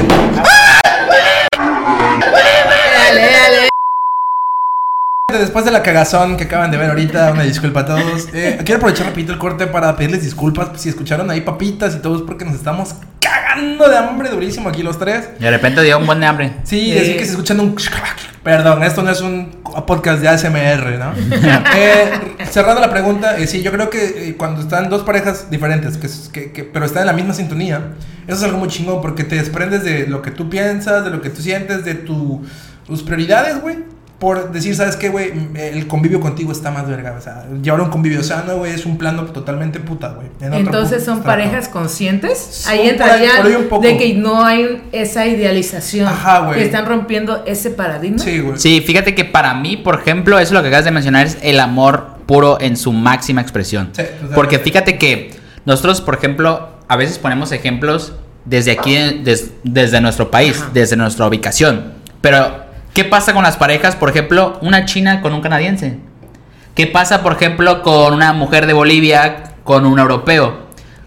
Después 5.31 5.67
de 5.67 5.71
la 5.71 5.83
cagazón 5.83 6.39
que 6.39 6.45
acaban 6.45 6.71
de 6.71 6.79
ver 6.79 6.89
ahorita, 6.89 7.33
una 7.33 7.43
disculpa 7.43 7.81
a 7.81 7.85
todos. 7.85 8.29
Eh, 8.33 8.61
quiero 8.65 8.79
aprovechar 8.79 9.09
rapidito 9.09 9.31
el 9.35 9.39
corte 9.39 9.67
para 9.67 9.95
pedirles 9.95 10.23
disculpas 10.23 10.71
si 10.81 10.89
escucharon 10.89 11.31
ahí 11.31 11.43
papitas 11.43 11.95
y 11.95 11.99
todos 11.99 12.23
porque 12.23 12.47
nos 12.47 12.55
estamos 12.55 12.95
cagando 13.21 13.91
de 13.91 13.99
hambre 13.99 14.31
durísimo 14.31 14.71
aquí 14.71 14.83
los 14.83 14.99
tres. 14.99 15.29
De 15.39 15.51
repente 15.51 15.83
dio 15.83 15.99
un 15.99 16.07
buen 16.07 16.19
de 16.21 16.25
hambre. 16.27 16.53
Sí, 16.65 16.81
Sí. 16.95 16.99
así 16.99 17.13
que 17.19 17.25
se 17.27 17.33
escuchan 17.33 17.61
un... 17.61 17.77
Perdón, 18.43 18.83
esto 18.83 19.03
no 19.03 19.11
es 19.11 19.21
un 19.21 19.51
podcast 19.87 20.23
de 20.23 20.29
ASMR, 20.29 20.99
¿no? 20.99 21.13
Eh, 21.77 22.11
cerrando 22.51 22.81
la 22.81 22.89
pregunta, 22.91 23.37
eh, 23.37 23.47
sí, 23.47 23.63
yo 23.63 23.71
creo 23.71 23.91
que 23.91 24.31
eh, 24.31 24.35
cuando 24.39 24.63
están 24.63 24.89
dos 24.89 25.03
parejas 25.03 25.51
diferentes, 25.51 25.99
que, 25.99 26.09
que- 26.33 26.53
que- 26.53 26.65
pero 26.65 26.87
están 26.87 27.03
en 27.03 27.07
la 27.09 27.13
misma 27.13 27.35
sintonía, 27.35 27.83
eso 28.27 28.39
es 28.39 28.43
algo 28.45 28.57
muy 28.57 28.69
chingón 28.69 29.03
porque 29.03 29.25
te 29.25 29.37
desprendes 29.37 29.85
de 29.85 30.07
lo 30.07 30.23
que 30.23 30.31
tú 30.31 30.49
piensas, 30.49 31.05
de 31.05 31.11
lo 31.11 31.21
que 31.21 31.29
tú 31.29 31.43
sientes, 31.43 31.85
de 31.85 31.97
tu, 31.97 32.47
tus 32.87 33.03
prioridades, 33.03 33.61
güey. 33.61 33.77
Por 34.19 34.51
decir, 34.51 34.75
¿sabes 34.75 34.97
qué, 34.97 35.11
güey? 35.11 35.33
El 35.55 35.87
convivio 35.87 36.21
contigo 36.21 36.51
está 36.51 36.71
más 36.73 36.89
verga. 36.89 37.15
O 37.17 37.21
sea, 37.21 37.45
llevar 37.63 37.81
un 37.83 37.89
convivio 37.89 38.23
sano, 38.25 38.57
güey, 38.57 38.73
es 38.73 38.85
un 38.85 38.99
plano 38.99 39.25
totalmente 39.27 39.79
puta, 39.79 40.09
güey. 40.09 40.27
en 40.41 40.55
Entonces 40.55 41.05
son 41.05 41.23
parejas 41.23 41.69
conscientes. 41.69 42.65
Ahí 42.67 42.89
entraría 42.89 43.31
de 43.81 43.97
que 43.97 44.15
no 44.15 44.45
hay 44.45 44.83
esa 44.93 45.27
idealización. 45.27 46.09
Ajá, 46.09 46.41
güey. 46.41 46.59
Que 46.59 46.65
están 46.65 46.87
rompiendo 46.87 47.45
ese 47.47 47.71
paradigma. 47.71 48.19
Sí, 48.19 48.41
güey. 48.41 48.59
Sí, 48.59 48.81
fíjate 48.85 49.15
que 49.15 49.25
para 49.25 49.55
mí, 49.55 49.77
por 49.77 50.01
ejemplo, 50.01 50.39
eso 50.39 50.55
lo 50.55 50.63
que 50.63 50.69
acabas 50.69 50.85
de 50.85 50.91
mencionar 50.91 51.27
es 51.27 51.39
el 51.43 51.61
amor 51.61 52.19
puro 52.27 52.59
en 52.61 52.77
su 52.77 52.93
máxima 52.93 53.41
expresión. 53.41 53.91
Sí. 53.93 54.03
Porque 54.35 54.59
fíjate 54.59 54.99
que 54.99 55.31
nosotros, 55.65 56.01
por 56.01 56.15
ejemplo, 56.17 56.71
a 56.89 56.97
veces 56.97 57.19
ponemos 57.19 57.53
ejemplos 57.53 58.15
desde 58.45 58.73
aquí, 58.73 58.97
des- 59.23 59.53
desde 59.63 60.01
nuestro 60.01 60.31
país, 60.31 60.57
Ajá. 60.61 60.71
desde 60.75 60.97
nuestra 60.97 61.27
ubicación. 61.27 61.93
Pero, 62.21 62.67
¿qué 62.99 63.05
pasa 63.05 63.33
con 63.33 63.45
las 63.45 63.57
parejas, 63.57 63.95
por 63.95 64.11
ejemplo, 64.11 64.59
una 64.61 64.85
china 64.85 65.21
con 65.21 65.33
un 65.33 65.41
canadiense? 65.41 65.99
¿Qué 66.75 66.89
pasa, 66.89 67.23
por 67.23 67.33
ejemplo, 67.35 67.81
con 67.85 68.13
una 68.13 68.33
mujer 68.33 68.67
de 68.67 68.73
Bolivia 68.73 69.53
con 69.63 69.87
un 69.87 70.01
europeo? 70.01 70.67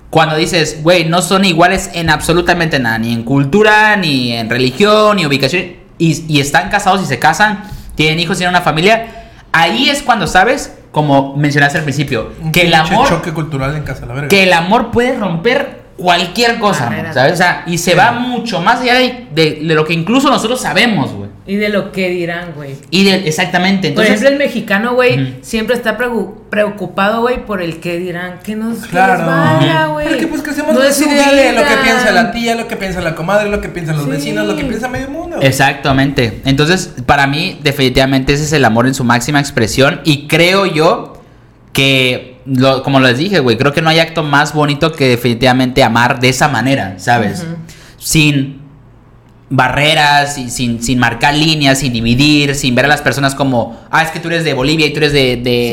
Cuando 0.09 0.37
dices, 0.37 0.79
güey, 0.83 1.03
no 1.03 1.21
son 1.21 1.43
iguales 1.43 1.89
en 1.93 2.09
absolutamente 2.09 2.79
nada, 2.79 2.97
ni 2.97 3.11
en 3.11 3.23
cultura, 3.23 3.97
ni 3.97 4.31
en 4.31 4.49
religión, 4.49 5.17
ni 5.17 5.25
ubicación, 5.25 5.63
y, 5.97 6.23
y 6.33 6.39
están 6.39 6.69
casados 6.69 7.01
y 7.01 7.05
se 7.05 7.19
casan, 7.19 7.63
tienen 7.95 8.19
hijos, 8.19 8.37
tienen 8.37 8.55
una 8.55 8.63
familia, 8.63 9.07
ahí 9.51 9.89
es 9.89 10.01
cuando 10.01 10.27
sabes, 10.27 10.73
como 10.93 11.35
mencionaste 11.35 11.77
al 11.79 11.83
principio, 11.83 12.31
Un 12.41 12.53
que 12.53 12.61
el 12.61 12.73
amor 12.73 13.05
choque 13.09 13.33
cultural 13.33 13.75
en 13.75 13.83
casa, 13.83 14.05
la 14.05 14.13
verga. 14.13 14.29
que 14.29 14.43
el 14.43 14.53
amor 14.53 14.91
puede 14.91 15.17
romper 15.17 15.81
cualquier 15.97 16.57
cosa, 16.57 16.85
Barreras. 16.85 17.13
¿sabes? 17.15 17.33
O 17.33 17.35
sea, 17.37 17.63
y 17.67 17.77
se 17.77 17.95
va 17.95 18.13
mucho 18.13 18.61
más 18.61 18.79
allá 18.79 18.95
de, 18.95 19.27
de- 19.33 19.59
de 19.63 19.75
lo 19.75 19.83
que 19.85 19.93
incluso 19.93 20.29
nosotros 20.29 20.59
sabemos, 20.61 21.11
güey. 21.11 21.20
Y 21.47 21.55
de 21.55 21.69
lo 21.69 21.91
que 21.91 22.09
dirán, 22.09 22.53
güey. 22.55 22.75
Y 22.91 23.03
de, 23.03 23.27
exactamente, 23.27 23.89
Por 23.91 24.03
entonces... 24.05 24.11
ejemplo, 24.21 24.29
el 24.29 24.37
mexicano, 24.37 24.93
güey, 24.93 25.37
siempre 25.41 25.75
está 25.75 25.97
preocupado, 25.97 27.21
güey, 27.21 27.45
por 27.47 27.63
el 27.63 27.79
que 27.79 27.97
dirán. 27.97 28.39
Que 28.43 28.55
nos 28.55 28.79
que 28.83 28.89
Claro. 28.89 29.17
les 29.17 29.25
valga, 29.25 29.87
güey. 29.87 30.07
Porque 30.07 30.27
pues 30.27 30.43
crecemos 30.43 30.75
No 30.75 30.83
es 30.83 31.01
idea 31.01 31.31
de 31.31 31.53
lo 31.53 31.63
que 31.63 31.75
piensa 31.83 32.11
la 32.11 32.31
tía, 32.31 32.53
lo 32.55 32.67
que 32.67 32.75
piensa 32.75 33.01
la 33.01 33.15
comadre, 33.15 33.49
lo 33.49 33.59
que 33.59 33.69
piensan 33.69 33.95
los 33.95 34.05
Sí. 34.05 34.11
vecinos, 34.11 34.45
lo 34.45 34.55
que 34.55 34.65
piensa 34.65 34.87
medio 34.87 35.09
mundo. 35.09 35.37
Exactamente. 35.41 36.41
Entonces, 36.45 36.93
para 37.07 37.25
mí, 37.25 37.59
definitivamente 37.63 38.33
ese 38.33 38.43
es 38.43 38.53
el 38.53 38.63
amor 38.63 38.85
en 38.85 38.93
su 38.93 39.03
máxima 39.03 39.39
expresión. 39.39 40.01
Y 40.03 40.27
creo 40.27 40.67
yo 40.67 41.21
que, 41.73 42.37
lo- 42.45 42.83
como 42.83 42.99
les 42.99 43.17
dije, 43.17 43.39
güey, 43.39 43.57
creo 43.57 43.73
que 43.73 43.81
no 43.81 43.89
hay 43.89 43.99
acto 43.99 44.21
más 44.21 44.53
bonito 44.53 44.91
que 44.91 45.07
definitivamente 45.07 45.83
amar 45.83 46.19
de 46.19 46.29
esa 46.29 46.47
manera, 46.49 46.95
¿sabes? 46.97 47.45
Sin 47.97 48.60
barreras, 49.51 50.37
y 50.37 50.49
sin, 50.49 50.81
sin 50.81 50.97
marcar 50.97 51.35
líneas, 51.35 51.77
sin 51.79 51.91
dividir, 51.93 52.55
sin 52.55 52.73
ver 52.73 52.85
a 52.85 52.87
las 52.87 53.01
personas 53.01 53.35
como, 53.35 53.79
ah, 53.91 54.01
es 54.01 54.09
que 54.09 54.19
tú 54.19 54.29
eres 54.29 54.43
de 54.43 54.53
Bolivia 54.53 54.87
y 54.87 54.91
tú 54.93 54.97
eres 54.97 55.11
de, 55.13 55.37
de, 55.37 55.71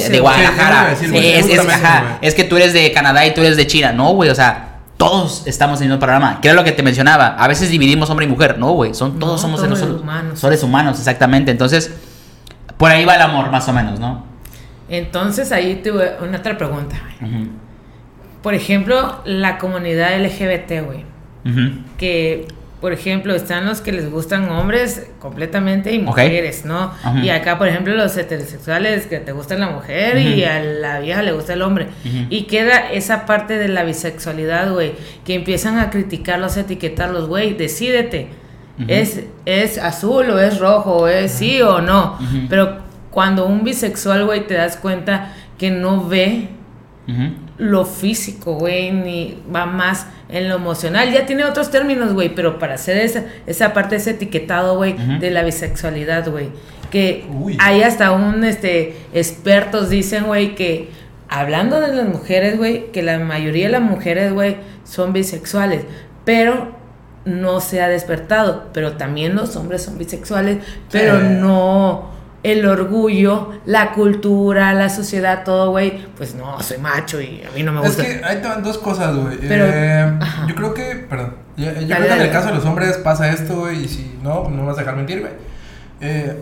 Sin 0.00 0.12
de- 0.12 0.20
Guadalajara. 0.20 0.92
es, 0.92 1.02
es- 1.02 1.42
justamente, 1.46 1.72
ajá, 1.74 2.00
güey. 2.00 2.12
es 2.22 2.34
que 2.34 2.44
tú 2.44 2.56
eres 2.56 2.72
de 2.72 2.90
Canadá 2.92 3.24
y 3.26 3.34
tú 3.34 3.42
eres 3.42 3.56
de 3.56 3.66
China. 3.66 3.92
No, 3.92 4.12
güey, 4.14 4.30
o 4.30 4.34
sea, 4.34 4.78
todos 4.96 5.46
estamos 5.46 5.78
en 5.80 5.84
el 5.84 5.88
mismo 5.90 6.00
programa. 6.00 6.40
Que 6.40 6.48
era 6.48 6.56
lo 6.56 6.64
que 6.64 6.72
te 6.72 6.82
mencionaba. 6.82 7.36
A 7.38 7.46
veces 7.46 7.70
dividimos 7.70 8.10
hombre 8.10 8.26
y 8.26 8.28
mujer. 8.28 8.58
No, 8.58 8.72
güey, 8.72 8.94
son, 8.94 9.18
todos 9.20 9.34
No, 9.34 9.38
somos 9.38 9.56
todos 9.60 9.70
nosotros. 9.70 10.00
humanos. 10.00 10.40
Seres 10.40 10.62
humanos, 10.64 10.98
exactamente. 10.98 11.50
Entonces, 11.52 11.92
por 12.78 12.90
ahí 12.90 13.04
va 13.04 13.14
el 13.14 13.20
amor, 13.22 13.50
más 13.52 13.68
o 13.68 13.72
menos, 13.72 14.00
¿no? 14.00 14.24
Entonces, 14.88 15.52
ahí 15.52 15.82
tuve 15.84 16.12
una 16.22 16.38
otra 16.38 16.56
pregunta. 16.56 16.96
Por 18.42 18.54
ejemplo, 18.54 19.20
la 19.24 19.58
comunidad 19.58 20.18
LGBT, 20.18 20.80
güey. 20.84 21.04
que, 21.98 22.48
por 22.80 22.92
ejemplo, 22.92 23.34
están 23.34 23.66
los 23.66 23.80
que 23.80 23.90
les 23.90 24.08
gustan 24.10 24.48
hombres 24.50 25.08
completamente 25.18 25.92
y 25.92 25.98
mujeres, 25.98 26.64
¿no? 26.64 26.92
Y 27.22 27.30
acá, 27.30 27.58
por 27.58 27.66
ejemplo, 27.66 27.94
los 27.94 28.16
heterosexuales 28.16 29.06
que 29.06 29.18
te 29.18 29.32
gusta 29.32 29.56
la 29.56 29.68
mujer 29.68 30.18
y 30.18 30.44
a 30.44 30.62
la 30.62 31.00
vieja 31.00 31.22
le 31.22 31.32
gusta 31.32 31.54
el 31.54 31.62
hombre. 31.62 31.88
Y 32.30 32.42
queda 32.44 32.90
esa 32.92 33.26
parte 33.26 33.58
de 33.58 33.66
la 33.68 33.82
bisexualidad, 33.82 34.72
güey, 34.72 34.92
que 35.24 35.34
empiezan 35.34 35.78
a 35.78 35.90
criticarlos, 35.90 36.56
a 36.56 36.60
etiquetarlos, 36.60 37.26
güey, 37.28 37.54
decídete. 37.54 38.28
¿Es, 38.86 39.22
¿Es 39.44 39.76
azul 39.78 40.30
o 40.30 40.38
es 40.38 40.60
rojo? 40.60 40.98
¿O 40.98 41.08
es 41.08 41.32
sí 41.32 41.60
o 41.60 41.80
no? 41.80 42.16
Pero 42.48 42.78
cuando 43.10 43.46
un 43.46 43.64
bisexual, 43.64 44.24
güey, 44.24 44.46
te 44.46 44.54
das 44.54 44.76
cuenta 44.76 45.34
que 45.58 45.72
no 45.72 46.06
ve. 46.06 46.50
Lo 47.58 47.84
físico, 47.84 48.54
güey, 48.54 48.92
ni 48.92 49.42
va 49.54 49.66
más 49.66 50.06
en 50.28 50.48
lo 50.48 50.54
emocional. 50.56 51.12
Ya 51.12 51.26
tiene 51.26 51.44
otros 51.44 51.70
términos, 51.70 52.12
güey, 52.14 52.34
pero 52.34 52.58
para 52.58 52.74
hacer 52.74 52.96
esa, 52.98 53.24
esa 53.46 53.72
parte, 53.74 53.96
ese 53.96 54.10
etiquetado, 54.12 54.76
güey, 54.76 54.94
de 55.18 55.30
la 55.30 55.42
bisexualidad, 55.42 56.28
güey. 56.30 56.48
Que 56.90 57.26
Uy. 57.30 57.56
hay 57.60 57.82
hasta 57.82 58.12
un, 58.12 58.44
este, 58.44 58.96
expertos 59.12 59.90
dicen, 59.90 60.24
güey, 60.24 60.54
que 60.54 60.88
hablando 61.28 61.80
de 61.80 61.94
las 61.94 62.08
mujeres, 62.08 62.56
güey, 62.56 62.90
que 62.92 63.02
la 63.02 63.18
mayoría 63.18 63.66
de 63.66 63.72
las 63.72 63.82
mujeres, 63.82 64.32
güey, 64.32 64.56
son 64.84 65.12
bisexuales, 65.12 65.82
pero 66.24 66.76
no 67.24 67.60
se 67.60 67.82
ha 67.82 67.88
despertado. 67.88 68.68
Pero 68.72 68.92
también 68.92 69.34
los 69.34 69.54
hombres 69.56 69.82
son 69.82 69.98
bisexuales, 69.98 70.58
pero 70.90 71.18
Sí. 71.20 71.26
no 71.28 72.10
el 72.42 72.64
orgullo, 72.66 73.50
la 73.66 73.92
cultura, 73.92 74.72
la 74.74 74.88
sociedad, 74.88 75.42
todo, 75.44 75.70
güey, 75.70 76.06
pues 76.16 76.34
no, 76.34 76.60
soy 76.62 76.78
macho 76.78 77.20
y 77.20 77.42
a 77.42 77.54
mí 77.54 77.62
no 77.62 77.72
me 77.72 77.80
Es 77.80 77.96
gusta. 77.96 78.02
que 78.04 78.20
hay 78.24 78.40
dos 78.62 78.78
cosas, 78.78 79.16
güey. 79.16 79.38
Pero- 79.38 79.64
Eh, 79.68 80.12
yo 80.48 80.54
creo 80.54 80.72
que, 80.74 80.82
perdón, 81.08 81.34
yo, 81.56 81.66
yo 81.66 81.72
creo 81.72 81.80
que 81.80 81.86
Dale, 81.88 82.06
en 82.06 82.12
el 82.12 82.18
dale. 82.18 82.30
caso 82.30 82.48
de 82.48 82.54
los 82.54 82.64
hombres 82.64 82.96
pasa 82.98 83.28
esto, 83.30 83.56
güey, 83.60 83.84
y 83.84 83.88
si 83.88 84.18
no, 84.22 84.44
no 84.44 84.50
me 84.50 84.62
vas 84.62 84.76
a 84.76 84.80
dejar 84.80 84.96
mentir, 84.96 85.20
güey. 85.20 85.32
Eh, 86.00 86.36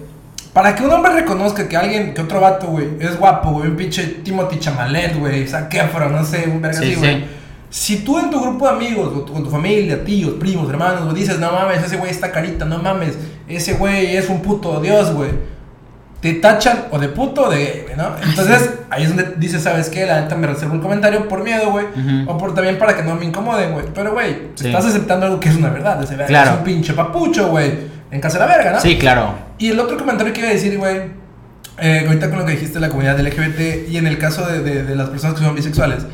para 0.52 0.74
que 0.74 0.82
un 0.84 0.90
hombre 0.90 1.12
reconozca 1.12 1.66
que 1.68 1.76
alguien, 1.76 2.12
que 2.14 2.20
otro 2.22 2.40
vato, 2.40 2.66
güey, 2.68 2.88
es 3.00 3.18
guapo, 3.18 3.50
güey, 3.52 3.68
un 3.70 3.76
pinche 3.76 4.04
Timothy 4.22 4.58
Chamalet, 4.58 5.18
güey, 5.18 5.46
Zac 5.46 5.72
Efron, 5.74 6.12
no 6.12 6.24
sé, 6.24 6.46
un 6.48 6.60
verga 6.62 6.78
Sí, 6.78 6.84
así, 6.84 6.94
sí. 6.94 7.00
güey. 7.00 7.24
Si 7.68 7.96
tú 8.04 8.18
en 8.18 8.30
tu 8.30 8.40
grupo 8.40 8.66
de 8.66 8.72
amigos, 8.74 9.08
o 9.14 9.20
tu- 9.22 9.32
con 9.32 9.42
tu 9.44 9.50
familia, 9.50 10.02
tíos, 10.04 10.34
primos, 10.34 10.68
hermanos, 10.70 11.04
güey, 11.04 11.14
dices, 11.16 11.38
no 11.38 11.52
mames, 11.52 11.82
ese 11.82 11.96
güey 11.96 12.10
está 12.10 12.30
carita, 12.32 12.64
no 12.64 12.78
mames, 12.78 13.18
ese 13.48 13.74
güey 13.74 14.16
es 14.16 14.28
un 14.28 14.40
puto 14.40 14.80
dios, 14.80 15.12
güey. 15.12 15.30
Te 16.20 16.32
tachan 16.34 16.86
o 16.90 16.98
de 16.98 17.08
puto 17.08 17.42
o 17.44 17.50
de 17.50 17.58
gay, 17.58 17.82
güey, 17.84 17.96
¿no? 17.96 18.08
Entonces, 18.22 18.70
ahí 18.90 19.02
es 19.02 19.08
donde 19.14 19.34
dices, 19.36 19.62
¿sabes 19.62 19.90
qué? 19.90 20.06
La 20.06 20.22
neta 20.22 20.34
me 20.34 20.46
reservo 20.46 20.72
un 20.74 20.80
comentario 20.80 21.28
por 21.28 21.42
miedo, 21.44 21.70
güey. 21.70 21.84
Ujú. 21.86 22.30
O 22.30 22.38
por 22.38 22.54
también 22.54 22.78
para 22.78 22.96
que 22.96 23.02
no 23.02 23.14
me 23.16 23.26
incomoden, 23.26 23.72
güey. 23.72 23.84
Pero, 23.94 24.12
güey, 24.12 24.48
Sí. 24.54 24.66
estás 24.68 24.86
aceptando 24.86 25.26
algo 25.26 25.38
que 25.40 25.50
es 25.50 25.56
una 25.56 25.68
verdad. 25.70 25.98
Verga 26.08 26.26
Claro. 26.26 26.50
es 26.52 26.56
un 26.58 26.64
pinche 26.64 26.94
papucho, 26.94 27.48
güey. 27.48 27.94
En 28.10 28.20
casa 28.20 28.38
de 28.38 28.46
la 28.46 28.56
verga, 28.56 28.72
¿no? 28.72 28.80
Sí, 28.80 28.96
claro. 28.98 29.34
Y 29.58 29.68
el 29.70 29.78
otro 29.78 29.98
comentario 29.98 30.32
que 30.32 30.40
iba 30.40 30.48
a 30.48 30.52
decir, 30.52 30.78
güey, 30.78 31.02
eh, 31.78 32.04
ahorita 32.06 32.30
con 32.30 32.38
lo 32.38 32.46
que 32.46 32.52
dijiste 32.52 32.74
de 32.74 32.80
la 32.80 32.88
comunidad 32.88 33.18
LGBT 33.20 33.86
y 33.88 33.98
en 33.98 34.06
el 34.06 34.16
caso 34.18 34.46
de, 34.46 34.60
de- 34.62 34.82
de 34.84 34.96
las 34.96 35.10
personas 35.10 35.38
que 35.38 35.44
son 35.44 35.54
bisexuales, 35.54 36.06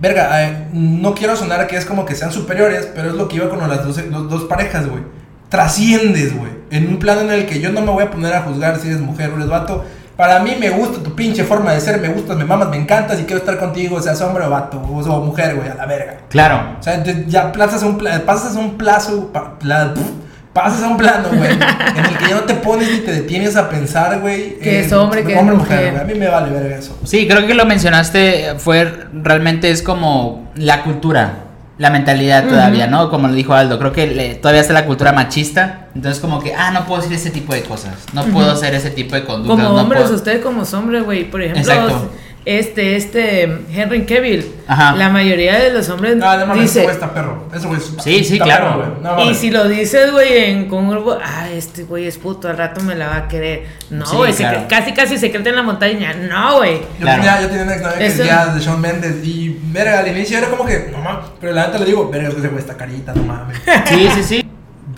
verga, 0.00 0.42
eh, 0.42 0.68
no 0.72 1.14
quiero 1.14 1.36
sonar 1.36 1.66
que 1.66 1.76
es 1.76 1.84
como 1.84 2.06
que 2.06 2.14
sean 2.14 2.32
superiores, 2.32 2.88
pero 2.94 3.08
es 3.10 3.14
lo 3.14 3.28
que 3.28 3.36
iba 3.36 3.50
con 3.50 3.58
las 3.68 3.84
dos, 3.84 4.02
los 4.10 4.30
dos 4.30 4.44
parejas, 4.44 4.88
güey. 4.88 5.02
Trasciendes, 5.50 6.34
güey, 6.36 6.52
en 6.70 6.88
un 6.88 6.98
plano 6.98 7.22
en 7.22 7.30
el 7.32 7.44
que 7.46 7.60
yo 7.60 7.70
no 7.72 7.80
me 7.82 7.90
voy 7.90 8.04
a 8.04 8.10
poner 8.10 8.32
a 8.32 8.42
juzgar 8.42 8.78
si 8.78 8.88
eres 8.88 9.00
mujer 9.00 9.30
o 9.30 9.36
eres 9.36 9.48
vato. 9.48 9.84
Para 10.16 10.38
mí 10.40 10.52
me 10.60 10.70
gusta 10.70 11.02
tu 11.02 11.14
pinche 11.16 11.44
forma 11.44 11.72
de 11.72 11.80
ser, 11.80 12.00
me 12.00 12.08
gustas, 12.08 12.36
me 12.36 12.44
mamas, 12.44 12.68
me 12.68 12.76
encantas 12.76 13.18
y 13.20 13.24
quiero 13.24 13.38
estar 13.40 13.58
contigo, 13.58 14.00
seas 14.00 14.20
hombre 14.20 14.44
o 14.44 14.50
vato, 14.50 14.78
o, 14.80 14.98
o 15.00 15.24
mujer, 15.24 15.56
güey, 15.56 15.68
a 15.68 15.74
la 15.74 15.86
verga. 15.86 16.18
Claro. 16.28 16.76
O 16.78 16.82
sea, 16.82 17.02
ya- 17.26 17.50
a 17.50 17.86
un, 17.86 17.98
pla- 17.98 18.22
pasas 18.24 18.54
un 18.54 18.76
plazo, 18.78 19.32
pa- 19.32 19.58
pla- 19.58 19.92
pf, 19.94 20.06
pasas 20.52 20.82
a 20.82 20.88
un 20.88 20.96
plano, 20.98 21.28
güey, 21.32 21.50
en 21.52 22.04
el 22.04 22.18
que 22.18 22.28
ya 22.28 22.34
no 22.36 22.42
te 22.42 22.54
pones 22.54 22.90
ni 22.90 22.98
te 22.98 23.12
detienes 23.12 23.56
a 23.56 23.68
pensar, 23.70 24.20
güey. 24.20 24.58
Que 24.58 24.80
es 24.80 24.92
hombre, 24.92 25.24
que 25.24 25.32
es 25.32 25.38
hombre, 25.40 25.56
mujer. 25.56 25.90
güey. 25.92 26.02
A 26.02 26.04
mí 26.04 26.14
me 26.14 26.28
vale 26.28 26.50
verga 26.52 26.76
eso. 26.76 26.96
Sí, 27.04 27.26
creo 27.26 27.46
que 27.46 27.54
lo 27.54 27.64
mencionaste, 27.64 28.54
fue 28.58 28.92
realmente 29.14 29.70
es 29.70 29.82
como 29.82 30.50
la 30.54 30.82
cultura, 30.82 31.32
la 31.80 31.88
mentalidad 31.90 32.46
todavía. 32.46 32.86
¿no? 32.86 33.08
Como 33.10 33.26
lo 33.28 33.32
dijo 33.34 33.54
Aldo, 33.54 33.78
creo 33.78 33.92
que 33.92 34.06
le- 34.06 34.34
todavía 34.34 34.60
está 34.60 34.74
la 34.74 34.84
cultura 34.84 35.12
machista, 35.12 35.86
entonces 35.94 36.20
como 36.20 36.38
que, 36.42 36.54
ah, 36.54 36.70
no 36.72 36.84
puedo 36.84 37.00
decir 37.00 37.16
ese 37.16 37.30
tipo 37.30 37.54
de 37.54 37.62
cosas, 37.62 37.94
no 38.12 38.22
puedo 38.26 38.50
hacer 38.52 38.74
ese 38.74 38.90
tipo 38.90 39.14
de 39.14 39.24
conductas. 39.24 39.56
Como 39.64 39.74
no 39.76 39.80
hombres, 39.82 40.02
puedo- 40.02 40.14
ustedes 40.16 40.42
como 40.42 40.62
hombres, 40.62 41.04
güey, 41.04 41.30
por 41.30 41.40
ejemplo, 41.40 41.62
Exacto. 41.62 42.10
Este, 42.44 42.96
este, 42.96 43.42
Henry 43.72 44.04
Cavill, 44.06 44.46
Ajá. 44.66 44.96
la 44.96 45.08
mayoría 45.10 45.58
de 45.58 45.70
los 45.72 45.88
hombres 45.90 46.16
No, 46.16 46.36
no 46.38 46.46
mames, 46.46 46.64
ese 46.70 46.80
dice, 46.80 46.82
güey 46.84 46.94
está 46.94 47.12
perro. 47.12 47.44
Eso 47.54 47.68
güey 47.68 47.80
es- 47.80 47.92
Sí, 48.02 48.24
sí, 48.24 48.38
claro. 48.38 48.80
perro, 48.80 48.90
güey. 49.02 49.02
No 49.24 49.30
y 49.30 49.34
si 49.34 49.50
lo 49.50 49.68
dices, 49.68 50.10
güey, 50.12 50.50
en 50.50 50.68
con 50.68 50.84
un 50.84 50.90
grupo, 50.90 51.18
ah, 51.22 51.48
este 51.50 51.82
güey 51.84 52.06
es 52.06 52.16
puto, 52.18 52.48
al 52.48 52.56
rato 52.56 52.80
me 52.82 52.94
la 52.94 53.08
va 53.08 53.16
a 53.16 53.28
querer. 53.28 53.66
No, 53.90 54.06
Sí, 54.06 54.16
güey, 54.16 54.32
claro. 54.32 54.64
casi 54.68 54.92
casi 54.92 55.18
se 55.18 55.30
cree 55.30 55.46
en 55.48 55.56
la 55.56 55.62
montaña. 55.62 56.14
No, 56.14 56.56
güey. 56.58 56.78
Yo, 56.80 56.86
Claro. 57.00 57.22
tenía, 57.22 57.40
yo 57.42 57.48
tenía 57.48 57.62
una 57.64 57.72
exnovia 57.74 57.98
que 57.98 58.04
decía 58.04 58.46
de 58.46 58.60
Shawn 58.60 58.80
Mendes 58.80 59.16
y, 59.24 59.60
verga, 59.64 59.98
al 60.00 60.08
inicio 60.08 60.38
era 60.38 60.48
como 60.48 60.64
que, 60.64 60.88
no 60.90 60.98
mames, 60.98 61.24
pero 61.40 61.52
la 61.52 61.66
neta 61.66 61.78
le 61.78 61.84
digo, 61.86 62.08
verga, 62.10 62.28
ese 62.30 62.48
güey 62.48 62.58
está 62.58 62.76
carita, 62.76 63.12
no 63.14 63.22
mames. 63.24 63.58
Sí, 63.88 64.08
sí, 64.14 64.22
sí. 64.22 64.46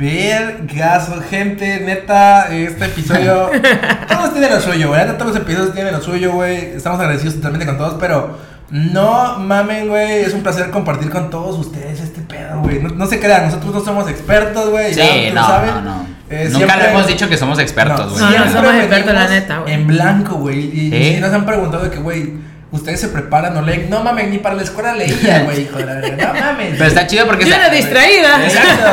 Vergazo, 0.02 1.22
gente, 1.30 1.78
neta, 1.78 2.48
este 2.52 2.86
episodio. 2.86 3.50
todos 4.08 4.32
tienen 4.32 4.50
lo 4.50 4.60
suyo, 4.60 4.88
güey. 4.88 5.00
Neta, 5.00 5.16
todos 5.16 5.32
los 5.32 5.40
episodios 5.42 5.74
tienen 5.74 5.92
lo 5.92 6.00
suyo, 6.02 6.32
güey. 6.32 6.56
Estamos 6.74 6.98
agradecidos 6.98 7.36
totalmente 7.36 7.66
con 7.66 7.78
todos, 7.78 7.94
pero 8.00 8.36
no 8.70 9.38
mamen, 9.38 9.86
güey. 9.88 10.22
Es 10.22 10.34
un 10.34 10.42
placer 10.42 10.70
compartir 10.70 11.08
con 11.08 11.30
todos 11.30 11.56
ustedes 11.56 12.00
este 12.00 12.20
pedo, 12.20 12.58
güey. 12.62 12.82
No, 12.82 12.88
no 12.88 13.06
se 13.06 13.20
crean, 13.20 13.44
nosotros 13.46 13.72
no 13.72 13.80
somos 13.80 14.10
expertos, 14.10 14.70
güey. 14.70 14.92
Sí, 14.92 15.00
ya 15.00 15.34
no, 15.34 15.46
saben. 15.46 15.70
no, 15.76 15.80
no. 15.82 16.06
Eh, 16.28 16.48
Nunca 16.50 16.56
siempre- 16.56 16.76
le 16.78 16.90
hemos 16.90 17.06
dicho 17.06 17.28
que 17.28 17.36
somos 17.36 17.60
expertos, 17.60 18.10
güey. 18.18 18.24
No, 18.24 18.44
no 18.44 18.52
somos 18.52 18.74
expertos, 18.74 19.14
la 19.14 19.28
neta, 19.28 19.58
güey. 19.58 19.72
En 19.72 19.86
blanco, 19.86 20.34
güey. 20.34 20.58
Y, 20.58 20.88
y 20.88 20.94
¿Eh? 20.94 21.14
sí 21.14 21.20
nos 21.20 21.32
han 21.32 21.46
preguntado 21.46 21.84
de 21.84 21.90
que, 21.90 21.98
güey, 21.98 22.32
ustedes 22.72 23.00
se 23.00 23.08
preparan 23.08 23.56
o 23.56 23.62
leen. 23.62 23.88
No 23.88 24.02
mames, 24.02 24.28
ni 24.28 24.38
para 24.38 24.54
la 24.56 24.62
escuela 24.62 24.92
leía, 24.94 25.44
güey, 25.44 25.62
hijo 25.62 25.78
de 25.78 25.84
la 25.86 25.94
verga. 25.94 26.32
No 26.32 26.40
mames. 26.40 26.70
Pero 26.72 26.86
está 26.86 27.06
chido 27.06 27.26
porque 27.26 27.44
Yo 27.44 27.54
está- 27.54 27.66
era 27.66 27.74
distraída. 27.74 28.44
Exacto. 28.44 28.90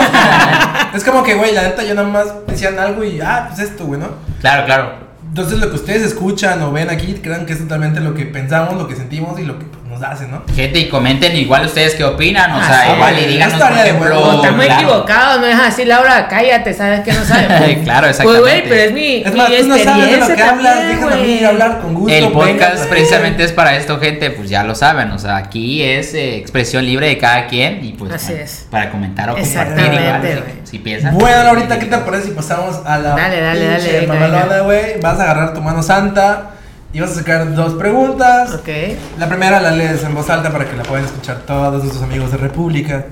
es 0.98 1.04
como 1.04 1.24
que, 1.24 1.34
güey, 1.36 1.54
la 1.54 1.64
neta, 1.64 1.84
yo 1.84 1.96
nada 1.96 2.08
más 2.08 2.28
decían 2.48 2.78
algo 2.80 3.04
y, 3.04 3.20
ah, 3.22 3.46
pues 3.50 3.60
esto, 3.68 3.86
güey, 3.86 4.00
¿no? 4.00 4.10
Claro, 4.42 4.66
claro. 4.66 5.10
Entonces, 5.28 5.60
lo 5.60 5.70
que 5.70 5.76
ustedes 5.76 6.02
escuchan 6.04 6.62
o 6.64 6.72
ven 6.72 6.90
aquí, 6.90 7.14
crean 7.24 7.46
que 7.46 7.54
es 7.54 7.60
totalmente 7.60 8.00
lo 8.00 8.14
que 8.16 8.26
pensamos, 8.26 8.76
lo 8.76 8.88
que 8.88 8.96
sentimos 8.96 9.40
y 9.40 9.44
lo 9.46 9.60
que 9.60 9.66
nos 10.00 10.10
hace, 10.12 10.28
¿no? 10.28 10.43
Gente, 10.56 10.80
y 10.80 10.89
comenten 10.89 11.36
igual 11.36 11.66
ustedes 11.66 11.95
qué 11.95 12.04
opinan. 12.04 12.52
O 12.52 12.58
Ah, 12.58 12.68
sea, 12.68 12.84
sí. 12.86 12.91
igual 12.95 13.20
y 13.20 13.26
díganos, 13.26 13.62
por 13.62 13.72
ejemplo. 13.72 14.16
estamos 14.36 14.66
claro. 14.66 14.82
equivocados, 14.82 15.39
no 15.41 15.47
es 15.47 15.60
así, 15.60 15.86
Laura, 15.86 16.28
cállate, 16.28 16.74
sabes 16.74 17.02
que 17.02 17.12
no 17.14 17.24
sabes. 17.24 17.47
Claro, 17.84 18.08
Pues, 18.08 18.20
exactamente. 18.20 18.39
güey, 18.41 18.64
pero 18.70 18.82
es 18.82 18.91
mi, 18.93 19.16
Es 19.24 19.32
mi 19.32 19.38
más, 19.38 19.50
tú 19.52 19.68
no 19.68 19.78
sabes 19.78 20.12
de 20.12 20.18
lo 20.18 20.28
que 20.36 20.43
hablas, 20.43 20.88
déjame 20.88 21.14
a 21.14 21.18
mí 21.18 21.43
hablar 21.43 21.80
con 21.82 21.93
gusto. 21.93 22.16
El 22.16 22.32
podcast 22.32 22.76
pues. 22.78 22.88
precisamente 22.88 23.43
es 23.43 23.52
para 23.52 23.76
esto, 23.76 24.00
gente, 24.00 24.30
pues 24.32 24.50
ya 24.50 24.64
lo 24.64 24.76
saben, 24.76 25.12
o 25.12 25.18
sea, 25.20 25.38
aquí 25.38 25.84
es 25.84 26.14
eh, 26.14 26.38
expresión 26.38 26.86
libre 26.86 27.08
de 27.08 27.18
cada 27.18 27.47
quien 27.47 27.84
y 27.84 27.93
pues 27.93 28.12
Así 28.14 28.28
bueno, 28.32 28.43
es. 28.43 28.68
para 28.70 28.89
comentar 28.91 29.30
o 29.30 29.34
compartir 29.34 29.58
Exactamente, 29.60 30.04
igual, 30.04 30.43
si, 30.66 30.72
si 30.72 30.80
piensan. 30.80 31.18
Bueno, 31.18 31.50
ahorita, 31.50 31.80
¿qué 31.80 31.86
te 31.86 31.97
parece 31.97 32.24
si 32.28 32.32
pasamos 32.32 32.80
a 32.86 32.97
la 32.97 33.10
Dale, 33.16 33.41
dale, 33.41 33.66
dale, 33.68 34.62
güey? 34.62 35.00
Vas 35.02 35.20
a 35.20 35.24
agarrar 35.24 35.54
tu 35.54 35.62
mano 35.62 35.82
santa 35.84 36.52
y 36.92 37.00
vas 37.00 37.12
a 37.12 37.16
sacar 37.16 37.54
dos 37.54 37.74
preguntas. 37.74 38.54
Ok. 38.56 38.70
La 39.18 39.28
primera 39.28 39.60
la 39.60 39.72
lees 39.72 40.04
en 40.04 40.16
voz 40.16 40.30
alta 40.30 40.52
para 40.52 40.66
que 40.70 40.76
la 40.76 40.84
puedan 40.84 41.06
escuchar 41.06 41.40
todos 41.46 41.84
nuestros 41.84 42.04
amigos 42.04 42.32
de 42.32 42.38
República, 42.38 43.06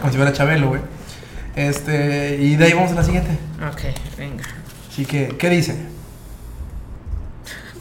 como 0.00 0.12
si 0.12 0.18
fuera 0.18 0.32
Chabelo, 0.32 0.68
güey. 0.68 0.80
Este, 1.56 2.38
y 2.40 2.56
de 2.56 2.64
ahí 2.64 2.72
vamos 2.72 2.92
a 2.92 2.94
la 2.94 3.02
siguiente. 3.02 3.30
Ok, 3.70 3.82
venga. 4.18 4.44
Así 4.90 5.06
que, 5.06 5.28
¿qué 5.38 5.48
dice? 5.50 5.76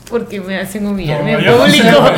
Porque 0.10 0.42
me 0.42 0.60
hacen 0.60 0.86
humillarme 0.86 1.34
en 1.34 1.58
público. 1.58 2.12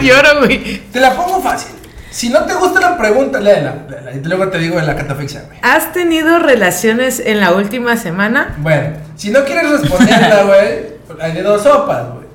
Lloro, 0.00 0.38
güey. 0.40 0.82
Te 0.92 1.00
la 1.00 1.14
pongo 1.14 1.42
fácil. 1.42 1.72
Si 2.10 2.30
no 2.30 2.44
te 2.44 2.54
gusta 2.54 2.80
la 2.80 2.96
pregunta, 2.96 3.40
léela. 3.40 3.84
léela, 3.90 4.12
y 4.12 4.24
luego 4.24 4.48
te 4.48 4.58
digo 4.58 4.76
de 4.76 4.86
la 4.86 4.96
catafixia, 4.96 5.42
güey. 5.46 5.58
¿Has 5.60 5.92
tenido 5.92 6.38
relaciones 6.38 7.20
en 7.20 7.40
la 7.40 7.52
última 7.52 7.98
semana? 7.98 8.54
Bueno, 8.58 8.96
si 9.16 9.30
no 9.30 9.44
quieres 9.44 9.70
responderla, 9.70 10.42
güey, 10.46 10.96
hay 11.20 11.32
de 11.32 11.42
dos 11.42 11.62
sopas, 11.62 12.06
güey. 12.14 12.25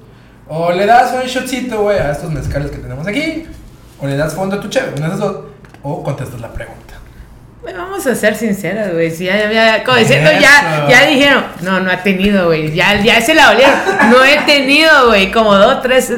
O 0.54 0.70
le 0.74 0.86
das 0.86 1.14
un 1.14 1.22
shotcito, 1.22 1.82
güey, 1.84 1.97
a 1.97 2.12
estos 2.12 2.30
mezcales 2.30 2.70
que 2.72 2.78
tenemos 2.78 3.08
aquí. 3.08 3.45
O 4.02 4.06
le 4.06 4.18
das 4.18 4.34
fondo 4.34 4.58
a 4.58 4.60
tu 4.60 4.68
chévere, 4.68 4.91
una 4.97 5.08
de 5.08 5.16
esas 5.16 5.20
dos. 5.20 5.38
O 5.82 6.04
contestas 6.04 6.41
la 6.41 6.49
pregunta. 6.52 6.95
Güey, 7.62 7.74
Vamos 7.74 8.06
a 8.06 8.16
ser 8.16 8.36
sinceras, 8.36 8.91
güey. 8.91 9.10
Si 9.12 9.26
ya, 9.26 9.49
ya, 9.49 9.84
como 9.86 9.95
diciendo, 9.97 10.30
ya, 10.32 10.88
ya 10.89 11.06
dijeron, 11.06 11.45
no, 11.62 11.80
no 11.80 11.89
ha 11.91 11.97
tenido, 11.97 12.47
güey. 12.47 12.74
Ya, 12.74 12.99
ya 13.02 13.22
se 13.22 13.34
la 13.34 13.52
olieron. 13.52 13.76
No 14.10 14.26
he 14.26 14.39
tenido, 14.39 15.08
güey. 15.08 15.32
Como 15.32 15.56
dos, 15.56 15.82
tres, 15.82 16.12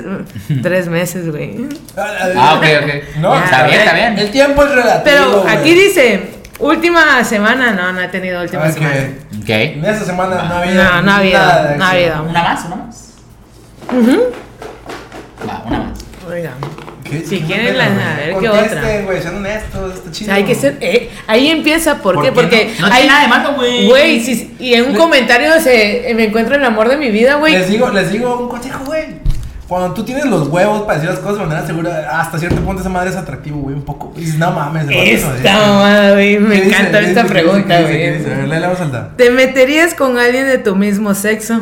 tres 0.64 0.88
meses, 0.88 1.30
güey. 1.30 1.68
Ah, 1.96 2.56
ok, 2.58 2.66
ok. 2.84 3.18
No, 3.20 3.36
Ya, 3.36 3.44
está 3.44 3.64
bien, 3.68 3.80
está 3.82 3.94
bien. 3.94 4.18
El 4.18 4.32
tiempo 4.32 4.64
es 4.64 4.72
relativo. 4.72 5.02
Pero 5.04 5.42
güey. 5.42 5.56
aquí 5.58 5.74
dice, 5.76 6.30
última 6.60 7.24
semana. 7.24 7.72
No, 7.74 7.92
no 7.92 8.02
he 8.02 8.08
tenido 8.08 8.42
última 8.42 8.64
Ok. 8.64 8.72
semana. 8.72 8.96
Ok. 9.42 9.50
En 9.50 9.86
esa 9.86 10.06
semana 10.06 10.44
no 10.44 10.56
ha 10.56 10.62
habido. 10.62 10.84
No, 10.84 11.02
no 11.04 11.12
ha 11.12 11.18
habido, 11.18 11.40
nada 11.40 11.64
de 11.72 11.78
no 11.78 11.86
ha 11.86 11.90
habido. 11.92 12.24
¿Una 12.24 12.42
más? 12.44 12.66
¿Una 12.66 12.76
más? 12.78 13.13
Va, 15.48 15.64
una 15.68 15.80
más. 15.80 16.00
Oigan. 16.30 16.54
¿Qué? 17.04 17.20
Si 17.26 17.40
¿Qué 17.40 17.46
quieren, 17.46 17.78
la- 17.78 17.86
a 17.86 18.16
ver 18.16 18.28
qué 18.40 18.48
Contesten, 18.48 18.78
otra. 18.80 19.02
güey, 19.04 19.22
sean 19.22 19.36
honestos, 19.36 19.94
está 19.96 20.10
O 20.10 20.12
chido. 20.12 20.26
sea, 20.28 20.36
hay 20.36 20.44
que 20.46 20.56
ser. 20.56 20.78
eh, 20.80 21.10
ahí 21.28 21.50
empieza, 21.50 21.98
¿por, 22.02 22.16
¿Por 22.16 22.24
qué? 22.24 22.32
Porque. 22.32 22.72
no? 22.80 22.88
No 22.88 22.94
hay- 22.94 23.02
tiene 23.02 23.08
nada 23.14 23.22
de 23.24 23.28
malo, 23.28 23.54
güey. 23.56 23.88
Güey, 23.88 24.20
si- 24.24 24.56
y 24.60 24.74
en 24.74 24.90
un 24.90 24.96
comentario 24.96 25.60
se, 25.60 26.12
me 26.16 26.26
encuentro 26.26 26.56
el 26.56 26.64
amor 26.64 26.88
de 26.90 26.98
mi 26.98 27.12
vida, 27.12 27.36
güey. 27.36 27.54
Les 27.54 27.70
digo, 27.70 27.90
les 27.90 28.12
digo 28.12 28.40
un 28.40 28.50
consejo, 28.50 28.86
güey. 28.86 29.22
Cuando 29.68 29.94
tú 29.94 30.04
tienes 30.04 30.26
los 30.26 30.48
huevos 30.50 30.82
para 30.84 30.96
decir 30.96 31.10
las 31.10 31.20
cosas 31.20 31.40
de 31.40 31.46
manera 31.46 31.66
segura, 31.66 32.20
hasta 32.20 32.38
cierto 32.38 32.58
punto 32.62 32.82
esa 32.82 32.90
madre 32.90 33.10
es 33.10 33.16
atractivo, 33.16 33.60
güey, 33.62 33.76
un 33.76 33.84
poco. 33.84 34.14
Y 34.16 34.22
dices, 34.22 34.38
no 34.38 34.52
mames, 34.52 34.88
de 34.88 34.96
verdad, 34.96 35.30
no, 35.30 35.36
Esta 35.36 35.54
mamada, 35.54 36.12
güey. 36.14 36.40
Me 36.40 36.56
¿Qué 36.56 36.62
dice? 36.66 36.76
encanta 36.78 37.00
¿Qué 37.00 37.06
esta 37.08 37.24
dice? 37.24 37.34
¿Qué 37.34 37.40
pregunta, 37.42 37.80
dice? 37.80 37.92
¿Qué 37.92 38.12
dice? 38.18 38.34
A 38.34 38.38
ver, 38.38 38.48
güey. 38.48 39.02
¿Te 39.18 39.30
meterías 39.32 39.94
con 39.94 40.18
alguien 40.18 40.46
de 40.48 40.58
tu 40.58 40.76
mismo 40.76 41.14
sexo? 41.16 41.62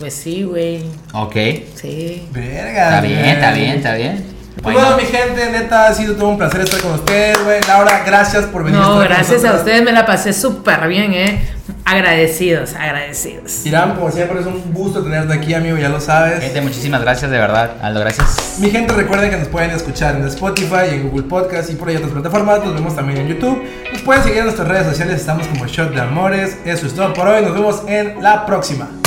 Pues 0.00 0.14
sí, 0.14 0.44
güey. 0.44 0.82
Ok. 1.12 1.36
Sí. 1.74 2.26
Verga. 2.32 2.84
Está 2.96 3.00
bien, 3.02 3.18
está 3.26 3.52
bien, 3.52 3.70
está 3.76 3.94
bien. 3.94 4.24
Pues 4.62 4.74
Bueno, 4.74 4.80
bueno, 4.80 4.96
mi 4.96 5.04
gente, 5.04 5.50
neta, 5.52 5.88
ha 5.88 5.94
sido 5.94 6.16
todo 6.16 6.30
un 6.30 6.38
placer 6.38 6.62
estar 6.62 6.80
con 6.80 6.92
ustedes, 6.92 7.42
güey. 7.44 7.60
Laura, 7.68 8.02
gracias 8.04 8.46
por 8.46 8.64
venir. 8.64 8.80
No, 8.80 9.02
estar 9.02 9.08
con 9.08 9.16
gracias 9.16 9.44
a 9.44 9.56
ustedes 9.56 9.82
me 9.82 9.92
la 9.92 10.06
pasé 10.06 10.32
súper 10.32 10.88
bien, 10.88 11.12
eh. 11.12 11.42
Agradecidos, 11.84 12.74
agradecidos. 12.74 13.64
Irán, 13.66 13.94
como 13.94 14.10
siempre, 14.10 14.40
es 14.40 14.46
un 14.46 14.72
gusto 14.72 15.02
tenerte 15.02 15.34
aquí, 15.34 15.52
amigo, 15.52 15.76
ya 15.76 15.90
lo 15.90 16.00
sabes. 16.00 16.40
gente, 16.40 16.62
muchísimas 16.62 17.02
gracias, 17.02 17.30
de 17.30 17.38
verdad. 17.38 17.72
Aldo, 17.82 18.00
gracias. 18.00 18.56
Mi 18.58 18.70
gente, 18.70 18.94
recuerden 18.94 19.28
que 19.30 19.36
nos 19.36 19.48
pueden 19.48 19.70
escuchar 19.70 20.16
en 20.16 20.26
Spotify, 20.28 20.92
en 20.92 21.10
Google 21.10 21.24
Podcast 21.24 21.70
y 21.70 21.74
por 21.74 21.88
ahí 21.90 21.96
otras 21.96 22.12
plataformas. 22.12 22.64
Nos 22.64 22.74
vemos 22.74 22.96
también 22.96 23.18
en 23.20 23.28
YouTube. 23.28 23.62
Nos 23.92 24.00
pueden 24.00 24.22
seguir 24.22 24.38
en 24.38 24.44
nuestras 24.44 24.66
redes 24.66 24.86
sociales. 24.86 25.20
Estamos 25.20 25.46
como 25.46 25.66
Shot 25.66 25.92
de 25.94 26.00
Amores. 26.00 26.56
Eso 26.64 26.86
es 26.86 26.94
todo 26.94 27.12
por 27.12 27.28
hoy. 27.28 27.42
Nos 27.42 27.52
vemos 27.52 27.82
en 27.86 28.22
la 28.22 28.46
próxima. 28.46 28.99